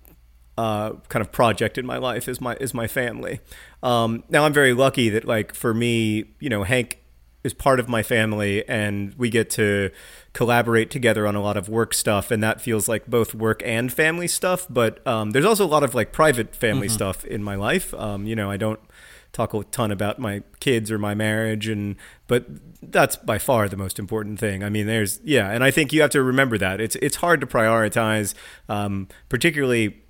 uh, 0.59 0.93
kind 1.09 1.21
of 1.21 1.33
project 1.33 1.79
in 1.79 1.87
my 1.87 1.99
life 1.99 2.29
is 2.29 2.41
my 2.41 2.57
is 2.57 2.75
my 2.75 2.87
family. 2.87 3.41
Um, 3.83 4.25
now 4.29 4.45
I'm 4.45 4.53
very 4.53 4.75
lucky 4.75 5.09
that 5.09 5.25
like 5.25 5.55
for 5.55 5.73
me, 5.73 6.25
you 6.41 6.49
know, 6.49 6.63
Hank 6.63 6.99
is 7.45 7.53
part 7.53 7.81
of 7.81 7.89
my 7.89 8.03
family, 8.03 8.67
and 8.69 9.15
we 9.15 9.29
get 9.29 9.51
to 9.51 9.91
collaborate 10.33 10.91
together 10.91 11.27
on 11.27 11.35
a 11.35 11.43
lot 11.43 11.57
of 11.57 11.69
work 11.69 11.95
stuff, 11.95 12.31
and 12.31 12.43
that 12.43 12.61
feels 12.61 12.89
like 12.89 13.07
both 13.07 13.35
work 13.35 13.63
and 13.65 13.93
family 13.93 14.29
stuff. 14.29 14.67
But 14.69 15.05
um, 15.07 15.31
there's 15.31 15.45
also 15.45 15.65
a 15.65 15.69
lot 15.69 15.83
of 15.83 15.95
like 15.95 16.13
private 16.13 16.55
family 16.55 16.87
mm-hmm. 16.87 16.95
stuff 16.95 17.25
in 17.25 17.43
my 17.43 17.55
life. 17.55 17.93
Um, 17.95 18.27
you 18.27 18.37
know, 18.37 18.51
I 18.51 18.57
don't 18.57 18.81
talk 19.33 19.55
a 19.55 19.65
ton 19.65 19.91
about 19.91 20.19
my 20.19 20.43
kids 20.61 20.91
or 20.91 20.99
my 20.99 21.15
marriage 21.15 21.67
and 21.67 21.97
but 22.27 22.45
that's 22.83 23.17
by 23.17 23.39
far 23.39 23.67
the 23.67 23.79
most 23.79 23.99
important 23.99 24.39
thing 24.39 24.63
i 24.63 24.69
mean 24.69 24.87
there's 24.87 25.21
yeah 25.25 25.51
and 25.51 25.65
i 25.65 25.71
think 25.71 25.91
you 25.91 26.03
have 26.03 26.11
to 26.11 26.23
remember 26.23 26.59
that 26.59 26.83
it's 26.83 26.97
it's 26.97 27.17
hard 27.17 27.41
to 27.41 27.47
prioritize 27.47 28.35
um, 28.69 29.09
particularly 29.31 30.02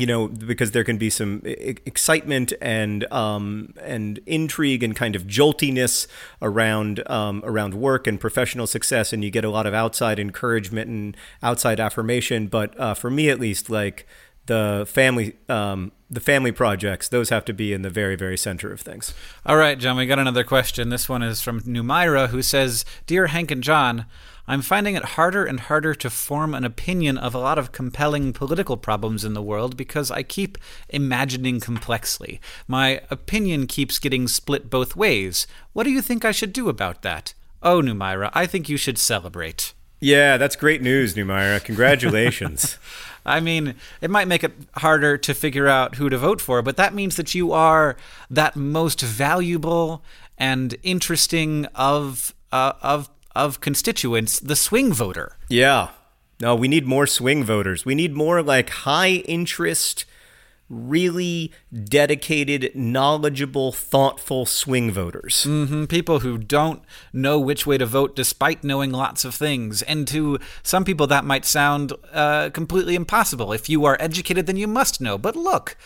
you 0.00 0.06
know, 0.06 0.28
because 0.28 0.72
there 0.72 0.84
can 0.84 0.98
be 0.98 1.10
some 1.10 1.42
excitement 1.44 2.52
and 2.60 3.10
um, 3.12 3.74
and 3.82 4.20
intrigue 4.26 4.82
and 4.82 4.94
kind 4.94 5.16
of 5.16 5.24
joltiness 5.24 6.06
around 6.40 7.02
um, 7.10 7.42
around 7.44 7.74
work 7.74 8.06
and 8.06 8.20
professional 8.20 8.66
success, 8.66 9.12
and 9.12 9.24
you 9.24 9.30
get 9.30 9.44
a 9.44 9.50
lot 9.50 9.66
of 9.66 9.74
outside 9.74 10.18
encouragement 10.18 10.88
and 10.88 11.16
outside 11.42 11.80
affirmation. 11.80 12.46
But 12.46 12.78
uh, 12.78 12.94
for 12.94 13.10
me, 13.10 13.30
at 13.30 13.38
least, 13.38 13.70
like 13.70 14.06
the 14.48 14.84
family 14.88 15.36
um, 15.48 15.92
the 16.10 16.20
family 16.20 16.52
projects 16.52 17.08
those 17.08 17.28
have 17.28 17.44
to 17.44 17.52
be 17.52 17.72
in 17.72 17.82
the 17.82 17.90
very 17.90 18.16
very 18.16 18.36
center 18.36 18.72
of 18.72 18.80
things 18.80 19.14
all 19.46 19.56
right 19.56 19.78
john 19.78 19.96
we 19.96 20.06
got 20.06 20.18
another 20.18 20.44
question 20.44 20.88
this 20.88 21.08
one 21.08 21.22
is 21.22 21.40
from 21.40 21.60
numira 21.62 22.28
who 22.28 22.42
says 22.42 22.84
dear 23.06 23.28
hank 23.28 23.50
and 23.50 23.62
john 23.62 24.04
I'm 24.50 24.62
finding 24.62 24.94
it 24.94 25.04
harder 25.04 25.44
and 25.44 25.60
harder 25.60 25.94
to 25.96 26.08
form 26.08 26.54
an 26.54 26.64
opinion 26.64 27.18
of 27.18 27.34
a 27.34 27.38
lot 27.38 27.58
of 27.58 27.70
compelling 27.70 28.32
political 28.32 28.78
problems 28.78 29.22
in 29.22 29.34
the 29.34 29.42
world 29.42 29.76
because 29.76 30.10
I 30.10 30.22
keep 30.22 30.56
imagining 30.88 31.60
complexly. 31.60 32.40
My 32.66 33.02
opinion 33.10 33.66
keeps 33.66 33.98
getting 33.98 34.26
split 34.26 34.70
both 34.70 34.96
ways. 34.96 35.46
What 35.74 35.84
do 35.84 35.90
you 35.90 36.00
think 36.00 36.24
I 36.24 36.32
should 36.32 36.54
do 36.54 36.70
about 36.70 37.02
that? 37.02 37.34
Oh, 37.62 37.82
Numira, 37.82 38.30
I 38.32 38.46
think 38.46 38.70
you 38.70 38.78
should 38.78 38.96
celebrate. 38.96 39.74
Yeah, 40.00 40.38
that's 40.38 40.56
great 40.56 40.80
news, 40.80 41.14
Numira. 41.14 41.62
Congratulations. 41.62 42.78
I 43.28 43.40
mean, 43.40 43.74
it 44.00 44.10
might 44.10 44.28
make 44.28 44.42
it 44.42 44.52
harder 44.74 45.18
to 45.18 45.34
figure 45.34 45.68
out 45.68 45.96
who 45.96 46.08
to 46.08 46.18
vote 46.18 46.40
for, 46.40 46.62
but 46.62 46.76
that 46.76 46.94
means 46.94 47.16
that 47.16 47.34
you 47.34 47.52
are 47.52 47.96
that 48.30 48.56
most 48.56 49.00
valuable 49.00 50.02
and 50.38 50.74
interesting 50.82 51.66
of 51.74 52.34
uh, 52.52 52.72
of 52.82 53.10
of 53.34 53.60
constituents, 53.60 54.40
the 54.40 54.56
swing 54.56 54.92
voter. 54.92 55.36
Yeah. 55.48 55.90
No, 56.40 56.54
we 56.54 56.68
need 56.68 56.86
more 56.86 57.06
swing 57.06 57.42
voters. 57.44 57.84
We 57.84 57.94
need 57.94 58.14
more 58.14 58.42
like 58.42 58.70
high 58.70 59.22
interest, 59.26 60.04
really 60.68 61.52
dedicated, 61.84 62.72
knowledgeable, 62.74 63.72
thoughtful 63.72 64.46
swing 64.46 64.90
voters. 64.90 65.46
Mm-hmm. 65.48 65.84
People 65.84 66.20
who 66.20 66.38
don't 66.38 66.82
know 67.12 67.38
which 67.38 67.66
way 67.66 67.78
to 67.78 67.86
vote 67.86 68.14
despite 68.14 68.64
knowing 68.64 68.90
lots 68.90 69.24
of 69.24 69.34
things. 69.34 69.82
And 69.82 70.06
to 70.08 70.38
some 70.62 70.84
people, 70.84 71.06
that 71.06 71.24
might 71.24 71.44
sound 71.44 71.92
uh, 72.12 72.50
completely 72.50 72.94
impossible. 72.94 73.52
If 73.52 73.68
you 73.68 73.84
are 73.84 73.96
educated, 74.00 74.46
then 74.46 74.56
you 74.56 74.68
must 74.68 75.00
know. 75.00 75.16
But 75.16 75.36
look, 75.36 75.76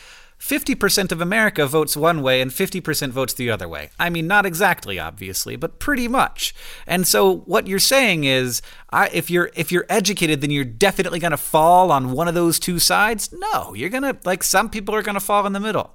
50% 0.43 1.13
of 1.13 1.21
America 1.21 1.69
votes 1.69 1.97
one 1.97 2.21
way 2.21 2.41
and 2.41 2.51
50% 2.51 3.11
votes 3.11 3.33
the 3.33 3.49
other 3.49 3.69
way. 3.69 3.91
I 4.01 4.11
mean, 4.11 4.27
not 4.27 4.45
exactly, 4.45 4.99
obviously, 4.99 5.55
but 5.55 5.79
pretty 5.79 6.09
much. 6.09 6.53
And 6.85 7.07
so 7.07 7.39
what 7.47 7.69
you're 7.69 7.79
saying 7.79 8.25
is, 8.25 8.61
I, 8.91 9.09
if 9.13 9.31
you're 9.31 9.53
if 9.55 9.71
you're 9.71 9.87
educated, 9.89 10.41
then 10.41 10.51
you're 10.51 10.65
definitely 10.65 11.21
going 11.21 11.31
to 11.31 11.37
fall 11.37 11.93
on 11.93 12.11
one 12.11 12.27
of 12.27 12.35
those 12.35 12.59
two 12.59 12.81
sides. 12.81 13.33
No, 13.33 13.73
you're 13.73 13.89
gonna 13.89 14.19
like 14.25 14.43
some 14.43 14.69
people 14.69 14.97
are 14.97 15.03
going 15.03 15.15
to 15.15 15.21
fall 15.21 15.47
in 15.47 15.53
the 15.53 15.61
middle. 15.61 15.95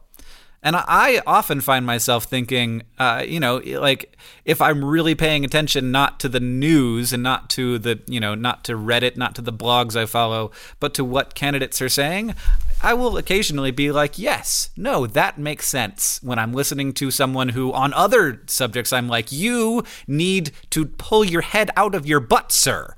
And 0.64 0.76
I 0.76 1.22
often 1.28 1.62
find 1.62 1.86
myself 1.86 2.24
thinking, 2.24 2.84
uh, 2.98 3.24
you 3.28 3.40
know, 3.40 3.58
like 3.58 4.18
if 4.44 4.60
I'm 4.62 4.84
really 4.84 5.14
paying 5.14 5.46
attention 5.46 5.92
not 5.92 6.20
to 6.22 6.30
the 6.30 6.40
news 6.40 7.14
and 7.14 7.22
not 7.22 7.50
to 7.52 7.78
the, 7.78 8.02
you 8.08 8.20
know, 8.20 8.34
not 8.34 8.64
to 8.66 8.74
Reddit, 8.74 9.18
not 9.18 9.36
to 9.36 9.42
the 9.42 9.54
blogs 9.54 9.96
I 9.96 10.08
follow, 10.08 10.52
but 10.80 10.96
to 10.96 11.06
what 11.06 11.36
candidates 11.36 11.80
are 11.82 11.90
saying, 11.90 12.34
I 12.82 12.94
will 12.94 13.18
occasionally 13.18 13.72
be 13.72 13.92
like, 13.92 14.20
yes, 14.20 14.70
no, 14.78 15.08
that 15.08 15.38
makes 15.38 15.68
sense. 15.68 16.20
When 16.22 16.38
I'm 16.38 16.54
listening 16.54 16.94
to 16.94 17.10
someone 17.10 17.50
who, 17.50 17.74
on 17.74 17.94
other 17.94 18.44
subjects, 18.46 18.94
I'm 18.94 19.08
like, 19.08 19.32
you 19.32 19.84
need 20.08 20.52
to 20.70 20.86
pull 20.86 21.26
your 21.26 21.42
head 21.42 21.72
out 21.76 21.96
of 21.96 22.06
your 22.06 22.20
butt, 22.20 22.52
sir 22.52 22.96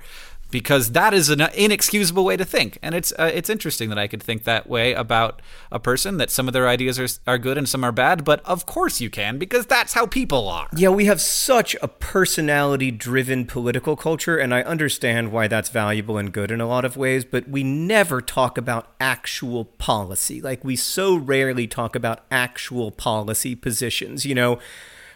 because 0.50 0.92
that 0.92 1.14
is 1.14 1.28
an 1.28 1.40
inexcusable 1.54 2.24
way 2.24 2.36
to 2.36 2.44
think. 2.44 2.78
And 2.82 2.94
it's 2.94 3.12
uh, 3.18 3.30
it's 3.32 3.50
interesting 3.50 3.88
that 3.90 3.98
I 3.98 4.06
could 4.06 4.22
think 4.22 4.44
that 4.44 4.68
way 4.68 4.92
about 4.92 5.42
a 5.70 5.78
person 5.78 6.16
that 6.18 6.30
some 6.30 6.48
of 6.48 6.52
their 6.52 6.68
ideas 6.68 6.98
are 6.98 7.08
are 7.26 7.38
good 7.38 7.58
and 7.58 7.68
some 7.68 7.84
are 7.84 7.92
bad, 7.92 8.24
but 8.24 8.44
of 8.44 8.66
course 8.66 9.00
you 9.00 9.10
can 9.10 9.38
because 9.38 9.66
that's 9.66 9.92
how 9.92 10.06
people 10.06 10.48
are. 10.48 10.68
Yeah, 10.76 10.90
we 10.90 11.06
have 11.06 11.20
such 11.20 11.76
a 11.82 11.88
personality 11.88 12.90
driven 12.90 13.46
political 13.46 13.96
culture 13.96 14.36
and 14.36 14.54
I 14.54 14.62
understand 14.62 15.32
why 15.32 15.48
that's 15.48 15.68
valuable 15.68 16.18
and 16.18 16.32
good 16.32 16.50
in 16.50 16.60
a 16.60 16.66
lot 16.66 16.84
of 16.84 16.96
ways, 16.96 17.24
but 17.24 17.48
we 17.48 17.62
never 17.62 18.20
talk 18.20 18.58
about 18.58 18.92
actual 19.00 19.64
policy. 19.64 20.40
Like 20.40 20.64
we 20.64 20.76
so 20.76 21.16
rarely 21.16 21.66
talk 21.66 21.94
about 21.94 22.24
actual 22.30 22.90
policy 22.90 23.54
positions, 23.54 24.24
you 24.26 24.34
know 24.34 24.58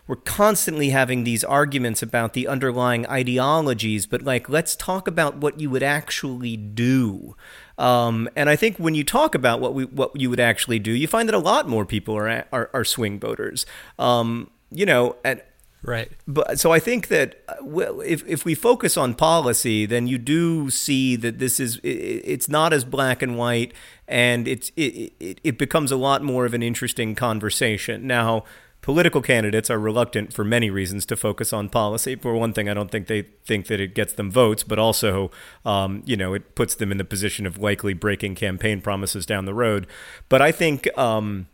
we're 0.06 0.16
constantly 0.16 0.90
having 0.90 1.24
these 1.24 1.42
arguments 1.42 2.02
about 2.02 2.34
the 2.34 2.46
underlying 2.46 3.06
ideologies, 3.06 4.06
but 4.06 4.22
like, 4.22 4.48
let's 4.48 4.76
talk 4.76 5.08
about 5.08 5.38
what 5.38 5.58
you 5.60 5.70
would 5.70 5.82
actually 5.82 6.56
do. 6.56 7.36
Um, 7.78 8.28
and 8.36 8.50
I 8.50 8.56
think 8.56 8.76
when 8.78 8.94
you 8.94 9.04
talk 9.04 9.34
about 9.34 9.60
what 9.60 9.74
we 9.74 9.84
what 9.86 10.18
you 10.18 10.30
would 10.30 10.40
actually 10.40 10.78
do, 10.78 10.92
you 10.92 11.08
find 11.08 11.28
that 11.28 11.34
a 11.34 11.38
lot 11.38 11.68
more 11.68 11.84
people 11.84 12.14
are 12.14 12.44
are, 12.52 12.70
are 12.72 12.84
swing 12.84 13.18
voters. 13.18 13.66
Um, 13.98 14.50
you 14.70 14.86
know, 14.86 15.16
and 15.24 15.40
Right. 15.84 16.10
But 16.26 16.58
so 16.58 16.72
I 16.72 16.78
think 16.78 17.08
that 17.08 17.44
well, 17.60 18.00
if 18.00 18.26
if 18.26 18.46
we 18.46 18.54
focus 18.54 18.96
on 18.96 19.14
policy, 19.14 19.84
then 19.84 20.06
you 20.06 20.16
do 20.16 20.70
see 20.70 21.14
that 21.16 21.38
this 21.38 21.60
is 21.60 21.76
it, 21.78 21.88
it's 21.88 22.48
not 22.48 22.72
as 22.72 22.86
black 22.86 23.20
and 23.20 23.36
white, 23.36 23.74
and 24.08 24.48
it's 24.48 24.72
it, 24.76 25.12
it 25.20 25.40
it 25.44 25.58
becomes 25.58 25.92
a 25.92 25.96
lot 25.96 26.22
more 26.22 26.46
of 26.46 26.54
an 26.54 26.62
interesting 26.62 27.14
conversation. 27.14 28.06
Now, 28.06 28.44
political 28.84 29.22
candidates 29.22 29.70
are 29.70 29.78
reluctant 29.78 30.30
for 30.30 30.44
many 30.44 30.68
reasons 30.68 31.06
to 31.06 31.16
focus 31.16 31.54
on 31.54 31.70
policy. 31.70 32.16
For 32.16 32.34
one 32.34 32.52
thing, 32.52 32.68
I 32.68 32.74
don't 32.74 32.90
think 32.90 33.06
they 33.06 33.22
think 33.46 33.66
that 33.68 33.80
it 33.80 33.94
gets 33.94 34.12
them 34.12 34.30
votes, 34.30 34.62
but 34.62 34.78
also, 34.78 35.30
um, 35.64 36.02
you 36.04 36.18
know, 36.18 36.34
it 36.34 36.54
puts 36.54 36.74
them 36.74 36.92
in 36.92 36.98
the 36.98 37.04
position 37.04 37.46
of 37.46 37.56
likely 37.56 37.94
breaking 37.94 38.34
campaign 38.34 38.82
promises 38.82 39.24
down 39.24 39.46
the 39.46 39.54
road. 39.54 39.86
But 40.28 40.42
I 40.42 40.52
think. 40.52 40.86
Um, 40.98 41.48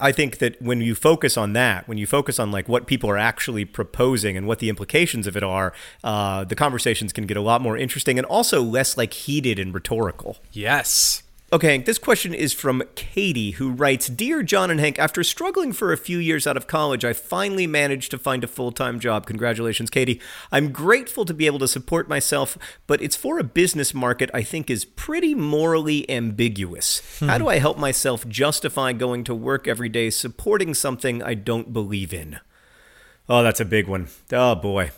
I 0.00 0.12
think 0.12 0.38
that 0.38 0.62
when 0.62 0.80
you 0.80 0.94
focus 0.94 1.36
on 1.36 1.54
that, 1.54 1.88
when 1.88 1.98
you 1.98 2.06
focus 2.06 2.38
on 2.38 2.52
like 2.52 2.68
what 2.68 2.86
people 2.86 3.10
are 3.10 3.18
actually 3.18 3.64
proposing 3.64 4.36
and 4.36 4.46
what 4.46 4.60
the 4.60 4.68
implications 4.68 5.26
of 5.26 5.36
it 5.36 5.42
are, 5.42 5.72
uh, 6.04 6.44
the 6.44 6.54
conversations 6.54 7.12
can 7.12 7.26
get 7.26 7.36
a 7.36 7.40
lot 7.40 7.60
more 7.60 7.76
interesting 7.76 8.16
and 8.16 8.24
also 8.26 8.62
less 8.62 8.96
like 8.96 9.12
heated 9.12 9.58
and 9.58 9.74
rhetorical. 9.74 10.36
Yes. 10.52 11.24
Okay, 11.50 11.78
this 11.78 11.96
question 11.98 12.34
is 12.34 12.52
from 12.52 12.82
Katie, 12.94 13.52
who 13.52 13.70
writes 13.70 14.08
Dear 14.08 14.42
John 14.42 14.70
and 14.70 14.78
Hank, 14.78 14.98
after 14.98 15.24
struggling 15.24 15.72
for 15.72 15.94
a 15.94 15.96
few 15.96 16.18
years 16.18 16.46
out 16.46 16.58
of 16.58 16.66
college, 16.66 17.06
I 17.06 17.14
finally 17.14 17.66
managed 17.66 18.10
to 18.10 18.18
find 18.18 18.44
a 18.44 18.46
full 18.46 18.70
time 18.70 19.00
job. 19.00 19.24
Congratulations, 19.24 19.88
Katie. 19.88 20.20
I'm 20.52 20.72
grateful 20.72 21.24
to 21.24 21.32
be 21.32 21.46
able 21.46 21.58
to 21.60 21.66
support 21.66 22.06
myself, 22.06 22.58
but 22.86 23.00
it's 23.00 23.16
for 23.16 23.38
a 23.38 23.44
business 23.44 23.94
market 23.94 24.28
I 24.34 24.42
think 24.42 24.68
is 24.68 24.84
pretty 24.84 25.34
morally 25.34 26.08
ambiguous. 26.10 27.00
Hmm. 27.18 27.28
How 27.28 27.38
do 27.38 27.48
I 27.48 27.60
help 27.60 27.78
myself 27.78 28.28
justify 28.28 28.92
going 28.92 29.24
to 29.24 29.34
work 29.34 29.66
every 29.66 29.88
day 29.88 30.10
supporting 30.10 30.74
something 30.74 31.22
I 31.22 31.32
don't 31.32 31.72
believe 31.72 32.12
in? 32.12 32.40
Oh, 33.26 33.42
that's 33.42 33.60
a 33.60 33.64
big 33.64 33.88
one. 33.88 34.08
Oh, 34.32 34.54
boy. 34.54 34.90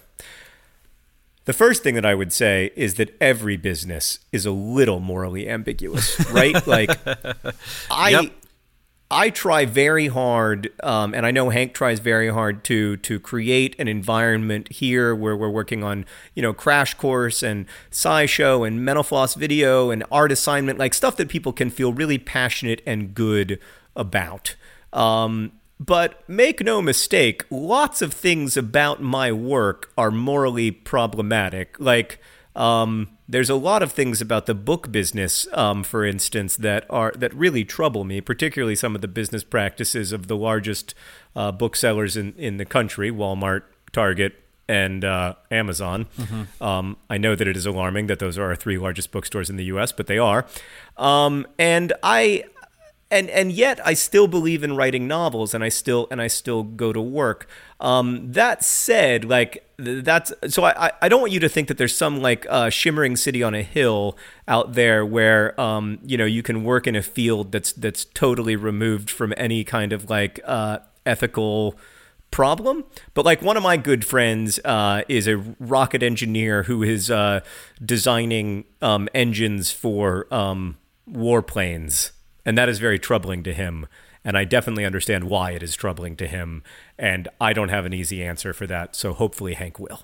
The 1.45 1.53
first 1.53 1.83
thing 1.83 1.95
that 1.95 2.07
I 2.07 2.15
would 2.15 2.33
say 2.33 2.71
is 2.77 2.95
that 2.95 3.17
every 3.21 3.57
business 3.57 4.19
is 4.31 4.47
a 4.47 4.51
little 4.51 5.01
morally 5.01 5.49
ambiguous, 5.49 6.19
right? 6.33 6.67
like, 6.67 6.91
I. 7.91 8.11
Yep. 8.11 8.33
I 9.13 9.31
try 9.31 9.65
very 9.65 10.07
hard, 10.07 10.71
um, 10.85 11.15
and 11.15 11.27
I 11.27 11.33
know 11.33 11.51
Hank 11.51 11.75
tries 11.75 11.99
very 11.99 12.29
hard 12.29 12.63
to 12.67 12.97
to 12.99 13.19
create 13.19 13.75
an 13.81 13.89
environment 13.89 14.71
here 14.71 15.17
where 15.17 15.37
we're 15.37 15.51
working 15.51 15.83
on, 15.83 16.07
you 16.37 16.43
know, 16.43 16.53
Crash 16.53 16.95
Course 16.95 17.43
and 17.43 17.67
SciShow 17.91 18.65
and 18.65 18.85
Mental 18.85 19.03
Floss 19.03 19.35
Video 19.35 19.91
and 19.91 20.05
Art 20.13 20.31
Assignment, 20.31 20.79
like 20.79 20.95
stuff 20.95 21.17
that 21.17 21.29
people 21.29 21.53
can 21.53 21.71
feel 21.71 21.93
really 21.93 22.19
passionate 22.19 22.83
and 22.87 23.13
good 23.13 23.59
about. 23.97 24.55
Um, 24.93 25.53
but 25.81 26.29
make 26.29 26.63
no 26.63 26.83
mistake, 26.83 27.45
lots 27.49 28.03
of 28.03 28.13
things 28.13 28.57
about 28.59 29.03
my 29.03 29.33
work 29.33 29.91
are 29.97 30.11
morally 30.11 30.71
problematic. 30.71 31.75
Like, 31.81 32.21
um, 32.55 33.17
there's 33.27 33.49
a 33.49 33.55
lot 33.55 33.83
of 33.83 33.91
things 33.91 34.21
about 34.21 34.45
the 34.45 34.55
book 34.55 34.93
business, 34.93 35.47
um, 35.55 35.83
for 35.83 36.05
instance, 36.05 36.55
that 36.57 36.85
are 36.91 37.13
that 37.17 37.33
really 37.33 37.65
trouble 37.65 38.05
me. 38.05 38.21
Particularly 38.21 38.75
some 38.75 38.95
of 38.95 39.01
the 39.01 39.09
business 39.09 39.43
practices 39.43 40.13
of 40.13 40.27
the 40.27 40.37
largest 40.37 40.95
uh, 41.35 41.51
booksellers 41.51 42.17
in 42.17 42.35
in 42.37 42.59
the 42.59 42.67
country, 42.67 43.11
Walmart, 43.11 43.63
Target, 43.93 44.35
and 44.69 45.05
uh, 45.05 45.35
Amazon. 45.51 46.09
Um, 46.61 46.97
I 47.09 47.17
know 47.17 47.35
that 47.35 47.49
it 47.49 47.57
is 47.57 47.65
alarming 47.65 48.09
that 48.09 48.19
those 48.19 48.37
are 48.37 48.45
our 48.45 48.57
three 48.57 48.77
largest 48.77 49.13
bookstores 49.13 49.49
in 49.49 49.57
the 49.57 49.65
U.S., 49.65 49.93
but 49.93 50.09
they 50.09 50.19
are. 50.19 50.45
Um, 50.99 51.47
and 51.59 51.93
I 52.03 52.45
and 53.11 53.29
and 53.31 53.51
yet 53.53 53.85
I 53.87 53.95
still 53.95 54.27
believe 54.29 54.63
in 54.63 54.77
writing 54.77 55.09
novels, 55.09 55.55
and 55.55 55.65
I 55.65 55.69
still 55.69 56.07
and 56.11 56.21
I 56.21 56.27
still 56.29 56.63
go 56.63 56.93
to 56.93 57.01
work. 57.01 57.49
Um, 57.81 58.33
that 58.33 58.63
said, 58.63 59.25
like 59.25 59.67
that's 59.79 60.33
so 60.49 60.65
I 60.65 60.93
I- 61.03 61.09
don't 61.09 61.21
want 61.21 61.33
you 61.33 61.41
to 61.41 61.49
think 61.49 61.69
that 61.69 61.79
there's 61.79 61.97
some 61.97 62.21
like 62.21 62.47
uh, 62.49 62.71
shimmering 62.71 63.17
city 63.17 63.43
on 63.43 63.55
a 63.55 63.63
hill 63.63 64.17
out 64.47 64.75
there 64.75 65.05
where 65.07 65.59
um 65.61 65.99
you 66.05 66.17
know 66.17 66.25
you 66.27 66.43
can 66.43 66.63
work 66.65 66.87
in 66.87 66.95
a 66.95 67.03
field 67.03 67.53
that's 67.53 67.73
that's 67.73 68.05
totally 68.05 68.57
removed 68.57 69.11
from 69.11 69.33
any 69.37 69.65
kind 69.65 69.93
of 69.93 70.09
like 70.11 70.41
uh, 70.45 70.79
ethical 71.07 71.77
problem. 72.31 72.85
But 73.15 73.25
like 73.25 73.43
one 73.43 73.57
of 73.57 73.63
my 73.65 73.77
good 73.77 74.05
friends 74.05 74.61
uh, 74.65 75.03
is 75.09 75.27
a 75.27 75.39
rocket 75.59 76.03
engineer 76.03 76.63
who 76.65 76.83
is 76.85 77.11
uh, 77.11 77.41
designing 77.85 78.67
um, 78.81 79.09
engines 79.15 79.73
for 79.73 80.33
um, 80.33 80.77
warplanes, 81.11 82.13
and 82.45 82.57
that 82.59 82.69
is 82.69 82.79
very 82.79 82.99
troubling 82.99 83.43
to 83.45 83.53
him. 83.53 83.87
And 84.25 84.37
I 84.37 84.45
definitely 84.45 84.85
understand 84.85 85.25
why 85.25 85.53
it 85.53 85.63
is 85.63 85.75
troubling 85.75 86.17
to 86.17 86.27
him. 86.27 86.63
And 86.99 87.29
I 87.41 87.53
don't 87.53 87.71
have 87.71 87.87
an 87.87 87.95
easy 87.95 88.23
answer 88.23 88.53
for 88.53 88.67
that. 88.67 88.95
So 88.95 89.15
hopefully 89.15 89.55
Hank 89.55 89.79
will. 89.79 90.03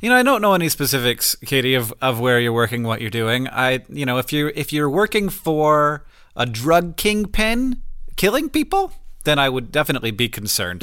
You 0.00 0.08
know, 0.08 0.16
I 0.16 0.24
don't 0.24 0.42
know 0.42 0.54
any 0.54 0.68
specifics, 0.68 1.36
Katie, 1.36 1.74
of, 1.74 1.94
of 2.02 2.18
where 2.18 2.40
you're 2.40 2.52
working, 2.52 2.82
what 2.82 3.00
you're 3.00 3.10
doing. 3.10 3.46
I, 3.46 3.84
you 3.88 4.04
know, 4.04 4.18
if 4.18 4.32
you're 4.32 4.50
if 4.50 4.72
you're 4.72 4.90
working 4.90 5.28
for 5.28 6.04
a 6.34 6.44
drug 6.44 6.96
kingpin 6.96 7.80
killing 8.16 8.48
people, 8.48 8.92
then 9.24 9.38
I 9.38 9.48
would 9.48 9.70
definitely 9.70 10.10
be 10.10 10.28
concerned. 10.28 10.82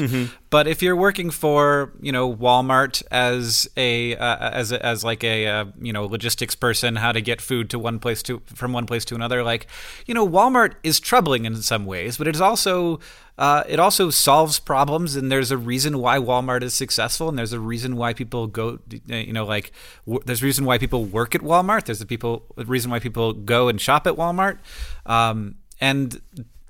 But 0.49 0.67
if 0.67 0.81
you're 0.81 0.95
working 0.95 1.29
for, 1.29 1.91
you 2.01 2.11
know, 2.11 2.33
Walmart 2.33 3.03
as 3.11 3.69
a 3.75 4.15
uh, 4.15 4.49
as 4.51 4.71
a, 4.71 4.83
as 4.85 5.03
like 5.03 5.23
a 5.23 5.45
uh, 5.47 5.65
you 5.81 5.93
know 5.93 6.05
logistics 6.05 6.55
person, 6.55 6.95
how 6.95 7.11
to 7.11 7.21
get 7.21 7.41
food 7.41 7.69
to 7.69 7.77
one 7.79 7.99
place 7.99 8.23
to 8.23 8.41
from 8.45 8.73
one 8.73 8.85
place 8.85 9.05
to 9.05 9.15
another, 9.15 9.43
like, 9.43 9.67
you 10.05 10.13
know, 10.13 10.27
Walmart 10.27 10.73
is 10.83 10.99
troubling 10.99 11.45
in 11.45 11.61
some 11.61 11.85
ways, 11.85 12.17
but 12.17 12.27
it's 12.27 12.39
also 12.39 12.99
uh, 13.37 13.63
it 13.69 13.79
also 13.79 14.09
solves 14.09 14.59
problems, 14.59 15.15
and 15.15 15.31
there's 15.31 15.51
a 15.51 15.57
reason 15.57 15.99
why 15.99 16.17
Walmart 16.17 16.61
is 16.61 16.73
successful, 16.73 17.29
and 17.29 17.37
there's 17.37 17.53
a 17.53 17.59
reason 17.59 17.95
why 17.95 18.13
people 18.13 18.47
go. 18.47 18.79
You 19.05 19.31
know, 19.33 19.45
like 19.45 19.71
w- 20.05 20.21
there's 20.25 20.41
a 20.41 20.45
reason 20.45 20.65
why 20.65 20.77
people 20.77 21.05
work 21.05 21.35
at 21.35 21.41
Walmart. 21.41 21.85
There's 21.85 22.01
a 22.01 22.05
people 22.05 22.43
a 22.57 22.65
reason 22.65 22.89
why 22.91 22.99
people 22.99 23.33
go 23.33 23.67
and 23.69 23.79
shop 23.79 24.07
at 24.07 24.15
Walmart, 24.15 24.57
um, 25.05 25.55
and 25.79 26.21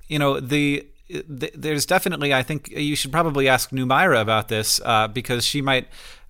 you 0.08 0.20
know 0.20 0.40
the. 0.40 0.86
Th- 1.10 1.54
There's 1.56 1.86
definitely, 1.86 2.34
I 2.34 2.44
think 2.44 2.70
you 2.70 2.96
should 2.96 3.12
probably 3.12 3.48
ask 3.48 3.72
Numaira 3.72 4.22
about 4.22 4.48
this 4.48 4.80
uh, 4.86 5.08
because 5.08 5.46
she 5.46 5.62
might, 5.62 5.88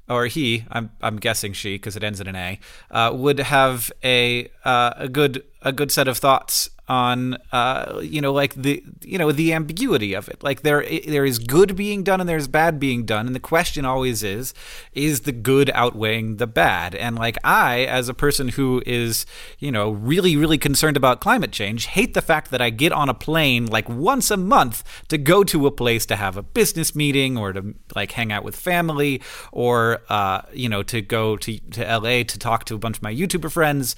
or 0.07 0.25
he, 0.25 0.65
I'm, 0.71 0.91
I'm 1.01 1.17
guessing 1.17 1.53
she 1.53 1.75
because 1.75 1.95
it 1.95 2.03
ends 2.03 2.19
in 2.19 2.27
an 2.27 2.35
A, 2.35 2.59
uh, 2.91 3.11
would 3.13 3.39
have 3.39 3.91
a 4.03 4.49
uh, 4.65 4.93
a 4.97 5.07
good 5.07 5.43
a 5.61 5.71
good 5.71 5.91
set 5.91 6.07
of 6.07 6.17
thoughts 6.17 6.69
on 6.89 7.37
uh, 7.51 7.99
you 8.01 8.19
know 8.19 8.33
like 8.33 8.55
the 8.55 8.83
you 9.03 9.17
know 9.19 9.31
the 9.31 9.53
ambiguity 9.53 10.15
of 10.15 10.27
it. 10.27 10.41
Like 10.41 10.63
there 10.63 10.83
there 11.07 11.23
is 11.23 11.37
good 11.37 11.75
being 11.75 12.03
done 12.03 12.19
and 12.19 12.27
there's 12.27 12.47
bad 12.47 12.79
being 12.79 13.05
done. 13.05 13.27
And 13.27 13.35
the 13.35 13.39
question 13.39 13.85
always 13.85 14.23
is 14.23 14.55
is 14.93 15.21
the 15.21 15.31
good 15.31 15.69
outweighing 15.75 16.37
the 16.37 16.47
bad? 16.47 16.95
And 16.95 17.15
like 17.15 17.37
I 17.43 17.81
as 17.81 18.09
a 18.09 18.13
person 18.13 18.49
who 18.49 18.81
is 18.87 19.27
you 19.59 19.71
know 19.71 19.91
really 19.91 20.35
really 20.35 20.57
concerned 20.57 20.97
about 20.97 21.21
climate 21.21 21.51
change 21.51 21.85
hate 21.85 22.15
the 22.15 22.21
fact 22.21 22.49
that 22.49 22.61
I 22.61 22.71
get 22.71 22.91
on 22.91 23.07
a 23.07 23.13
plane 23.13 23.67
like 23.67 23.87
once 23.87 24.31
a 24.31 24.37
month 24.37 24.83
to 25.09 25.17
go 25.19 25.43
to 25.43 25.67
a 25.67 25.71
place 25.71 26.07
to 26.07 26.15
have 26.15 26.37
a 26.37 26.43
business 26.43 26.95
meeting 26.95 27.37
or 27.37 27.53
to 27.53 27.75
like 27.95 28.13
hang 28.13 28.31
out 28.31 28.43
with 28.43 28.55
family 28.55 29.21
or 29.51 30.01
uh, 30.09 30.41
you 30.53 30.67
know 30.67 30.81
to 30.83 31.01
go 31.01 31.37
to 31.37 31.59
to 31.59 31.83
LA 31.85 32.23
to 32.23 32.39
talk 32.39 32.65
to 32.65 32.73
a 32.73 32.79
bunch 32.79 32.97
of 32.97 33.03
my 33.03 33.13
YouTuber 33.13 33.51
friends. 33.51 33.95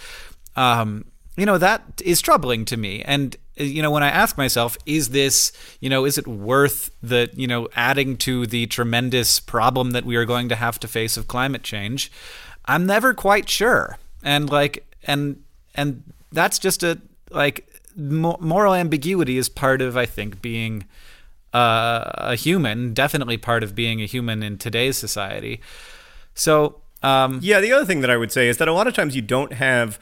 Um, 0.57 1.05
you 1.37 1.45
know 1.45 1.57
that 1.57 2.01
is 2.03 2.21
troubling 2.21 2.65
to 2.65 2.77
me. 2.77 3.01
And 3.03 3.35
uh, 3.59 3.63
you 3.63 3.81
know 3.81 3.91
when 3.91 4.03
i 4.03 4.09
ask 4.09 4.37
myself 4.37 4.77
is 4.85 5.09
this 5.09 5.51
you 5.79 5.89
know 5.89 6.05
is 6.05 6.17
it 6.17 6.27
worth 6.27 6.91
the 7.01 7.29
you 7.33 7.47
know 7.47 7.67
adding 7.75 8.17
to 8.17 8.45
the 8.45 8.67
tremendous 8.67 9.39
problem 9.39 9.91
that 9.91 10.05
we 10.05 10.15
are 10.15 10.25
going 10.25 10.49
to 10.49 10.55
have 10.55 10.79
to 10.79 10.87
face 10.87 11.17
of 11.17 11.27
climate 11.27 11.63
change? 11.63 12.11
I'm 12.65 12.85
never 12.85 13.13
quite 13.13 13.49
sure. 13.49 13.97
And 14.23 14.49
like 14.49 14.85
and 15.03 15.43
and 15.75 16.03
that's 16.31 16.59
just 16.59 16.83
a 16.83 16.99
like 17.31 17.67
mo- 17.95 18.37
moral 18.39 18.73
ambiguity 18.73 19.37
is 19.37 19.49
part 19.49 19.81
of 19.81 19.97
i 19.97 20.05
think 20.05 20.41
being 20.41 20.85
uh, 21.53 22.11
a 22.15 22.35
human 22.35 22.93
definitely 22.93 23.37
part 23.37 23.63
of 23.63 23.75
being 23.75 24.01
a 24.01 24.05
human 24.05 24.41
in 24.43 24.57
today's 24.57 24.97
society. 24.97 25.59
So 26.33 26.81
um 27.03 27.39
Yeah, 27.41 27.59
the 27.59 27.71
other 27.73 27.85
thing 27.85 28.01
that 28.01 28.09
I 28.09 28.17
would 28.17 28.31
say 28.31 28.47
is 28.47 28.57
that 28.57 28.67
a 28.67 28.73
lot 28.73 28.87
of 28.87 28.93
times 28.93 29.15
you 29.15 29.21
don't 29.21 29.53
have 29.53 29.99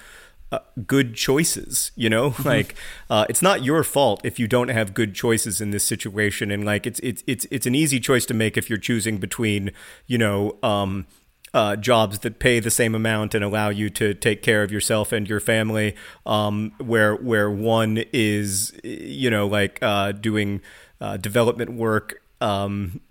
uh, 0.52 0.60
good 0.86 1.16
choices. 1.16 1.92
You 1.96 2.10
know, 2.10 2.36
like 2.44 2.76
uh, 3.10 3.26
it's 3.30 3.42
not 3.42 3.64
your 3.64 3.84
fault 3.84 4.22
if 4.24 4.40
you 4.40 4.48
don't 4.48 4.70
have 4.70 4.94
good 4.94 5.14
choices 5.14 5.62
in 5.62 5.72
this 5.72 5.84
situation, 5.84 6.52
and 6.52 6.66
like 6.66 6.86
it's 6.86 7.00
it's 7.02 7.24
it's 7.28 7.46
it's 7.52 7.66
an 7.66 7.76
easy 7.76 8.00
choice 8.00 8.26
to 8.28 8.34
make 8.34 8.58
if 8.58 8.70
you're 8.70 8.80
choosing 8.80 9.18
between 9.18 9.72
you 10.08 10.18
know. 10.18 10.58
Um, 10.64 11.06
uh, 11.52 11.76
jobs 11.76 12.20
that 12.20 12.38
pay 12.38 12.60
the 12.60 12.70
same 12.70 12.94
amount 12.94 13.34
and 13.34 13.44
allow 13.44 13.70
you 13.70 13.90
to 13.90 14.14
take 14.14 14.44
care 14.44 14.62
of 14.62 14.72
yourself 14.72 15.12
and 15.12 15.28
your 15.28 15.40
family, 15.40 15.96
um, 16.26 16.72
where 16.78 17.16
where 17.16 17.50
one 17.50 18.04
is, 18.14 18.72
you 18.84 19.32
know, 19.32 19.48
like 19.48 19.80
uh, 19.82 20.12
doing 20.12 20.62
uh, 21.02 21.18
development 21.18 21.74
work 21.74 22.22
um, 22.40 23.02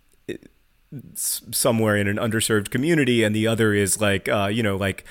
somewhere 1.14 1.96
in 1.96 2.06
an 2.06 2.16
underserved 2.16 2.70
community, 2.70 3.24
and 3.24 3.34
the 3.34 3.46
other 3.46 3.74
is 3.74 4.00
like, 4.00 4.28
uh, 4.28 4.48
you 4.52 4.62
know, 4.62 4.76
like 4.76 5.04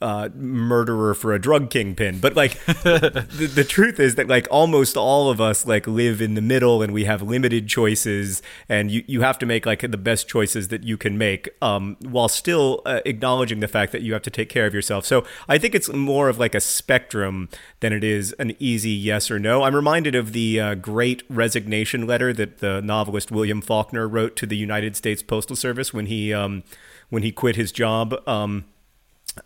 uh, 0.00 0.28
murderer 0.34 1.14
for 1.14 1.32
a 1.32 1.40
drug 1.40 1.70
kingpin. 1.70 2.18
But 2.18 2.36
like, 2.36 2.64
the, 2.66 3.50
the 3.52 3.64
truth 3.64 4.00
is 4.00 4.14
that 4.16 4.28
like 4.28 4.46
almost 4.50 4.96
all 4.96 5.30
of 5.30 5.40
us 5.40 5.66
like 5.66 5.86
live 5.86 6.20
in 6.20 6.34
the 6.34 6.40
middle, 6.40 6.82
and 6.82 6.92
we 6.92 7.04
have 7.04 7.22
limited 7.22 7.68
choices, 7.68 8.42
and 8.68 8.90
you 8.90 9.04
you 9.06 9.20
have 9.22 9.38
to 9.38 9.46
make 9.46 9.66
like 9.66 9.80
the 9.80 9.96
best 9.96 10.28
choices 10.28 10.68
that 10.68 10.84
you 10.84 10.96
can 10.96 11.18
make, 11.18 11.48
um, 11.62 11.96
while 12.02 12.28
still 12.28 12.82
uh, 12.86 13.00
acknowledging 13.04 13.60
the 13.60 13.68
fact 13.68 13.92
that 13.92 14.02
you 14.02 14.12
have 14.12 14.22
to 14.22 14.30
take 14.30 14.48
care 14.48 14.66
of 14.66 14.74
yourself. 14.74 15.04
So 15.04 15.24
I 15.48 15.58
think 15.58 15.74
it's 15.74 15.92
more 15.92 16.28
of 16.28 16.38
like 16.38 16.54
a 16.54 16.60
spectrum 16.60 17.48
than 17.80 17.92
it 17.92 18.04
is 18.04 18.32
an 18.38 18.54
easy 18.58 18.90
yes 18.90 19.30
or 19.30 19.38
no. 19.38 19.62
I'm 19.62 19.74
reminded 19.74 20.14
of 20.14 20.32
the 20.32 20.60
uh, 20.60 20.74
great 20.74 21.22
resignation 21.28 22.06
letter 22.06 22.32
that 22.32 22.58
the 22.58 22.80
novelist 22.80 23.30
William 23.30 23.60
Faulkner 23.60 24.08
wrote 24.08 24.36
to 24.36 24.46
the 24.46 24.56
United 24.56 24.96
States 24.96 25.22
Postal 25.22 25.56
Service 25.56 25.92
when 25.92 26.06
he 26.06 26.32
um, 26.32 26.62
when 27.10 27.22
he 27.22 27.32
quit 27.32 27.56
his 27.56 27.72
job. 27.72 28.14
Um, 28.26 28.64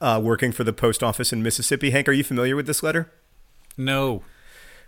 uh, 0.00 0.20
working 0.22 0.52
for 0.52 0.64
the 0.64 0.72
post 0.72 1.02
office 1.02 1.32
in 1.32 1.42
Mississippi. 1.42 1.90
Hank, 1.90 2.08
are 2.08 2.12
you 2.12 2.24
familiar 2.24 2.56
with 2.56 2.66
this 2.66 2.82
letter? 2.82 3.12
no 3.76 4.22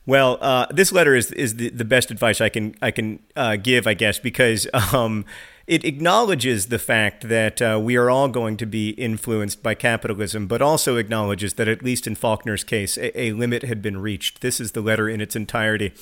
Well, 0.06 0.38
uh, 0.40 0.66
this 0.70 0.92
letter 0.92 1.14
is 1.14 1.32
is 1.32 1.56
the, 1.56 1.70
the 1.70 1.84
best 1.84 2.10
advice 2.10 2.40
I 2.40 2.50
can 2.50 2.74
I 2.82 2.90
can 2.90 3.20
uh, 3.36 3.56
give, 3.56 3.86
I 3.86 3.94
guess, 3.94 4.18
because 4.18 4.68
um, 4.92 5.24
it 5.66 5.84
acknowledges 5.84 6.66
the 6.66 6.78
fact 6.78 7.28
that 7.28 7.62
uh, 7.62 7.80
we 7.82 7.96
are 7.96 8.10
all 8.10 8.28
going 8.28 8.56
to 8.58 8.66
be 8.66 8.90
influenced 8.90 9.62
by 9.62 9.74
capitalism, 9.74 10.46
but 10.46 10.60
also 10.60 10.96
acknowledges 10.96 11.54
that 11.54 11.68
at 11.68 11.82
least 11.82 12.06
in 12.06 12.14
Faulkner's 12.14 12.64
case, 12.64 12.98
a, 12.98 13.18
a 13.18 13.32
limit 13.32 13.62
had 13.62 13.80
been 13.80 13.96
reached. 13.96 14.42
This 14.42 14.60
is 14.60 14.72
the 14.72 14.82
letter 14.82 15.08
in 15.08 15.22
its 15.22 15.34
entirety. 15.34 15.94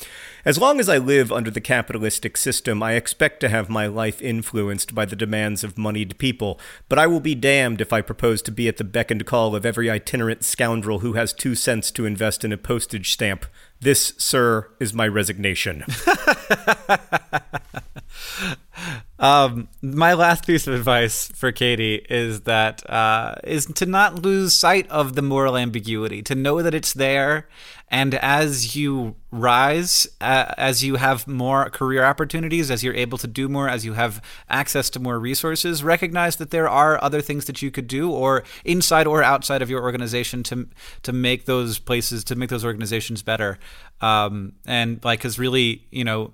As 0.45 0.59
long 0.59 0.81
as 0.81 0.89
I 0.89 0.99
live 0.99 1.31
under 1.31 1.51
the 1.51 1.61
capitalistic 1.61 2.37
system, 2.37 2.83
I 2.83 2.95
expect 2.95 3.39
to 3.41 3.49
have 3.49 3.69
my 3.69 3.87
life 3.87 4.21
influenced 4.21 4.97
by 4.97 5.05
the 5.05 5.15
demands 5.15 5.63
of 5.63 5.79
moneyed 5.79 6.19
people, 6.19 6.59
but 6.89 6.99
I 6.99 7.07
will 7.07 7.21
be 7.21 7.37
damned 7.37 7.81
if 7.81 7.93
I 7.93 8.01
propose 8.01 8.43
to 8.43 8.51
be 8.51 8.67
at 8.67 8.79
the 8.79 8.85
beck 8.85 9.13
and 9.13 9.25
call 9.25 9.55
of 9.55 9.65
every 9.65 9.89
itinerant 9.89 10.43
scoundrel 10.43 10.99
who 11.01 11.13
has 11.13 11.33
two 11.33 11.55
cents 11.55 11.93
to 11.93 12.05
invest 12.05 12.45
in 12.45 12.53
a 12.53 12.59
postage 12.59 13.13
stamp. 13.13 13.47
This, 13.81 14.13
sir, 14.17 14.71
is 14.81 14.93
my 14.93 15.07
resignation. 15.07 15.85
Um, 19.19 19.69
my 19.81 20.15
last 20.15 20.47
piece 20.47 20.67
of 20.67 20.75
advice 20.75 21.29
for 21.29 21.53
Katie 21.53 22.05
is 22.11 22.41
that 22.41 22.89
uh, 22.91 23.37
is 23.45 23.67
to 23.67 23.87
not 23.87 24.21
lose 24.21 24.53
sight 24.53 24.91
of 24.91 25.15
the 25.15 25.23
moral 25.23 25.57
ambiguity, 25.57 26.23
to 26.23 26.35
know 26.35 26.61
that 26.61 26.75
it's 26.75 26.93
there, 26.93 27.49
and 27.89 28.15
as 28.17 28.75
you 28.75 29.15
rise, 29.31 30.09
uh, 30.21 30.55
as 30.57 30.83
you 30.83 30.97
have 30.97 31.29
more 31.29 31.71
career 31.71 32.05
opportunities, 32.05 32.71
as 32.71 32.83
you're 32.83 32.95
able 32.95 33.17
to 33.19 33.29
do 33.29 33.49
more, 33.49 33.69
as 33.69 33.85
you 33.85 33.93
have 33.93 34.21
access 34.49 34.91
to 34.91 34.99
more 34.99 35.21
resources, 35.21 35.85
recognize 35.85 36.37
that 36.37 36.51
there 36.51 36.69
are 36.69 37.03
other 37.05 37.21
things 37.21 37.45
that 37.45 37.63
you 37.63 37.71
could 37.71 37.87
do, 37.87 38.11
or 38.11 38.43
inside 38.65 39.07
or 39.07 39.23
outside 39.23 39.63
of 39.63 39.71
your 39.71 39.83
organization, 39.83 40.43
to 40.43 40.69
to 41.03 41.13
make 41.13 41.45
those 41.45 41.79
places, 41.79 42.25
to 42.25 42.35
make 42.35 42.51
those 42.51 42.65
organizations 42.65 43.23
better. 43.23 43.59
Um, 44.01 44.55
and 44.67 45.05
like, 45.05 45.21
because 45.21 45.39
really, 45.39 45.87
you 45.93 46.03
know 46.03 46.33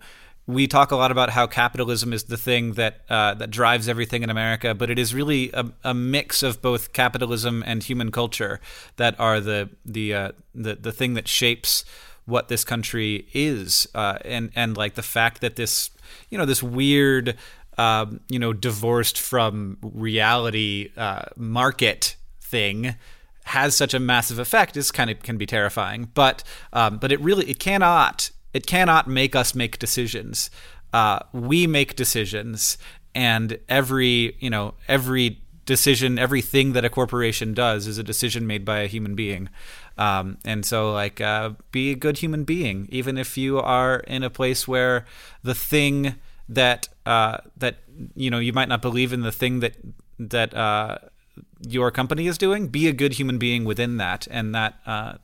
we 0.49 0.67
talk 0.67 0.91
a 0.91 0.97
lot 0.97 1.13
about 1.13 1.31
how 1.31 1.47
capitalism 1.47 2.13
is 2.13 2.25
the 2.25 2.39
thing 2.39 2.73
that 2.73 3.03
uh, 3.11 3.35
that 3.35 3.51
drives 3.51 3.89
everything 3.89 4.23
in 4.23 4.31
America, 4.31 4.75
but 4.75 4.89
it 4.91 4.99
is 4.99 5.15
really 5.15 5.51
a, 5.53 5.67
a 5.85 5.93
mix 5.93 6.43
of 6.43 6.63
both 6.63 6.93
capitalism 6.95 7.63
and 7.67 7.85
human 7.85 8.11
culture 8.11 8.59
that 8.97 9.15
are 9.21 9.41
the 9.41 9.69
the 9.85 10.15
uh, 10.15 10.33
the 10.55 10.75
the 10.75 10.91
thing 10.91 11.13
that 11.15 11.29
shapes 11.29 11.85
what 12.25 12.49
this 12.49 12.65
country 12.65 13.29
is, 13.35 13.87
uh, 13.95 14.19
and 14.25 14.51
and 14.57 14.77
like 14.77 14.95
the 14.95 15.03
fact 15.03 15.43
that 15.43 15.57
this 15.57 15.91
you 16.31 16.39
know 16.39 16.47
this 16.47 16.63
weird 16.63 17.37
um, 17.79 18.21
you 18.29 18.39
know, 18.39 18.53
divorced 18.53 19.19
from 19.19 19.79
reality 19.83 20.91
uh, 20.97 21.27
market 21.37 22.17
thing 22.41 22.97
has 23.45 23.77
such 23.77 23.95
a 23.95 24.01
massive 24.01 24.39
effect 24.39 24.77
is 24.77 24.91
kind 24.91 25.09
of 25.11 25.23
can 25.23 25.39
be 25.39 25.47
terrifying. 25.47 26.11
But 26.15 26.43
um, 26.73 26.99
but 26.99 27.13
it 27.13 27.21
really 27.21 27.49
it 27.49 27.59
cannot 27.59 28.31
it 28.53 28.67
cannot 28.67 29.09
make 29.09 29.37
us 29.37 29.55
make 29.55 29.79
decisions. 29.79 30.51
Uh, 30.93 31.21
we 31.33 31.67
make 31.67 31.97
decisions, 31.97 32.79
and 33.15 33.59
every 33.69 34.37
you 34.41 34.51
know 34.51 34.75
every 34.89 35.41
decision, 35.69 36.19
everything 36.19 36.73
that 36.73 36.83
a 36.83 36.89
corporation 36.89 37.53
does 37.53 37.87
is 37.87 37.99
a 37.99 38.03
decision 38.03 38.47
made 38.47 38.65
by 38.65 38.79
a 38.79 38.87
human 38.87 39.15
being. 39.15 39.51
Um, 39.99 40.39
and 40.43 40.65
so, 40.65 40.93
like, 40.93 41.21
uh, 41.21 41.51
be 41.73 41.91
a 41.91 41.95
good 41.95 42.19
human 42.19 42.45
being, 42.45 42.89
even 42.91 43.19
if 43.19 43.37
you 43.37 43.59
are 43.59 43.99
in 44.01 44.23
a 44.23 44.31
place 44.31 44.67
where 44.67 45.05
the 45.43 45.55
thing 45.55 46.15
that 46.49 46.89
uh, 47.05 47.39
that 47.57 47.77
you 48.17 48.31
know 48.31 48.39
you 48.39 48.53
might 48.55 48.69
not 48.69 48.81
believe 48.81 49.13
in 49.13 49.21
the 49.21 49.33
thing 49.33 49.61
that 49.61 49.75
that 50.19 50.55
uh, 50.55 50.99
your 51.67 51.91
company 51.91 52.27
is 52.27 52.39
doing. 52.39 52.69
Be 52.69 52.89
a 52.89 52.93
good 52.93 53.13
human 53.15 53.37
being 53.39 53.65
within 53.65 53.99
that, 53.99 54.27
and 54.31 54.55
that 54.55 54.79
uh, 54.87 55.15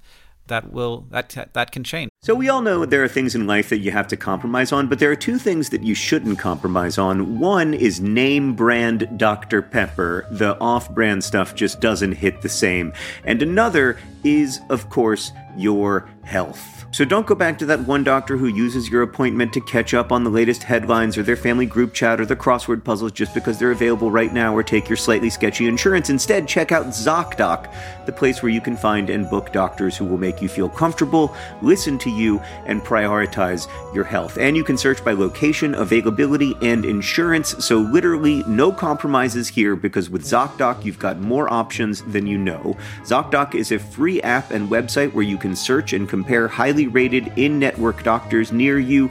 that 0.49 0.71
will 0.73 1.07
that 1.11 1.49
that 1.55 1.73
can 1.73 1.85
change. 1.85 2.11
So 2.25 2.35
we 2.35 2.49
all 2.49 2.63
know 2.63 2.87
there 2.87 3.05
are 3.05 3.09
things 3.09 3.35
in 3.35 3.47
life 3.47 3.69
that 3.69 3.81
you 3.81 3.91
have 3.91 4.09
to 4.09 4.17
compromise 4.17 4.73
on, 4.73 4.87
but 4.87 4.99
there 4.99 5.11
are 5.11 5.15
two 5.15 5.37
things 5.37 5.69
that 5.69 5.83
you 5.83 5.95
shouldn't 5.95 6.39
compromise 6.39 6.97
on. 6.97 7.39
One 7.39 7.75
is 7.75 8.01
name 8.01 8.55
brand 8.55 9.19
Dr. 9.19 9.61
Pepper. 9.61 10.27
The 10.31 10.59
off-brand 10.59 11.23
stuff 11.23 11.55
just 11.55 11.81
doesn't 11.81 12.13
hit 12.13 12.41
the 12.41 12.49
same. 12.49 12.95
And 13.25 13.43
another 13.43 13.99
is 14.25 14.63
of 14.71 14.89
course 14.89 15.33
your 15.55 16.09
health. 16.25 16.75
So 16.95 17.05
don't 17.05 17.27
go 17.27 17.35
back 17.35 17.59
to 17.59 17.67
that 17.67 17.81
one 17.89 18.05
doctor 18.05 18.37
who 18.37 18.47
uses 18.47 18.89
your 18.89 19.03
appointment 19.03 19.53
to 19.55 19.61
catch 19.61 19.95
up 19.95 20.13
on 20.13 20.23
the 20.23 20.31
latest 20.31 20.63
headlines 20.63 21.19
or 21.19 21.25
their 21.25 21.35
family 21.35 21.67
group 21.67 21.93
chat 21.93 22.21
or 22.21 22.25
the 22.25 22.37
crossword 22.37 22.85
puzzles 22.85 23.11
just 23.11 23.35
because 23.35 23.59
they're 23.59 23.73
available 23.73 24.13
right 24.13 24.33
now 24.33 24.55
or 24.55 24.63
take 24.63 24.89
your 24.89 24.97
slightly 24.97 25.29
sketchy 25.29 25.67
insurance. 25.67 26.09
Instead, 26.09 26.47
check 26.47 26.71
out 26.71 26.87
ZocDoc, 26.87 28.07
the 28.07 28.13
place 28.13 28.45
where 28.45 28.53
you 28.53 28.61
can 28.61 28.77
find 28.77 29.11
and 29.11 29.29
book 29.29 29.53
doctors 29.53 29.97
who 29.97 30.05
will 30.05 30.19
make 30.19 30.41
you 30.41 30.49
feel 30.49 30.69
comfortable, 30.69 31.35
listen 31.63 31.99
to 31.99 32.11
you, 32.11 32.39
and 32.67 32.81
prioritize 32.81 33.67
your 33.93 34.05
health. 34.05 34.39
And 34.39 34.57
you 34.57 34.63
can 34.63 34.79
search 34.79 35.05
by 35.05 35.15
location, 35.15 35.75
availability, 35.75 36.55
and 36.63 36.85
insurance. 36.85 37.65
So 37.65 37.79
literally 37.79 38.45
no 38.45 38.71
compromises 38.71 39.49
here 39.49 39.75
because 39.75 40.11
with 40.11 40.23
ZocDoc, 40.23 40.85
you've 40.85 41.01
got 41.01 41.19
more 41.19 41.53
options 41.53 42.03
than 42.03 42.29
you 42.29 42.39
know. 42.39 42.77
ZocDoc 43.03 43.57
is 43.57 43.73
a 43.73 43.81
free 43.81 44.23
app 44.23 44.53
and 44.53 44.69
website 44.69 45.13
where 45.13 45.25
you 45.25 45.39
can 45.39 45.57
search 45.57 45.93
and 45.93 46.09
compare 46.15 46.47
highly 46.47 46.87
rated 46.87 47.27
in 47.37 47.59
network 47.59 48.05
doctors 48.05 48.53
near 48.53 48.79
you 48.79 49.11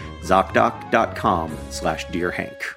ZocDoc.com 0.23 1.57
slash 1.69 2.05
Dear 2.11 2.31
Hank. 2.31 2.75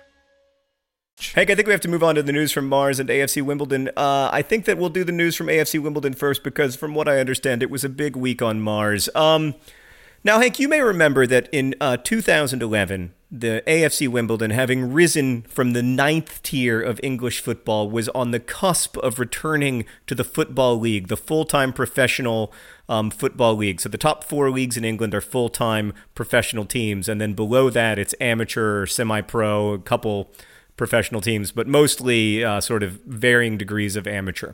Hank, 1.34 1.48
I 1.48 1.54
think 1.54 1.66
we 1.66 1.72
have 1.72 1.80
to 1.82 1.88
move 1.88 2.02
on 2.02 2.16
to 2.16 2.22
the 2.22 2.32
news 2.32 2.52
from 2.52 2.68
Mars 2.68 2.98
and 2.98 3.08
AFC 3.08 3.40
Wimbledon. 3.42 3.88
Uh, 3.96 4.28
I 4.32 4.42
think 4.42 4.64
that 4.64 4.78
we'll 4.78 4.90
do 4.90 5.04
the 5.04 5.12
news 5.12 5.36
from 5.36 5.46
AFC 5.46 5.80
Wimbledon 5.80 6.12
first 6.14 6.42
because, 6.42 6.76
from 6.76 6.94
what 6.94 7.08
I 7.08 7.18
understand, 7.18 7.62
it 7.62 7.70
was 7.70 7.84
a 7.84 7.88
big 7.88 8.16
week 8.16 8.42
on 8.42 8.60
Mars. 8.60 9.08
Um, 9.14 9.54
now, 10.22 10.40
Hank, 10.40 10.58
you 10.58 10.68
may 10.68 10.80
remember 10.80 11.26
that 11.26 11.48
in 11.52 11.74
uh, 11.80 11.96
2011, 11.98 13.12
the 13.36 13.64
AFC 13.66 14.06
Wimbledon, 14.06 14.52
having 14.52 14.92
risen 14.92 15.42
from 15.42 15.72
the 15.72 15.82
ninth 15.82 16.40
tier 16.44 16.80
of 16.80 17.00
English 17.02 17.40
football, 17.40 17.90
was 17.90 18.08
on 18.10 18.30
the 18.30 18.38
cusp 18.38 18.96
of 18.98 19.18
returning 19.18 19.84
to 20.06 20.14
the 20.14 20.22
Football 20.22 20.78
League, 20.78 21.08
the 21.08 21.16
full 21.16 21.44
time 21.44 21.72
professional 21.72 22.52
um, 22.88 23.10
football 23.10 23.56
league. 23.56 23.80
So 23.80 23.88
the 23.88 23.98
top 23.98 24.22
four 24.22 24.50
leagues 24.50 24.76
in 24.76 24.84
England 24.84 25.14
are 25.14 25.20
full 25.20 25.48
time 25.48 25.92
professional 26.14 26.64
teams. 26.64 27.08
And 27.08 27.20
then 27.20 27.32
below 27.32 27.70
that, 27.70 27.98
it's 27.98 28.14
amateur, 28.20 28.86
semi 28.86 29.20
pro, 29.20 29.72
a 29.72 29.78
couple 29.80 30.30
professional 30.76 31.20
teams, 31.20 31.50
but 31.50 31.66
mostly 31.66 32.44
uh, 32.44 32.60
sort 32.60 32.84
of 32.84 33.00
varying 33.04 33.58
degrees 33.58 33.96
of 33.96 34.06
amateur. 34.06 34.52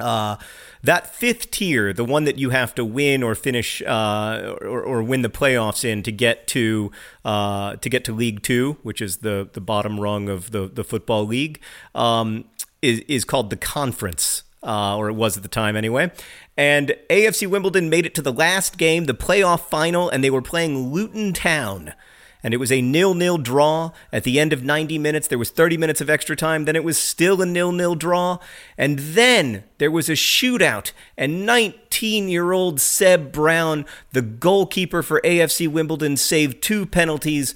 Uh, 0.00 0.36
that 0.82 1.14
fifth 1.14 1.50
tier, 1.50 1.92
the 1.92 2.04
one 2.04 2.24
that 2.24 2.38
you 2.38 2.50
have 2.50 2.74
to 2.76 2.84
win 2.84 3.22
or 3.22 3.34
finish 3.34 3.82
uh, 3.82 4.56
or, 4.62 4.82
or, 4.82 5.02
win 5.02 5.22
the 5.22 5.28
playoffs 5.28 5.84
in 5.84 6.02
to 6.04 6.12
get 6.12 6.46
to 6.48 6.90
uh, 7.24 7.76
to 7.76 7.88
get 7.88 8.04
to 8.04 8.12
League 8.12 8.42
Two, 8.42 8.78
which 8.82 9.00
is 9.00 9.18
the 9.18 9.48
the 9.52 9.60
bottom 9.60 10.00
rung 10.00 10.28
of 10.28 10.52
the 10.52 10.68
the 10.68 10.84
football 10.84 11.26
league, 11.26 11.60
um, 11.94 12.44
is 12.80 13.00
is 13.00 13.24
called 13.24 13.50
the 13.50 13.56
conference. 13.56 14.44
Uh, 14.62 14.94
or 14.94 15.08
it 15.08 15.14
was 15.14 15.38
at 15.38 15.42
the 15.42 15.48
time 15.48 15.74
anyway. 15.74 16.12
And 16.54 16.94
AFC 17.08 17.46
Wimbledon 17.46 17.88
made 17.88 18.04
it 18.04 18.14
to 18.16 18.20
the 18.20 18.30
last 18.30 18.76
game, 18.76 19.06
the 19.06 19.14
playoff 19.14 19.60
final, 19.60 20.10
and 20.10 20.22
they 20.22 20.28
were 20.28 20.42
playing 20.42 20.92
Luton 20.92 21.32
Town 21.32 21.94
and 22.42 22.54
it 22.54 22.58
was 22.58 22.72
a 22.72 22.82
nil-nil 22.82 23.38
draw 23.38 23.92
at 24.12 24.24
the 24.24 24.40
end 24.40 24.52
of 24.52 24.62
90 24.62 24.98
minutes. 24.98 25.28
There 25.28 25.38
was 25.38 25.50
30 25.50 25.76
minutes 25.76 26.00
of 26.00 26.10
extra 26.10 26.36
time. 26.36 26.64
Then 26.64 26.76
it 26.76 26.84
was 26.84 26.98
still 26.98 27.40
a 27.42 27.46
nil-nil 27.46 27.94
draw, 27.94 28.38
and 28.76 28.98
then 28.98 29.64
there 29.78 29.90
was 29.90 30.08
a 30.08 30.12
shootout. 30.12 30.92
And 31.16 31.48
19-year-old 31.48 32.80
Seb 32.80 33.32
Brown, 33.32 33.84
the 34.12 34.22
goalkeeper 34.22 35.02
for 35.02 35.20
AFC 35.22 35.68
Wimbledon, 35.68 36.16
saved 36.16 36.62
two 36.62 36.86
penalties. 36.86 37.54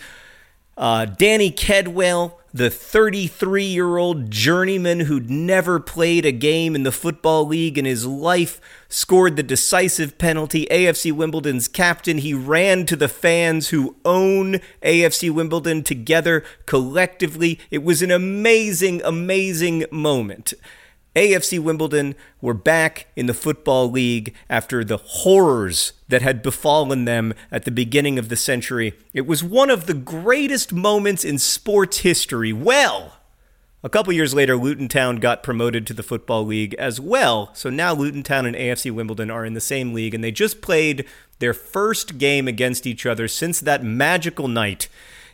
Uh, 0.76 1.04
Danny 1.04 1.50
Kedwell 1.50 2.38
the 2.54 2.70
33 2.70 3.64
year 3.64 3.96
old 3.96 4.30
journeyman 4.30 5.00
who'd 5.00 5.28
never 5.28 5.80
played 5.80 6.24
a 6.24 6.30
game 6.30 6.76
in 6.76 6.84
the 6.84 6.92
Football 6.92 7.48
League 7.48 7.76
in 7.76 7.84
his 7.84 8.06
life, 8.06 8.60
scored 8.88 9.34
the 9.34 9.42
decisive 9.42 10.16
penalty. 10.18 10.64
AFC 10.70 11.10
Wimbledon's 11.10 11.66
captain, 11.66 12.18
he 12.18 12.32
ran 12.32 12.86
to 12.86 12.94
the 12.94 13.08
fans 13.08 13.70
who 13.70 13.96
own 14.04 14.60
AFC 14.82 15.32
Wimbledon 15.32 15.82
together 15.82 16.44
collectively. 16.64 17.58
It 17.72 17.82
was 17.82 18.02
an 18.02 18.12
amazing, 18.12 19.02
amazing 19.02 19.86
moment. 19.90 20.54
AFC 21.14 21.60
Wimbledon 21.60 22.16
were 22.40 22.54
back 22.54 23.06
in 23.14 23.26
the 23.26 23.34
Football 23.34 23.90
League 23.90 24.34
after 24.50 24.82
the 24.82 24.96
horrors 24.96 25.92
that 26.08 26.22
had 26.22 26.42
befallen 26.42 27.04
them 27.04 27.34
at 27.52 27.64
the 27.64 27.70
beginning 27.70 28.18
of 28.18 28.28
the 28.28 28.36
century. 28.36 28.94
It 29.12 29.26
was 29.26 29.44
one 29.44 29.70
of 29.70 29.86
the 29.86 29.94
greatest 29.94 30.72
moments 30.72 31.24
in 31.24 31.38
sports 31.38 31.98
history. 31.98 32.52
Well, 32.52 33.14
a 33.84 33.88
couple 33.88 34.12
years 34.12 34.34
later, 34.34 34.56
Luton 34.56 34.88
Town 34.88 35.16
got 35.16 35.42
promoted 35.42 35.86
to 35.86 35.94
the 35.94 36.02
Football 36.02 36.46
League 36.46 36.74
as 36.74 37.00
well. 37.00 37.50
So 37.54 37.70
now 37.70 37.94
Luton 37.94 38.22
Town 38.22 38.46
and 38.46 38.56
AFC 38.56 38.90
Wimbledon 38.90 39.30
are 39.30 39.44
in 39.44 39.54
the 39.54 39.60
same 39.60 39.92
league, 39.92 40.14
and 40.14 40.24
they 40.24 40.32
just 40.32 40.62
played 40.62 41.04
their 41.38 41.54
first 41.54 42.18
game 42.18 42.48
against 42.48 42.86
each 42.86 43.04
other 43.06 43.28
since 43.28 43.60
that 43.60 43.84
magical 43.84 44.48
night 44.48 44.88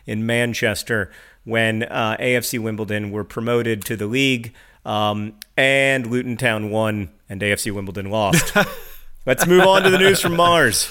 in 0.05 0.25
Manchester 0.25 1.09
when 1.43 1.83
uh, 1.83 2.17
AFC 2.19 2.59
Wimbledon 2.59 3.09
were 3.09 3.23
promoted 3.23 3.83
to 3.85 3.95
the 3.95 4.05
league. 4.05 4.53
Um, 4.85 5.33
and 5.57 6.07
Luton 6.07 6.37
Town 6.37 6.69
won, 6.69 7.11
and 7.29 7.41
AFC 7.41 7.71
Wimbledon 7.71 8.09
lost. 8.09 8.55
Let's 9.25 9.45
move 9.45 9.65
on 9.65 9.83
to 9.83 9.89
the 9.89 9.99
news 9.99 10.19
from 10.19 10.35
Mars. 10.35 10.89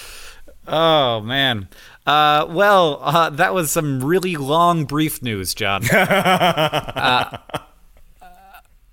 Oh 0.66 1.20
man. 1.20 1.68
Uh, 2.06 2.46
well, 2.48 3.00
uh, 3.02 3.30
that 3.30 3.52
was 3.54 3.70
some 3.70 4.02
really 4.04 4.36
long, 4.36 4.84
brief 4.84 5.22
news, 5.22 5.54
John. 5.54 5.88
uh, 5.90 7.38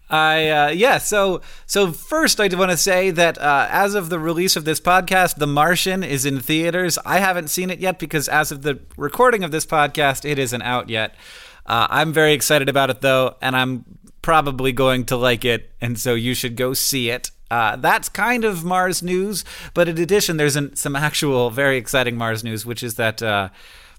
I 0.09 0.49
uh, 0.49 0.69
yeah. 0.69 0.97
So 0.97 1.41
so 1.65 1.91
first, 1.91 2.39
I 2.39 2.47
want 2.55 2.71
to 2.71 2.77
say 2.77 3.11
that 3.11 3.37
uh, 3.37 3.67
as 3.69 3.93
of 3.93 4.09
the 4.09 4.19
release 4.19 4.55
of 4.55 4.65
this 4.65 4.79
podcast, 4.79 5.35
The 5.35 5.47
Martian 5.47 6.03
is 6.03 6.25
in 6.25 6.39
theaters. 6.39 6.97
I 7.05 7.19
haven't 7.19 7.49
seen 7.49 7.69
it 7.69 7.79
yet 7.79 7.99
because 7.99 8.27
as 8.29 8.51
of 8.51 8.61
the 8.61 8.79
recording 8.97 9.43
of 9.43 9.51
this 9.51 9.65
podcast, 9.65 10.29
it 10.29 10.39
isn't 10.39 10.61
out 10.61 10.89
yet. 10.89 11.13
Uh, 11.65 11.87
I'm 11.89 12.13
very 12.13 12.33
excited 12.33 12.69
about 12.69 12.89
it 12.89 13.01
though, 13.01 13.35
and 13.41 13.55
I'm 13.55 13.85
probably 14.27 14.73
going 14.73 15.05
to 15.05 15.15
like 15.15 15.45
it, 15.45 15.71
and 15.79 15.97
so 15.97 16.13
you 16.13 16.33
should 16.33 16.57
go 16.57 16.73
see 16.73 17.09
it. 17.09 17.31
Uh, 17.49 17.77
that's 17.77 18.09
kind 18.09 18.43
of 18.43 18.61
Mars 18.61 19.01
news, 19.01 19.45
but 19.73 19.87
in 19.87 19.97
addition, 19.97 20.35
there's 20.35 20.57
an, 20.57 20.75
some 20.75 20.97
actual 20.97 21.49
very 21.49 21.77
exciting 21.77 22.17
Mars 22.17 22.43
news, 22.43 22.65
which 22.65 22.83
is 22.83 22.95
that 22.95 23.23
uh, 23.23 23.47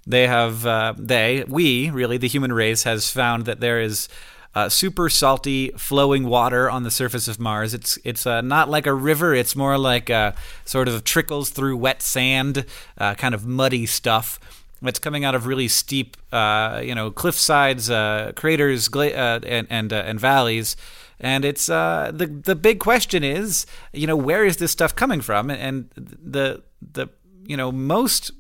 they 0.07 0.27
have 0.27 0.67
uh, 0.67 0.93
they 0.99 1.47
we 1.49 1.89
really 1.89 2.19
the 2.19 2.29
human 2.29 2.53
race 2.53 2.83
has 2.83 3.11
found 3.11 3.47
that 3.47 3.61
there 3.61 3.81
is. 3.81 4.07
Uh, 4.55 4.69
super 4.69 5.09
salty 5.09 5.71
flowing 5.77 6.25
water 6.27 6.69
on 6.71 6.83
the 6.83 6.91
surface 6.91 7.29
of 7.29 7.39
Mars. 7.39 7.75
It's 7.75 7.99
it's 8.03 8.27
uh, 8.27 8.41
not 8.41 8.69
like 8.69 8.87
a 8.87 8.95
river. 8.95 9.35
It's 9.35 9.55
more 9.55 9.79
like 9.79 10.11
uh, 10.11 10.33
sort 10.65 10.89
of 10.89 11.05
trickles 11.05 11.51
through 11.51 11.77
wet 11.77 12.03
sand, 12.03 12.65
uh, 12.97 13.15
kind 13.15 13.35
of 13.35 13.47
muddy 13.47 13.87
stuff. 13.87 14.41
That's 14.83 14.99
coming 14.99 15.25
out 15.25 15.35
of 15.35 15.47
really 15.47 15.69
steep, 15.69 16.17
uh, 16.33 16.81
you 16.85 16.95
know, 16.95 17.11
cliff 17.11 17.35
sides, 17.35 17.91
uh, 17.91 18.33
craters, 18.37 18.89
gla- 18.89 19.11
uh, 19.11 19.41
and 19.47 19.67
and, 19.71 19.93
uh, 19.93 19.97
and 20.07 20.21
valleys. 20.21 20.77
And 21.21 21.45
it's 21.45 21.69
uh, 21.69 22.13
the 22.15 22.27
the 22.27 22.55
big 22.55 22.79
question 22.79 23.25
is, 23.25 23.67
you 23.93 24.07
know, 24.07 24.17
where 24.17 24.45
is 24.45 24.59
this 24.59 24.71
stuff 24.71 24.95
coming 24.95 25.21
from? 25.21 25.51
And 25.51 25.91
the 25.97 26.63
the 26.81 27.09
you 27.45 27.57
know 27.57 27.73
most 27.73 28.31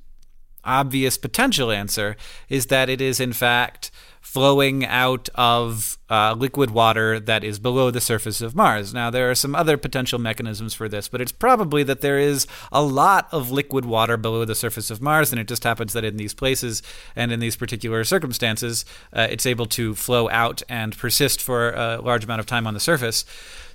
obvious 0.69 1.19
potential 1.19 1.73
answer 1.73 2.17
is 2.49 2.67
that 2.67 2.89
it 2.89 3.01
is 3.01 3.19
in 3.19 3.33
fact 3.33 3.91
flowing 4.29 4.85
out 4.85 5.31
of 5.37 5.97
uh, 6.11 6.35
liquid 6.37 6.71
water 6.71 7.19
that 7.19 7.43
is 7.43 7.59
below 7.59 7.91
the 7.91 8.01
surface 8.01 8.43
of 8.43 8.55
Mars. 8.55 8.93
Now, 8.93 9.09
there 9.09 9.31
are 9.31 9.35
some 9.35 9.55
other 9.55 9.79
potential 9.79 10.19
mechanisms 10.19 10.75
for 10.75 10.87
this, 10.87 11.09
but 11.09 11.23
it's 11.23 11.33
probably 11.33 11.83
that 11.85 12.03
there 12.03 12.19
is 12.19 12.47
a 12.71 12.83
lot 12.83 13.27
of 13.33 13.51
liquid 13.51 13.87
water 13.87 14.19
below 14.19 14.45
the 14.45 14.55
surface 14.55 14.91
of 14.91 15.01
Mars, 15.01 15.33
and 15.33 15.41
it 15.41 15.49
just 15.49 15.65
happens 15.65 15.95
that 15.95 16.05
in 16.05 16.19
these 16.19 16.35
places 16.35 16.83
and 17.17 17.33
in 17.33 17.41
these 17.41 17.57
particular 17.57 18.05
circumstances, 18.05 18.85
uh, 19.15 19.27
it's 19.31 19.47
able 19.47 19.67
to 19.67 19.95
flow 19.95 20.29
out 20.29 20.63
and 20.69 20.99
persist 20.99 21.41
for 21.41 21.71
a 21.71 21.99
large 22.03 22.25
amount 22.25 22.41
of 22.41 22.47
time 22.47 22.67
on 22.67 22.75
the 22.75 22.81
surface. 22.81 23.25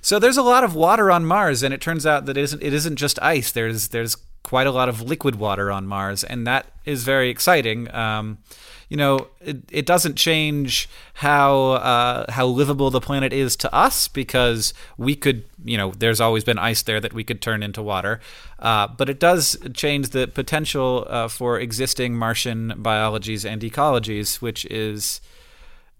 So 0.00 0.20
there's 0.20 0.36
a 0.36 0.42
lot 0.42 0.62
of 0.62 0.76
water 0.76 1.10
on 1.10 1.26
Mars, 1.26 1.64
and 1.64 1.74
it 1.74 1.80
turns 1.80 2.06
out 2.06 2.26
that 2.26 2.36
it 2.36 2.42
isn't, 2.42 2.62
it 2.62 2.72
isn't 2.72 2.96
just 2.96 3.20
ice. 3.20 3.50
There's 3.50 3.88
there's 3.88 4.16
quite 4.44 4.68
a 4.68 4.70
lot 4.70 4.88
of 4.88 5.00
liquid 5.00 5.34
water 5.34 5.72
on 5.72 5.86
Mars, 5.88 6.22
and 6.22 6.46
that 6.46 6.66
is 6.84 7.02
very 7.02 7.30
exciting. 7.30 7.92
Um, 7.92 8.38
you 8.88 8.96
know, 8.96 9.28
it, 9.40 9.62
it 9.72 9.86
doesn't 9.86 10.14
change 10.14 10.88
how 11.14 11.70
uh, 11.72 12.30
how 12.30 12.46
livable 12.46 12.90
the 12.90 13.00
planet 13.00 13.32
is 13.32 13.56
to 13.56 13.74
us 13.74 14.06
because 14.06 14.72
we 14.96 15.16
could, 15.16 15.44
you 15.64 15.76
know, 15.76 15.92
there's 15.98 16.20
always 16.20 16.44
been 16.44 16.58
ice 16.58 16.82
there 16.82 17.00
that 17.00 17.12
we 17.12 17.24
could 17.24 17.40
turn 17.40 17.62
into 17.62 17.82
water. 17.82 18.20
Uh, 18.60 18.86
but 18.86 19.08
it 19.08 19.18
does 19.18 19.56
change 19.72 20.10
the 20.10 20.28
potential 20.28 21.06
uh, 21.08 21.26
for 21.26 21.58
existing 21.58 22.16
Martian 22.16 22.74
biologies 22.76 23.44
and 23.44 23.62
ecologies, 23.62 24.40
which 24.40 24.64
is 24.66 25.20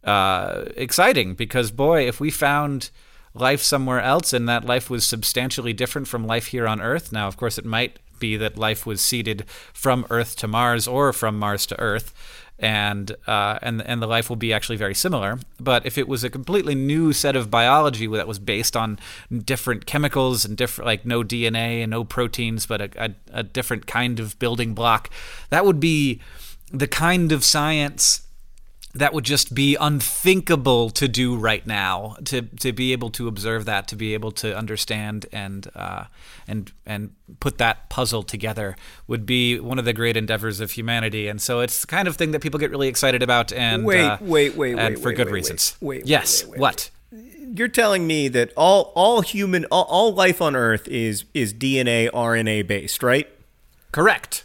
uh, 0.05 0.65
exciting 0.77 1.35
because, 1.35 1.71
boy, 1.71 2.07
if 2.07 2.21
we 2.21 2.31
found 2.31 2.91
life 3.33 3.63
somewhere 3.63 4.01
else 4.01 4.33
and 4.33 4.49
that 4.49 4.65
life 4.65 4.89
was 4.89 5.05
substantially 5.05 5.73
different 5.73 6.07
from 6.07 6.27
life 6.27 6.49
here 6.49 6.69
on 6.69 6.81
Earth, 6.81 7.11
now, 7.11 7.27
of 7.27 7.37
course, 7.37 7.59
it 7.59 7.65
might 7.65 7.99
be 8.19 8.37
that 8.37 8.59
life 8.59 8.87
was 8.87 9.01
seeded 9.01 9.45
from 9.73 10.07
Earth 10.11 10.37
to 10.37 10.49
Mars 10.49 10.87
or 10.87 11.13
from 11.13 11.39
Mars 11.39 11.67
to 11.67 11.81
Earth 11.81 12.13
and 12.59 13.17
uh, 13.27 13.59
and 13.63 13.83
and 13.83 14.01
the 14.01 14.07
life 14.07 14.29
will 14.29 14.37
be 14.37 14.53
actually 14.53 14.77
very 14.77 14.95
similar. 14.95 15.39
But 15.59 15.85
if 15.85 15.99
it 15.99 16.07
was 16.07 16.23
a 16.23 16.31
completely 16.31 16.75
new 16.75 17.13
set 17.13 17.35
of 17.37 17.51
biology 17.51 18.07
that 18.07 18.29
was 18.29 18.39
based 18.39 18.77
on 18.77 18.99
different 19.45 19.87
chemicals 19.87 20.45
and 20.45 20.57
different 20.57 20.87
like 20.87 21.05
no 21.05 21.23
DNA 21.23 21.83
and 21.83 21.91
no 21.91 22.05
proteins, 22.05 22.67
but 22.67 22.81
a, 22.81 22.91
a, 22.97 23.15
a 23.33 23.43
different 23.43 23.87
kind 23.87 24.21
of 24.21 24.39
building 24.39 24.75
block, 24.75 25.11
that 25.51 25.65
would 25.65 25.81
be 25.81 26.21
the 26.73 26.89
kind 26.89 27.33
of 27.33 27.45
science 27.45 28.24
that 28.95 29.13
would 29.13 29.25
just 29.25 29.55
be 29.55 29.77
unthinkable 29.81 30.89
to 30.91 31.09
do 31.09 31.37
right 31.37 31.67
now. 31.67 32.17
To 32.27 32.43
to 32.43 32.73
be 32.73 32.93
able 32.93 33.11
to 33.11 33.29
observe 33.29 33.65
that, 33.65 33.89
to 33.89 33.97
be 33.97 34.15
able 34.15 34.31
to 34.33 34.57
understand 34.57 35.27
and 35.33 35.69
uh, 35.75 36.05
and 36.47 36.73
and 36.87 37.15
put 37.41 37.59
that 37.59 37.89
puzzle 37.89 38.23
together 38.23 38.77
would 39.07 39.27
be 39.27 39.59
one 39.59 39.79
of 39.79 39.85
the 39.85 39.93
great 39.93 40.17
endeavors 40.17 40.61
of 40.61 40.73
humanity. 40.73 41.29
And 41.29 41.41
so 41.43 41.61
it's 41.61 41.81
the 41.81 41.87
kind 41.87 42.07
of 42.07 42.17
thing 42.17 42.31
that 42.31 42.41
people 42.41 42.61
get 42.61 42.71
really 42.71 42.89
excited 42.89 43.23
about. 43.23 43.53
And 43.53 43.85
wait, 43.85 44.05
uh, 44.05 44.19
wait, 44.21 44.55
wait, 44.55 44.79
and 44.79 44.95
wait, 44.95 45.03
for 45.03 45.09
wait, 45.09 45.17
good 45.17 45.27
wait, 45.27 45.33
reasons. 45.33 45.77
Wait, 45.81 46.03
wait 46.03 46.07
yes. 46.07 46.45
what? 46.45 46.91
You're 47.11 47.69
telling 47.69 48.07
me 48.07 48.29
that 48.29 48.53
all 48.57 48.93
all 48.95 49.21
human 49.21 49.65
all, 49.67 49.85
all 49.85 50.15
life 50.15 50.41
on 50.41 50.55
Earth 50.55 50.87
is 50.89 51.25
is 51.35 51.53
DNA 51.53 52.11
RNA 52.11 52.67
based, 52.67 53.03
right? 53.03 53.29
Correct. 53.93 54.44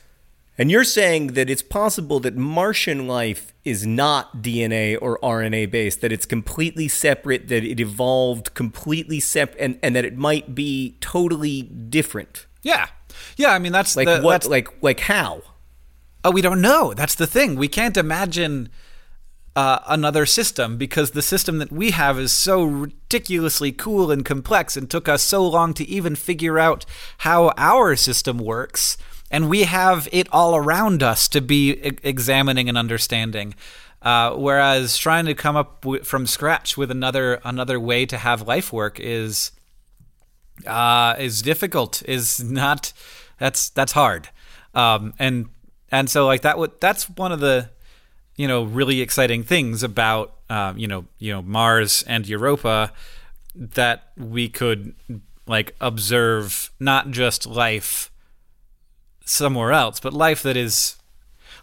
And 0.60 0.70
you're 0.70 0.84
saying 0.84 1.28
that 1.34 1.50
it's 1.50 1.62
possible 1.62 2.20
that 2.20 2.36
Martian 2.36 3.08
life 3.08 3.54
is 3.64 3.88
not 3.88 4.42
DNA 4.44 4.98
or 5.02 5.18
RNA 5.24 5.72
based, 5.72 6.02
that 6.02 6.12
it's 6.12 6.26
completely 6.26 6.88
separate, 6.90 7.48
that 7.48 7.64
it 7.64 7.80
evolved 7.80 8.54
completely 8.54 9.22
separate, 9.22 9.60
and, 9.62 9.80
and 9.82 9.96
that 9.96 10.04
it 10.04 10.18
might 10.18 10.54
be 10.54 10.98
totally 11.00 11.62
different. 11.62 12.46
Yeah. 12.62 12.88
Yeah. 13.38 13.52
I 13.54 13.60
mean, 13.60 13.72
that's 13.72 13.96
Like 13.96 14.08
the, 14.08 14.20
what? 14.22 14.42
that's- 14.42 14.50
Like 14.50 14.68
like 14.84 15.00
how? 15.00 15.42
Oh, 16.26 16.32
we 16.32 16.42
don't 16.42 16.60
know. 16.62 16.94
That's 16.94 17.16
the 17.16 17.26
thing. 17.28 17.56
We 17.56 17.70
can't 17.70 17.96
imagine 17.96 18.68
uh, 19.56 19.80
another 19.88 20.26
system 20.26 20.78
because 20.78 21.12
the 21.12 21.22
system 21.22 21.60
that 21.60 21.72
we 21.72 21.92
have 21.92 22.20
is 22.20 22.34
so 22.34 22.64
ridiculously 22.66 23.72
cool 23.72 24.12
and 24.12 24.26
complex 24.26 24.76
and 24.76 24.90
took 24.90 25.08
us 25.08 25.22
so 25.24 25.48
long 25.48 25.74
to 25.76 25.88
even 25.88 26.16
figure 26.18 26.60
out 26.60 26.86
how 27.20 27.54
our 27.56 27.96
system 27.96 28.38
works. 28.38 28.98
And 29.32 29.50
we 29.50 29.64
have 29.64 30.08
it 30.12 30.28
all 30.32 30.56
around 30.56 31.04
us 31.04 31.28
to 31.30 31.42
be 31.42 31.74
e- 31.74 31.98
examining 32.04 32.68
and 32.68 32.78
understanding. 32.78 33.56
Uh, 34.02 34.32
whereas 34.32 34.98
trying 34.98 35.26
to 35.26 35.36
come 35.36 35.56
up 35.56 35.82
w- 35.82 36.04
from 36.04 36.26
scratch 36.26 36.78
with 36.78 36.90
another 36.90 37.42
another 37.44 37.80
way 37.80 38.06
to 38.06 38.18
have 38.18 38.48
life 38.48 38.72
work 38.72 38.98
is 39.00 39.52
uh, 40.66 41.16
is 41.20 41.42
difficult. 41.42 42.02
Is 42.08 42.42
not 42.42 42.94
that's 43.40 43.70
that's 43.70 43.92
hard. 43.92 44.30
Um, 44.74 45.14
and 45.20 45.50
and 45.92 46.10
so 46.10 46.26
like 46.26 46.42
that 46.42 46.58
would 46.58 46.80
that's 46.80 47.10
one 47.10 47.32
of 47.32 47.40
the 47.40 47.70
you 48.36 48.48
know 48.48 48.64
really 48.64 49.02
exciting 49.02 49.44
things 49.44 49.84
about 49.84 50.36
um, 50.50 50.78
you 50.78 50.88
know 50.88 51.06
you 51.18 51.34
know 51.34 51.42
Mars 51.42 52.04
and 52.08 52.28
Europa 52.28 52.94
that 53.56 54.12
we 54.16 54.48
could 54.48 54.96
like 55.46 55.76
observe 55.82 56.72
not 56.80 57.12
just 57.12 57.46
life 57.46 58.12
somewhere 59.30 59.72
else, 59.72 60.00
but 60.00 60.14
life 60.14 60.44
that 60.44 60.58
is 60.58 60.96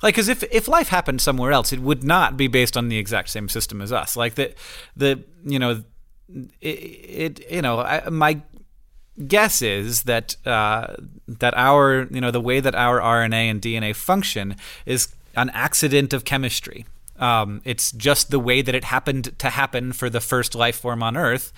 like 0.03 0.15
because 0.15 0.29
if 0.29 0.43
if 0.45 0.69
life 0.69 0.89
happened 0.89 1.21
somewhere 1.21 1.53
else, 1.53 1.73
it 1.73 1.81
would 1.81 2.05
not 2.05 2.37
be 2.37 2.49
based 2.49 2.77
on 2.77 2.89
the 2.89 2.99
exact 2.99 3.31
same 3.31 3.49
system 3.49 3.81
as 3.81 3.93
us. 3.93 4.17
Like 4.17 4.35
the 4.35 4.55
the 4.97 5.23
you 5.45 5.59
know 5.59 5.83
it, 6.61 6.69
it 6.69 7.51
you 7.51 7.63
know 7.63 7.81
I, 7.81 8.09
my 8.09 8.43
guess 9.27 9.63
is 9.63 10.03
that 10.03 10.37
uh, 10.47 10.95
that 11.27 11.55
our 11.57 12.07
you 12.11 12.21
know 12.21 12.31
the 12.31 12.41
way 12.41 12.61
that 12.61 12.75
our 12.75 13.01
RNA 13.01 13.51
and 13.51 13.63
DNA 13.63 13.95
function 13.95 14.57
is 14.85 15.09
an 15.35 15.51
accident 15.51 16.13
of 16.13 16.25
chemistry. 16.25 16.87
Um, 17.19 17.63
it's 17.65 17.93
just 17.93 18.31
the 18.31 18.39
way 18.39 18.61
that 18.61 18.75
it 18.75 18.85
happened 18.85 19.39
to 19.39 19.49
happen 19.49 19.93
for 19.93 20.11
the 20.11 20.21
first 20.21 20.55
life 20.55 20.77
form 20.77 21.03
on 21.03 21.17
Earth. 21.17 21.53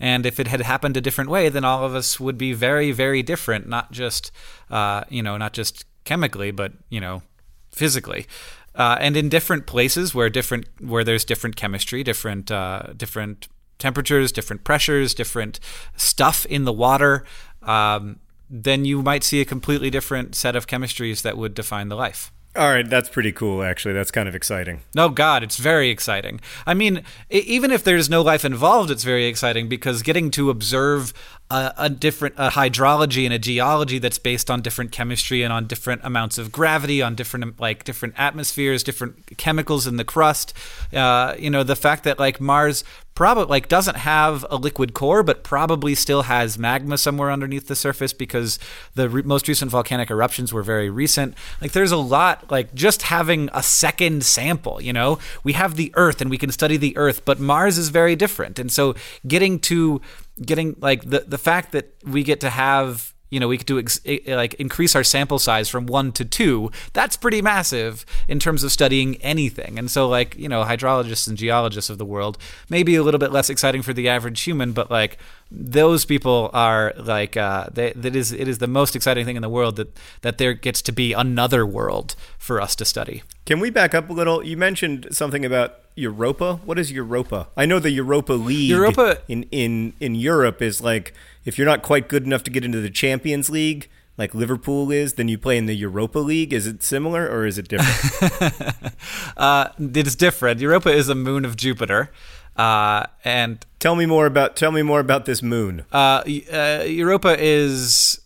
And 0.00 0.24
if 0.24 0.40
it 0.40 0.46
had 0.46 0.62
happened 0.62 0.96
a 0.96 1.00
different 1.00 1.28
way, 1.28 1.50
then 1.50 1.64
all 1.64 1.84
of 1.84 1.94
us 1.94 2.18
would 2.18 2.38
be 2.38 2.54
very, 2.54 2.90
very 2.90 3.22
different. 3.22 3.68
Not 3.68 3.92
just, 3.92 4.32
uh, 4.70 5.04
you 5.10 5.22
know, 5.22 5.36
not 5.36 5.52
just 5.52 5.84
chemically, 6.04 6.50
but 6.50 6.72
you 6.88 7.00
know, 7.00 7.22
physically. 7.70 8.26
Uh, 8.74 8.96
and 9.00 9.16
in 9.16 9.28
different 9.28 9.66
places 9.66 10.14
where 10.14 10.30
different 10.30 10.66
where 10.80 11.04
there's 11.04 11.24
different 11.24 11.56
chemistry, 11.56 12.02
different 12.02 12.50
uh, 12.50 12.94
different 12.96 13.48
temperatures, 13.78 14.32
different 14.32 14.64
pressures, 14.64 15.14
different 15.14 15.60
stuff 15.96 16.46
in 16.46 16.64
the 16.64 16.72
water, 16.72 17.24
um, 17.62 18.20
then 18.48 18.84
you 18.84 19.02
might 19.02 19.24
see 19.24 19.40
a 19.40 19.44
completely 19.44 19.90
different 19.90 20.34
set 20.34 20.56
of 20.56 20.66
chemistries 20.66 21.22
that 21.22 21.36
would 21.36 21.54
define 21.54 21.88
the 21.88 21.96
life. 21.96 22.32
All 22.56 22.68
right, 22.68 22.88
that's 22.88 23.08
pretty 23.08 23.30
cool. 23.30 23.62
Actually, 23.62 23.94
that's 23.94 24.10
kind 24.10 24.28
of 24.28 24.34
exciting. 24.34 24.80
No, 24.92 25.08
God, 25.08 25.44
it's 25.44 25.56
very 25.56 25.88
exciting. 25.88 26.40
I 26.66 26.74
mean, 26.74 27.04
even 27.30 27.70
if 27.70 27.84
there's 27.84 28.10
no 28.10 28.22
life 28.22 28.44
involved, 28.44 28.90
it's 28.90 29.04
very 29.04 29.26
exciting 29.26 29.68
because 29.68 30.02
getting 30.02 30.32
to 30.32 30.50
observe 30.50 31.12
a, 31.50 31.74
a 31.76 31.90
different 31.90 32.34
a 32.38 32.50
hydrology 32.50 33.24
and 33.24 33.34
a 33.34 33.38
geology 33.38 33.98
that's 33.98 34.18
based 34.18 34.50
on 34.50 34.62
different 34.62 34.92
chemistry 34.92 35.42
and 35.42 35.52
on 35.52 35.66
different 35.66 36.00
amounts 36.04 36.38
of 36.38 36.52
gravity, 36.52 37.02
on 37.02 37.14
different 37.14 37.60
like 37.60 37.84
different 37.84 38.14
atmospheres, 38.16 38.82
different 38.82 39.36
chemicals 39.36 39.86
in 39.86 39.96
the 39.96 40.04
crust. 40.04 40.54
Uh, 40.92 41.34
you 41.38 41.50
know, 41.50 41.62
the 41.62 41.76
fact 41.76 42.04
that 42.04 42.18
like 42.18 42.40
Mars 42.40 42.84
probably 43.20 43.50
like 43.50 43.68
doesn't 43.68 43.98
have 43.98 44.46
a 44.48 44.56
liquid 44.56 44.94
core, 44.94 45.22
but 45.22 45.42
probably 45.42 45.94
still 45.94 46.22
has 46.22 46.58
magma 46.58 46.96
somewhere 46.96 47.30
underneath 47.30 47.68
the 47.68 47.76
surface 47.76 48.14
because 48.14 48.58
the 48.94 49.10
re- 49.10 49.22
most 49.22 49.46
recent 49.46 49.70
volcanic 49.70 50.10
eruptions 50.10 50.54
were 50.54 50.62
very 50.62 50.88
recent. 50.88 51.34
Like, 51.60 51.72
there's 51.72 51.92
a 51.92 51.98
lot. 51.98 52.50
Like, 52.50 52.74
just 52.74 53.02
having 53.02 53.50
a 53.52 53.62
second 53.62 54.24
sample. 54.24 54.80
You 54.80 54.94
know, 54.94 55.18
we 55.44 55.52
have 55.52 55.76
the 55.76 55.92
Earth 55.96 56.22
and 56.22 56.30
we 56.30 56.38
can 56.38 56.50
study 56.50 56.78
the 56.78 56.96
Earth, 56.96 57.24
but 57.26 57.38
Mars 57.38 57.76
is 57.76 57.90
very 57.90 58.16
different. 58.16 58.58
And 58.58 58.72
so, 58.72 58.94
getting 59.26 59.58
to 59.60 60.00
getting 60.44 60.76
like 60.80 61.08
the 61.08 61.20
the 61.26 61.38
fact 61.38 61.72
that 61.72 61.94
we 62.04 62.22
get 62.22 62.40
to 62.40 62.50
have 62.50 63.14
you 63.30 63.38
know 63.38 63.48
we 63.48 63.56
could 63.56 63.66
do 63.66 63.78
ex- 63.78 64.00
like 64.26 64.54
increase 64.54 64.94
our 64.94 65.04
sample 65.04 65.38
size 65.38 65.68
from 65.68 65.86
one 65.86 66.12
to 66.12 66.24
two 66.24 66.70
that's 66.92 67.16
pretty 67.16 67.40
massive 67.40 68.04
in 68.28 68.38
terms 68.38 68.64
of 68.64 68.72
studying 68.72 69.16
anything 69.16 69.78
and 69.78 69.90
so 69.90 70.08
like 70.08 70.36
you 70.36 70.48
know 70.48 70.64
hydrologists 70.64 71.28
and 71.28 71.38
geologists 71.38 71.90
of 71.90 71.98
the 71.98 72.04
world 72.04 72.36
maybe 72.68 72.94
a 72.96 73.02
little 73.02 73.18
bit 73.18 73.32
less 73.32 73.48
exciting 73.48 73.82
for 73.82 73.92
the 73.92 74.08
average 74.08 74.42
human 74.42 74.72
but 74.72 74.90
like 74.90 75.18
those 75.50 76.04
people 76.04 76.50
are 76.52 76.92
like 76.96 77.36
uh, 77.36 77.66
they, 77.72 77.92
that 77.92 78.14
is 78.14 78.32
it 78.32 78.46
is 78.46 78.58
the 78.58 78.68
most 78.68 78.94
exciting 78.94 79.24
thing 79.24 79.36
in 79.36 79.42
the 79.42 79.48
world 79.48 79.76
that 79.76 79.96
that 80.22 80.38
there 80.38 80.52
gets 80.52 80.82
to 80.82 80.92
be 80.92 81.12
another 81.12 81.64
world 81.66 82.14
for 82.38 82.60
us 82.60 82.76
to 82.76 82.84
study 82.84 83.22
Can 83.46 83.58
we 83.58 83.70
back 83.70 83.94
up 83.94 84.08
a 84.10 84.12
little? 84.12 84.44
You 84.44 84.56
mentioned 84.56 85.08
something 85.10 85.44
about 85.44 85.79
Europa. 85.94 86.60
What 86.64 86.78
is 86.78 86.92
Europa? 86.92 87.48
I 87.56 87.66
know 87.66 87.78
the 87.78 87.90
Europa 87.90 88.32
League 88.32 88.70
Europa- 88.70 89.22
in, 89.28 89.44
in, 89.50 89.92
in 90.00 90.14
Europe 90.14 90.62
is 90.62 90.80
like 90.80 91.12
if 91.44 91.58
you're 91.58 91.66
not 91.66 91.82
quite 91.82 92.08
good 92.08 92.24
enough 92.24 92.42
to 92.44 92.50
get 92.50 92.64
into 92.64 92.80
the 92.80 92.90
Champions 92.90 93.50
League, 93.50 93.88
like 94.16 94.34
Liverpool 94.34 94.90
is 94.90 95.14
then 95.14 95.28
you 95.28 95.38
play 95.38 95.56
in 95.56 95.66
the 95.66 95.74
Europa 95.74 96.18
League? 96.18 96.52
Is 96.52 96.66
it 96.66 96.82
similar 96.82 97.26
or 97.26 97.46
is 97.46 97.58
it 97.58 97.68
different? 97.68 98.94
uh, 99.36 99.68
it's 99.78 100.14
different. 100.14 100.60
Europa 100.60 100.90
is 100.90 101.08
a 101.08 101.14
moon 101.14 101.44
of 101.44 101.56
Jupiter. 101.56 102.10
Uh, 102.56 103.06
and 103.24 103.64
tell 103.78 103.96
me 103.96 104.04
more 104.06 104.26
about 104.26 104.56
tell 104.56 104.72
me 104.72 104.82
more 104.82 105.00
about 105.00 105.24
this 105.24 105.42
moon. 105.42 105.84
Uh, 105.92 106.22
uh, 106.52 106.84
Europa 106.86 107.36
is 107.38 108.20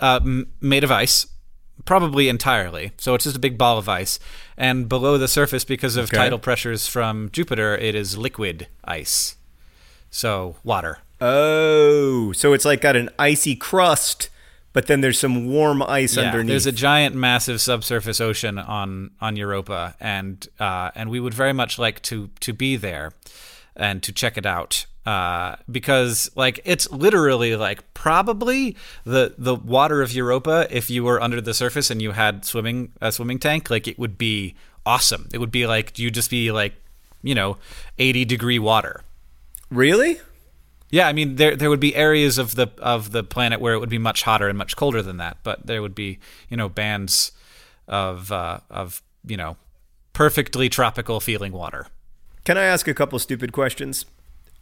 uh, 0.00 0.18
made 0.60 0.82
of 0.82 0.90
ice, 0.90 1.26
probably 1.84 2.28
entirely. 2.28 2.92
So 2.96 3.14
it's 3.14 3.24
just 3.24 3.36
a 3.36 3.40
big 3.40 3.56
ball 3.56 3.78
of 3.78 3.88
ice, 3.88 4.18
and 4.60 4.90
below 4.90 5.16
the 5.16 5.26
surface, 5.26 5.64
because 5.64 5.96
of 5.96 6.04
okay. 6.04 6.18
tidal 6.18 6.38
pressures 6.38 6.86
from 6.86 7.30
Jupiter, 7.32 7.74
it 7.78 7.94
is 7.94 8.18
liquid 8.18 8.68
ice. 8.84 9.36
So 10.10 10.56
water. 10.62 10.98
Oh, 11.18 12.32
so 12.32 12.52
it's 12.52 12.66
like 12.66 12.82
got 12.82 12.94
an 12.94 13.08
icy 13.18 13.56
crust, 13.56 14.28
but 14.74 14.86
then 14.86 15.00
there's 15.00 15.18
some 15.18 15.46
warm 15.46 15.82
ice 15.82 16.16
yeah, 16.16 16.24
underneath. 16.24 16.48
There's 16.48 16.66
a 16.66 16.72
giant, 16.72 17.14
massive 17.14 17.62
subsurface 17.62 18.20
ocean 18.20 18.58
on 18.58 19.12
on 19.18 19.34
Europa, 19.34 19.96
and 19.98 20.46
uh, 20.58 20.90
and 20.94 21.08
we 21.08 21.20
would 21.20 21.32
very 21.32 21.54
much 21.54 21.78
like 21.78 22.02
to 22.02 22.28
to 22.40 22.52
be 22.52 22.76
there 22.76 23.12
and 23.74 24.02
to 24.02 24.12
check 24.12 24.36
it 24.36 24.44
out 24.44 24.84
uh, 25.06 25.56
because 25.70 26.30
like 26.36 26.60
it's 26.64 26.90
literally 26.90 27.56
like 27.56 27.94
probably 27.94 28.76
the 29.04 29.34
the 29.38 29.54
water 29.54 30.02
of 30.02 30.12
Europa 30.12 30.66
if 30.70 30.90
you 30.90 31.04
were 31.04 31.20
under 31.22 31.40
the 31.40 31.54
surface 31.54 31.90
and 31.90 32.02
you 32.02 32.12
had 32.12 32.44
swimming 32.44 32.92
a 33.00 33.10
swimming 33.10 33.38
tank 33.38 33.70
like 33.70 33.88
it 33.88 33.98
would 33.98 34.18
be 34.18 34.54
awesome. 34.84 35.28
It 35.32 35.38
would 35.38 35.50
be 35.50 35.66
like 35.66 35.98
you'd 35.98 36.14
just 36.14 36.30
be 36.30 36.52
like 36.52 36.74
you 37.22 37.34
know 37.34 37.56
80 37.98 38.24
degree 38.26 38.58
water. 38.58 39.02
Really? 39.70 40.20
Yeah, 40.90 41.06
I 41.08 41.12
mean 41.12 41.36
there 41.36 41.56
there 41.56 41.70
would 41.70 41.80
be 41.80 41.94
areas 41.94 42.36
of 42.36 42.56
the 42.56 42.68
of 42.78 43.12
the 43.12 43.22
planet 43.22 43.60
where 43.60 43.74
it 43.74 43.78
would 43.78 43.88
be 43.88 43.98
much 43.98 44.22
hotter 44.22 44.48
and 44.48 44.58
much 44.58 44.76
colder 44.76 45.02
than 45.02 45.16
that, 45.16 45.38
but 45.42 45.66
there 45.66 45.80
would 45.80 45.94
be 45.94 46.18
you 46.48 46.56
know 46.56 46.68
bands 46.68 47.32
of 47.88 48.30
uh, 48.30 48.60
of 48.68 49.02
you 49.24 49.36
know 49.36 49.56
perfectly 50.12 50.68
tropical 50.68 51.20
feeling 51.20 51.52
water. 51.52 51.86
Can 52.44 52.58
I 52.58 52.64
ask 52.64 52.88
a 52.88 52.94
couple 52.94 53.18
stupid 53.18 53.52
questions? 53.52 54.04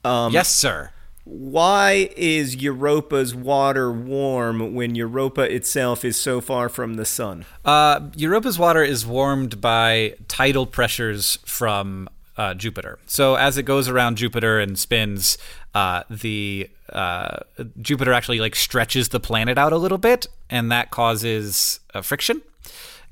Um, 0.08 0.32
yes, 0.32 0.50
sir. 0.50 0.90
Why 1.24 2.08
is 2.16 2.56
Europa's 2.56 3.34
water 3.34 3.92
warm 3.92 4.74
when 4.74 4.94
Europa 4.94 5.42
itself 5.42 6.02
is 6.02 6.16
so 6.18 6.40
far 6.40 6.70
from 6.70 6.94
the 6.94 7.04
sun? 7.04 7.44
Uh, 7.66 8.08
Europa's 8.16 8.58
water 8.58 8.82
is 8.82 9.06
warmed 9.06 9.60
by 9.60 10.14
tidal 10.26 10.64
pressures 10.64 11.38
from 11.44 12.08
uh, 12.38 12.54
Jupiter. 12.54 12.98
So 13.06 13.34
as 13.34 13.58
it 13.58 13.64
goes 13.64 13.88
around 13.88 14.16
Jupiter 14.16 14.58
and 14.58 14.78
spins, 14.78 15.36
uh, 15.74 16.04
the 16.08 16.70
uh, 16.90 17.40
Jupiter 17.82 18.14
actually 18.14 18.38
like 18.38 18.56
stretches 18.56 19.10
the 19.10 19.20
planet 19.20 19.58
out 19.58 19.74
a 19.74 19.76
little 19.76 19.98
bit, 19.98 20.28
and 20.48 20.72
that 20.72 20.90
causes 20.90 21.80
friction, 22.02 22.40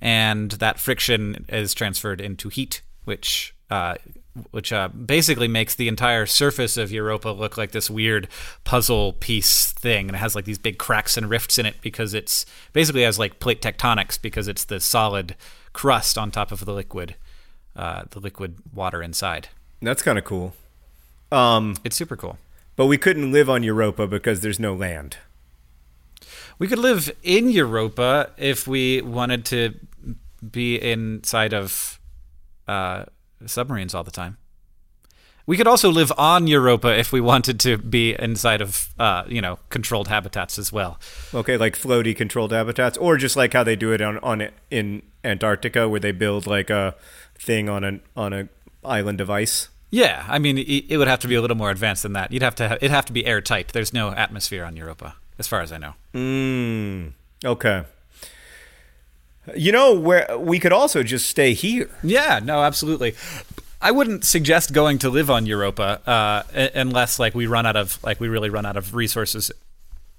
and 0.00 0.52
that 0.52 0.80
friction 0.80 1.44
is 1.50 1.74
transferred 1.74 2.22
into 2.22 2.48
heat, 2.48 2.80
which 3.04 3.54
uh, 3.68 3.96
which 4.50 4.72
uh, 4.72 4.88
basically 4.88 5.48
makes 5.48 5.74
the 5.74 5.88
entire 5.88 6.26
surface 6.26 6.76
of 6.76 6.92
Europa 6.92 7.30
look 7.30 7.56
like 7.56 7.72
this 7.72 7.90
weird 7.90 8.28
puzzle 8.64 9.14
piece 9.14 9.72
thing, 9.72 10.08
and 10.08 10.16
it 10.16 10.18
has 10.18 10.34
like 10.34 10.44
these 10.44 10.58
big 10.58 10.78
cracks 10.78 11.16
and 11.16 11.28
rifts 11.28 11.58
in 11.58 11.66
it 11.66 11.76
because 11.80 12.14
it's 12.14 12.46
basically 12.72 13.02
has 13.02 13.18
like 13.18 13.38
plate 13.38 13.62
tectonics 13.62 14.20
because 14.20 14.48
it's 14.48 14.64
the 14.64 14.80
solid 14.80 15.36
crust 15.72 16.16
on 16.16 16.30
top 16.30 16.52
of 16.52 16.64
the 16.64 16.72
liquid, 16.72 17.14
uh, 17.74 18.04
the 18.10 18.20
liquid 18.20 18.56
water 18.72 19.02
inside. 19.02 19.48
That's 19.82 20.02
kind 20.02 20.18
of 20.18 20.24
cool. 20.24 20.54
Um, 21.30 21.76
it's 21.84 21.96
super 21.96 22.16
cool. 22.16 22.38
But 22.76 22.86
we 22.86 22.98
couldn't 22.98 23.32
live 23.32 23.48
on 23.48 23.62
Europa 23.62 24.06
because 24.06 24.40
there's 24.40 24.60
no 24.60 24.74
land. 24.74 25.16
We 26.58 26.68
could 26.68 26.78
live 26.78 27.10
in 27.22 27.50
Europa 27.50 28.30
if 28.36 28.66
we 28.66 29.02
wanted 29.02 29.44
to 29.46 29.74
be 30.50 30.76
inside 30.76 31.52
of 31.52 31.98
uh, 32.68 33.04
submarines 33.44 33.94
all 33.94 34.04
the 34.04 34.10
time. 34.10 34.38
We 35.46 35.56
could 35.56 35.68
also 35.68 35.90
live 35.90 36.12
on 36.18 36.48
Europa 36.48 36.98
if 36.98 37.12
we 37.12 37.20
wanted 37.20 37.60
to 37.60 37.78
be 37.78 38.16
inside 38.18 38.60
of, 38.60 38.88
uh, 38.98 39.22
you 39.28 39.40
know, 39.40 39.60
controlled 39.68 40.08
habitats 40.08 40.58
as 40.58 40.72
well. 40.72 40.98
Okay, 41.32 41.56
like 41.56 41.76
floaty 41.76 42.16
controlled 42.16 42.50
habitats, 42.50 42.98
or 42.98 43.16
just 43.16 43.36
like 43.36 43.52
how 43.52 43.62
they 43.62 43.76
do 43.76 43.92
it 43.92 44.00
on 44.00 44.18
on 44.18 44.48
in 44.70 45.02
Antarctica, 45.22 45.88
where 45.88 46.00
they 46.00 46.10
build 46.10 46.48
like 46.48 46.68
a 46.68 46.96
thing 47.38 47.68
on 47.68 47.84
an 47.84 48.00
on 48.16 48.32
a 48.32 48.48
island 48.84 49.20
of 49.20 49.30
ice. 49.30 49.68
Yeah, 49.90 50.26
I 50.28 50.40
mean, 50.40 50.58
it 50.58 50.96
would 50.96 51.06
have 51.06 51.20
to 51.20 51.28
be 51.28 51.36
a 51.36 51.40
little 51.40 51.56
more 51.56 51.70
advanced 51.70 52.02
than 52.02 52.12
that. 52.14 52.32
You'd 52.32 52.42
have 52.42 52.56
to 52.56 52.68
have, 52.68 52.78
it'd 52.78 52.90
have 52.90 53.06
to 53.06 53.12
be 53.12 53.24
airtight. 53.24 53.68
There's 53.72 53.92
no 53.92 54.10
atmosphere 54.10 54.64
on 54.64 54.76
Europa, 54.76 55.14
as 55.38 55.46
far 55.46 55.60
as 55.60 55.70
I 55.70 55.78
know. 55.78 55.94
Mm, 56.12 57.12
okay. 57.44 57.84
You 59.54 59.72
know 59.72 59.94
where 59.94 60.38
we 60.38 60.58
could 60.58 60.72
also 60.72 61.02
just 61.02 61.26
stay 61.26 61.52
here. 61.52 61.88
Yeah, 62.02 62.40
no, 62.42 62.62
absolutely. 62.62 63.14
I 63.80 63.90
wouldn't 63.90 64.24
suggest 64.24 64.72
going 64.72 64.98
to 64.98 65.10
live 65.10 65.30
on 65.30 65.46
Europa 65.46 66.00
uh, 66.06 66.68
unless 66.74 67.18
like 67.18 67.34
we 67.34 67.46
run 67.46 67.66
out 67.66 67.76
of 67.76 68.02
like 68.02 68.18
we 68.20 68.28
really 68.28 68.50
run 68.50 68.66
out 68.66 68.76
of 68.76 68.94
resources 68.94 69.52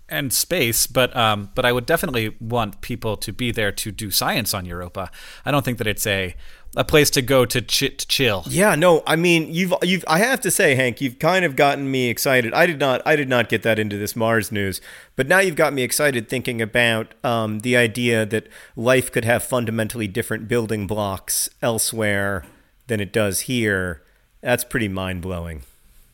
and 0.10 0.32
space. 0.32 0.88
But 0.88 1.16
um, 1.16 1.50
but 1.56 1.66
I 1.66 1.72
would 1.72 1.86
definitely 1.86 2.36
want 2.40 2.82
people 2.82 3.18
to 3.18 3.34
be 3.34 3.52
there 3.52 3.72
to 3.72 3.92
do 3.92 4.12
science 4.12 4.54
on 4.54 4.66
Europa. 4.66 5.12
I 5.46 5.52
don't 5.52 5.66
think 5.66 5.80
that 5.80 5.88
it's 5.88 6.08
a 6.08 6.36
a 6.78 6.84
place 6.84 7.10
to 7.10 7.24
go 7.24 7.44
to, 7.44 7.60
ch- 7.60 7.98
to 7.98 8.08
chill. 8.08 8.44
Yeah, 8.48 8.76
no, 8.76 9.02
I 9.08 9.16
mean, 9.16 9.52
you've 9.52 9.74
you've 9.82 10.06
I 10.08 10.20
have 10.20 10.40
to 10.42 10.52
say, 10.52 10.76
Hank, 10.76 11.02
you've 11.02 11.18
kind 11.18 11.44
of 11.44 11.56
gotten 11.56 11.90
me 11.90 12.08
excited. 12.08 12.54
I 12.54 12.68
did 12.68 12.80
not 12.80 13.02
I 13.06 13.16
did 13.16 13.28
not 13.28 13.50
get 13.50 13.64
that 13.64 13.80
into 13.80 13.98
this 13.98 14.16
Mars 14.16 14.52
news, 14.52 14.80
but 15.16 15.28
now 15.28 15.40
you've 15.40 15.56
got 15.56 15.74
me 15.74 15.82
excited 15.82 16.30
thinking 16.30 16.62
about 16.62 17.16
um, 17.24 17.60
the 17.60 17.76
idea 17.76 18.26
that 18.28 18.48
life 18.76 19.12
could 19.12 19.26
have 19.26 19.44
fundamentally 19.44 20.08
different 20.08 20.48
building 20.48 20.86
blocks 20.86 21.50
elsewhere 21.64 22.46
than 22.86 23.00
it 23.00 23.12
does 23.12 23.42
here. 23.42 24.04
That's 24.42 24.64
pretty 24.64 24.88
mind 24.88 25.22
blowing. 25.22 25.64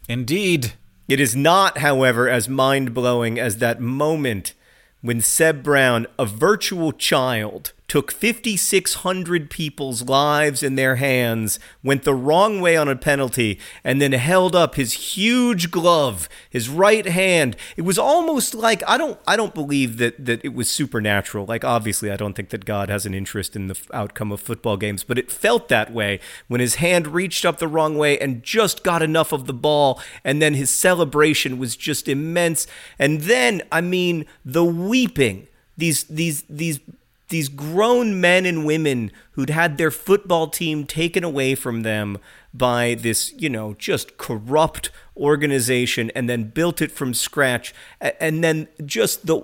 Indeed. 0.07 0.73
It 1.09 1.19
is 1.19 1.35
not, 1.35 1.79
however, 1.79 2.29
as 2.29 2.47
mind 2.47 2.93
blowing 2.93 3.37
as 3.37 3.57
that 3.57 3.81
moment 3.81 4.53
when 5.01 5.19
Seb 5.19 5.61
Brown, 5.61 6.07
a 6.17 6.25
virtual 6.25 6.93
child, 6.93 7.73
took 7.87 8.11
5,600 8.11 9.49
people's 9.49 10.03
lives 10.03 10.63
in 10.63 10.75
their 10.75 10.95
hands, 10.95 11.59
went 11.83 12.03
the 12.03 12.15
wrong 12.15 12.61
way 12.61 12.77
on 12.77 12.87
a 12.87 12.95
penalty, 12.95 13.59
and 13.83 14.01
then 14.01 14.13
held 14.13 14.55
up 14.55 14.75
his 14.75 14.93
huge 14.93 15.69
glove, 15.69 16.29
his 16.49 16.69
right 16.69 17.05
hand. 17.05 17.55
It 17.77 17.81
was 17.83 17.99
almost 17.99 18.53
like 18.53 18.81
I 18.87 18.97
don't 18.97 19.19
I 19.27 19.35
don't 19.35 19.53
believe 19.53 19.97
that 19.97 20.25
that 20.25 20.43
it 20.43 20.53
was 20.53 20.69
supernatural. 20.69 21.45
Like 21.45 21.63
obviously 21.63 22.11
I 22.11 22.15
don't 22.15 22.33
think 22.33 22.49
that 22.49 22.65
God 22.65 22.89
has 22.89 23.05
an 23.05 23.13
interest 23.13 23.55
in 23.55 23.67
the 23.67 23.79
outcome 23.93 24.31
of 24.31 24.39
football 24.39 24.77
games, 24.77 25.03
but 25.03 25.17
it 25.17 25.31
felt 25.31 25.67
that 25.69 25.93
way 25.93 26.19
when 26.47 26.61
his 26.61 26.75
hand 26.75 27.07
reached 27.07 27.45
up 27.45 27.59
the 27.59 27.67
wrong 27.67 27.97
way 27.97 28.17
and 28.17 28.43
just 28.43 28.83
got 28.83 29.01
enough 29.01 29.31
of 29.31 29.45
the 29.45 29.53
ball 29.53 30.01
and 30.23 30.41
then 30.41 30.53
his 30.53 30.69
celebration 30.69 31.57
was 31.57 31.75
just 31.75 32.07
immense. 32.07 32.65
And 32.97 33.21
then 33.21 33.61
I 33.71 33.81
mean 33.81 34.25
the 34.45 34.65
weeping 34.65 35.47
these 35.77 36.03
these 36.05 36.43
these 36.49 36.79
these 37.33 37.49
grown 37.49 38.21
men 38.21 38.45
and 38.45 38.63
women 38.63 39.11
who'd 39.31 39.49
had 39.49 39.79
their 39.79 39.89
football 39.89 40.47
team 40.47 40.85
taken 40.85 41.23
away 41.23 41.55
from 41.55 41.81
them 41.81 42.19
by 42.53 42.93
this, 42.93 43.33
you 43.35 43.49
know, 43.49 43.73
just 43.73 44.17
corrupt 44.17 44.91
organization 45.17 46.11
and 46.11 46.29
then 46.29 46.43
built 46.43 46.79
it 46.79 46.91
from 46.91 47.11
scratch 47.11 47.73
and 47.99 48.43
then 48.43 48.67
just 48.85 49.25
the 49.25 49.41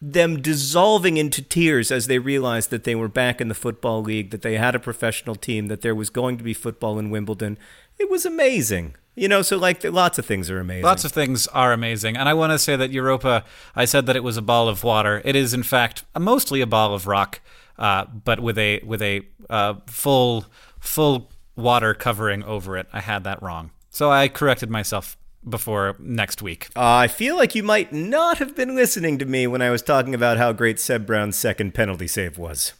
them 0.00 0.40
dissolving 0.40 1.16
into 1.16 1.42
tears 1.42 1.90
as 1.90 2.06
they 2.06 2.20
realized 2.20 2.70
that 2.70 2.84
they 2.84 2.94
were 2.94 3.08
back 3.08 3.40
in 3.40 3.48
the 3.48 3.54
football 3.54 4.00
league, 4.00 4.30
that 4.30 4.42
they 4.42 4.56
had 4.56 4.76
a 4.76 4.80
professional 4.80 5.34
team, 5.34 5.66
that 5.66 5.80
there 5.80 5.94
was 5.96 6.08
going 6.08 6.36
to 6.36 6.44
be 6.44 6.54
football 6.54 7.00
in 7.00 7.10
Wimbledon. 7.10 7.58
It 7.98 8.08
was 8.08 8.24
amazing. 8.24 8.94
You 9.14 9.28
know, 9.28 9.42
so 9.42 9.58
like 9.58 9.84
lots 9.84 10.18
of 10.18 10.24
things 10.24 10.50
are 10.50 10.58
amazing. 10.58 10.84
Lots 10.84 11.04
of 11.04 11.12
things 11.12 11.46
are 11.48 11.72
amazing. 11.72 12.16
And 12.16 12.28
I 12.28 12.34
want 12.34 12.52
to 12.52 12.58
say 12.58 12.76
that 12.76 12.90
Europa, 12.90 13.44
I 13.76 13.84
said 13.84 14.06
that 14.06 14.16
it 14.16 14.24
was 14.24 14.36
a 14.36 14.42
ball 14.42 14.68
of 14.68 14.84
water. 14.84 15.20
It 15.24 15.36
is, 15.36 15.52
in 15.52 15.62
fact, 15.62 16.04
mostly 16.18 16.62
a 16.62 16.66
ball 16.66 16.94
of 16.94 17.06
rock, 17.06 17.40
uh, 17.78 18.06
but 18.06 18.40
with 18.40 18.56
a 18.56 18.80
with 18.84 19.02
a 19.02 19.22
uh, 19.50 19.74
full 19.86 20.46
full 20.80 21.30
water 21.56 21.92
covering 21.94 22.42
over 22.44 22.76
it. 22.76 22.88
I 22.92 23.00
had 23.00 23.24
that 23.24 23.42
wrong. 23.42 23.70
So 23.90 24.10
I 24.10 24.28
corrected 24.28 24.70
myself 24.70 25.18
before 25.46 25.96
next 25.98 26.40
week. 26.40 26.68
Uh, 26.76 26.80
I 26.94 27.08
feel 27.08 27.36
like 27.36 27.54
you 27.54 27.62
might 27.62 27.92
not 27.92 28.38
have 28.38 28.56
been 28.56 28.74
listening 28.74 29.18
to 29.18 29.26
me 29.26 29.46
when 29.46 29.60
I 29.60 29.70
was 29.70 29.82
talking 29.82 30.14
about 30.14 30.38
how 30.38 30.52
great 30.52 30.80
Seb 30.80 31.04
Brown's 31.06 31.36
second 31.36 31.74
penalty 31.74 32.06
save 32.06 32.38
was. 32.38 32.72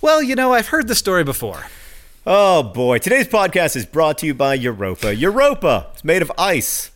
Well, 0.00 0.22
you 0.22 0.34
know, 0.34 0.54
I've 0.54 0.68
heard 0.68 0.88
the 0.88 0.94
story 0.94 1.24
before. 1.24 1.66
Oh 2.26 2.62
boy, 2.62 3.00
today's 3.00 3.28
podcast 3.28 3.76
is 3.76 3.84
brought 3.84 4.16
to 4.18 4.26
you 4.26 4.32
by 4.32 4.54
Europa. 4.54 5.14
Europa, 5.14 5.88
it's 5.92 6.04
made 6.04 6.22
of 6.22 6.32
ice, 6.38 6.90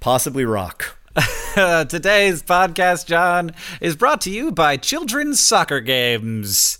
possibly 0.00 0.46
rock. 0.46 0.96
today's 1.54 2.42
podcast, 2.42 3.04
John, 3.04 3.50
is 3.82 3.94
brought 3.94 4.22
to 4.22 4.30
you 4.30 4.50
by 4.50 4.78
Children's 4.78 5.38
Soccer 5.38 5.80
Games. 5.80 6.78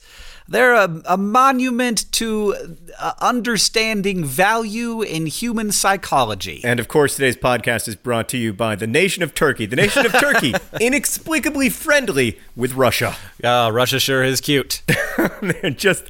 They're 0.49 0.73
a, 0.73 1.03
a 1.07 1.19
monument 1.19 2.11
to 2.13 2.55
uh, 2.99 3.13
understanding 3.21 4.25
value 4.25 5.03
in 5.03 5.27
human 5.27 5.71
psychology. 5.71 6.63
And 6.65 6.81
of 6.81 6.89
course, 6.89 7.17
today's 7.17 7.37
podcast 7.37 7.87
is 7.87 7.97
brought 7.97 8.31
to 8.31 8.39
you 8.39 8.55
by 8.55 8.77
the 8.77 8.87
nation 8.87 9.23
of 9.23 9.35
Turkey. 9.35 9.67
The 9.67 9.77
nation 9.77 10.07
of 10.07 10.13
Turkey, 10.21 10.55
inexplicably 10.81 11.69
friendly 11.69 12.39
with 12.57 12.73
Russia. 12.73 13.15
Oh, 13.43 13.69
Russia 13.69 14.01
sure 14.01 14.25
is 14.25 14.41
cute. 14.41 14.83
They're 15.43 15.71
just, 15.71 16.05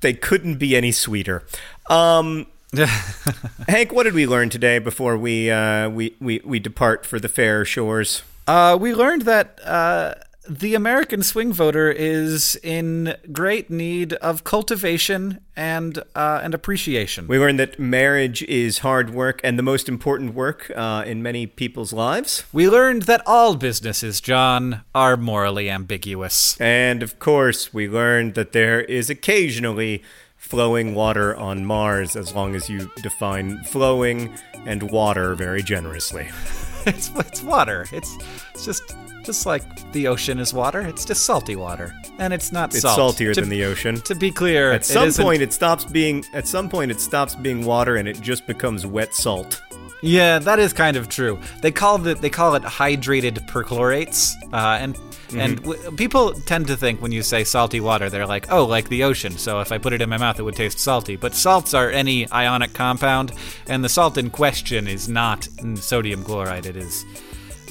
they 0.00 0.12
couldn't 0.12 0.56
be 0.56 0.76
any 0.76 0.92
sweeter. 0.92 1.44
Um, 1.88 2.46
Hank, 3.68 3.92
what 3.92 4.02
did 4.04 4.14
we 4.14 4.26
learn 4.26 4.50
today 4.50 4.78
before 4.78 5.16
we, 5.16 5.50
uh, 5.50 5.88
we, 5.88 6.14
we, 6.20 6.40
we 6.44 6.58
depart 6.58 7.06
for 7.06 7.18
the 7.18 7.28
fair 7.28 7.64
shores? 7.64 8.22
Uh, 8.46 8.76
we 8.78 8.94
learned 8.94 9.22
that 9.22 9.58
uh, 9.64 10.14
the 10.48 10.74
American 10.74 11.22
swing 11.22 11.52
voter 11.52 11.90
is 11.90 12.56
in 12.62 13.14
great 13.30 13.70
need 13.70 14.14
of 14.14 14.44
cultivation 14.44 15.40
and 15.54 15.98
uh, 16.14 16.40
and 16.42 16.54
appreciation. 16.54 17.26
We 17.26 17.38
learned 17.38 17.60
that 17.60 17.78
marriage 17.78 18.42
is 18.44 18.78
hard 18.78 19.10
work 19.10 19.40
and 19.44 19.58
the 19.58 19.62
most 19.62 19.88
important 19.88 20.34
work 20.34 20.72
uh, 20.74 21.04
in 21.06 21.22
many 21.22 21.46
people's 21.46 21.92
lives. 21.92 22.44
We 22.52 22.68
learned 22.68 23.02
that 23.02 23.22
all 23.26 23.56
businesses, 23.56 24.20
John, 24.20 24.82
are 24.94 25.16
morally 25.16 25.68
ambiguous. 25.68 26.58
And 26.60 27.02
of 27.02 27.18
course, 27.18 27.74
we 27.74 27.88
learned 27.88 28.34
that 28.34 28.52
there 28.52 28.80
is 28.80 29.10
occasionally 29.10 30.02
flowing 30.36 30.94
water 30.94 31.36
on 31.36 31.66
Mars 31.66 32.16
as 32.16 32.34
long 32.34 32.54
as 32.54 32.70
you 32.70 32.90
define 33.02 33.62
flowing 33.64 34.34
and 34.64 34.90
water 34.90 35.34
very 35.34 35.62
generously. 35.62 36.28
it's, 36.86 37.10
it's 37.16 37.42
water. 37.42 37.86
It's, 37.92 38.16
it's 38.54 38.64
just 38.64 38.94
just 39.28 39.46
like 39.46 39.62
the 39.92 40.08
ocean 40.08 40.38
is 40.38 40.52
water. 40.54 40.80
It's 40.80 41.04
just 41.04 41.24
salty 41.26 41.54
water, 41.54 41.94
and 42.18 42.32
it's 42.32 42.50
not 42.50 42.70
It's 42.72 42.80
salt. 42.82 42.96
saltier 42.96 43.34
To- 43.34 43.40
than 43.42 43.50
the 43.50 43.64
ocean. 43.64 44.00
To 44.02 44.14
be 44.14 44.30
clear, 44.30 44.72
At 44.72 44.84
some 44.84 45.12
point, 45.12 45.42
it 45.42 45.52
stops 45.52 45.84
being. 45.84 46.24
At 46.32 46.48
some 46.48 46.68
point, 46.68 46.90
it 46.90 47.00
stops 47.00 47.34
being 47.34 47.64
water, 47.64 47.96
and 47.96 48.08
it 48.08 48.20
just 48.20 48.46
becomes 48.46 48.84
wet 48.86 49.14
salt. 49.14 49.60
Yeah, 50.00 50.38
that 50.38 50.58
is 50.60 50.72
kind 50.72 50.96
of 50.96 51.08
true. 51.08 51.38
They 51.60 51.70
call 51.72 52.06
it 52.06 52.20
they 52.20 52.30
call 52.30 52.54
it 52.54 52.62
hydrated 52.62 53.46
perchlorates, 53.48 54.32
uh, 54.52 54.78
and 54.82 54.96
Mm-hmm. 55.28 55.40
and 55.40 55.56
w- 55.62 55.90
people 55.96 56.32
tend 56.46 56.68
to 56.68 56.76
think 56.76 57.02
when 57.02 57.12
you 57.12 57.22
say 57.22 57.44
salty 57.44 57.80
water, 57.80 58.08
they're 58.08 58.26
like, 58.26 58.50
oh, 58.50 58.64
like 58.64 58.88
the 58.88 59.04
ocean. 59.04 59.36
So 59.36 59.60
if 59.60 59.70
I 59.72 59.76
put 59.76 59.92
it 59.92 60.00
in 60.00 60.08
my 60.08 60.16
mouth, 60.16 60.38
it 60.40 60.42
would 60.42 60.56
taste 60.56 60.78
salty. 60.78 61.16
But 61.16 61.34
salts 61.34 61.74
are 61.74 61.90
any 61.90 62.26
ionic 62.32 62.72
compound, 62.72 63.32
and 63.66 63.84
the 63.84 63.90
salt 63.90 64.16
in 64.16 64.30
question 64.30 64.88
is 64.88 65.06
not 65.06 65.46
sodium 65.74 66.24
chloride. 66.24 66.64
It 66.64 66.78
is 66.78 67.04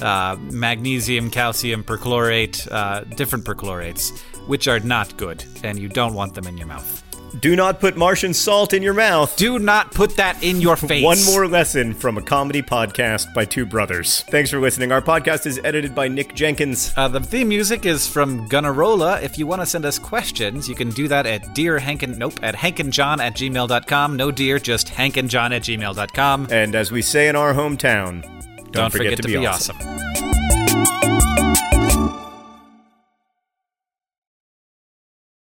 uh, 0.02 0.36
magnesium, 0.50 1.30
calcium 1.30 1.82
perchlorate, 1.84 2.70
uh, 2.70 3.04
different 3.16 3.44
perchlorates, 3.44 4.18
which 4.46 4.68
are 4.68 4.80
not 4.80 5.16
good, 5.16 5.44
and 5.62 5.78
you 5.78 5.88
don't 5.88 6.14
want 6.14 6.34
them 6.34 6.46
in 6.46 6.56
your 6.56 6.66
mouth. 6.66 7.04
Do 7.40 7.54
not 7.54 7.78
put 7.78 7.96
Martian 7.96 8.32
salt 8.32 8.72
in 8.72 8.82
your 8.82 8.94
mouth. 8.94 9.36
Do 9.36 9.58
not 9.58 9.92
put 9.92 10.16
that 10.16 10.42
in 10.42 10.60
your 10.60 10.76
face. 10.88 11.04
One 11.04 11.22
more 11.26 11.46
lesson 11.46 11.92
from 11.92 12.16
a 12.16 12.22
comedy 12.22 12.62
podcast 12.62 13.34
by 13.34 13.44
two 13.44 13.66
brothers. 13.66 14.22
Thanks 14.30 14.50
for 14.50 14.58
listening. 14.58 14.92
Our 14.92 15.02
podcast 15.02 15.44
is 15.46 15.60
edited 15.62 15.94
by 15.94 16.08
Nick 16.08 16.34
Jenkins. 16.34 16.92
Uh, 16.96 17.06
the 17.08 17.20
theme 17.20 17.48
music 17.48 17.84
is 17.84 18.08
from 18.08 18.48
Gunnarolla. 18.48 19.22
If 19.22 19.38
you 19.38 19.46
want 19.46 19.60
to 19.62 19.66
send 19.66 19.84
us 19.84 19.98
questions, 19.98 20.68
you 20.68 20.74
can 20.74 20.90
do 20.90 21.06
that 21.08 21.26
at 21.26 21.54
dear 21.54 21.78
Hankin, 21.78 22.16
nope, 22.16 22.40
at 22.42 22.54
hankandjohn 22.54 23.18
at 23.18 23.34
gmail.com. 23.34 24.16
No 24.16 24.30
dear, 24.30 24.58
just 24.58 24.88
hankandjohn 24.88 25.54
at 25.54 25.62
gmail.com. 25.62 26.48
And 26.50 26.74
as 26.74 26.90
we 26.90 27.02
say 27.02 27.28
in 27.28 27.36
our 27.36 27.52
hometown, 27.52 28.24
don't, 28.70 28.82
Don't 28.82 28.90
forget, 28.92 29.16
to, 29.16 29.22
be, 29.28 29.46
awesome. 29.46 29.76
awesome. 29.76 30.47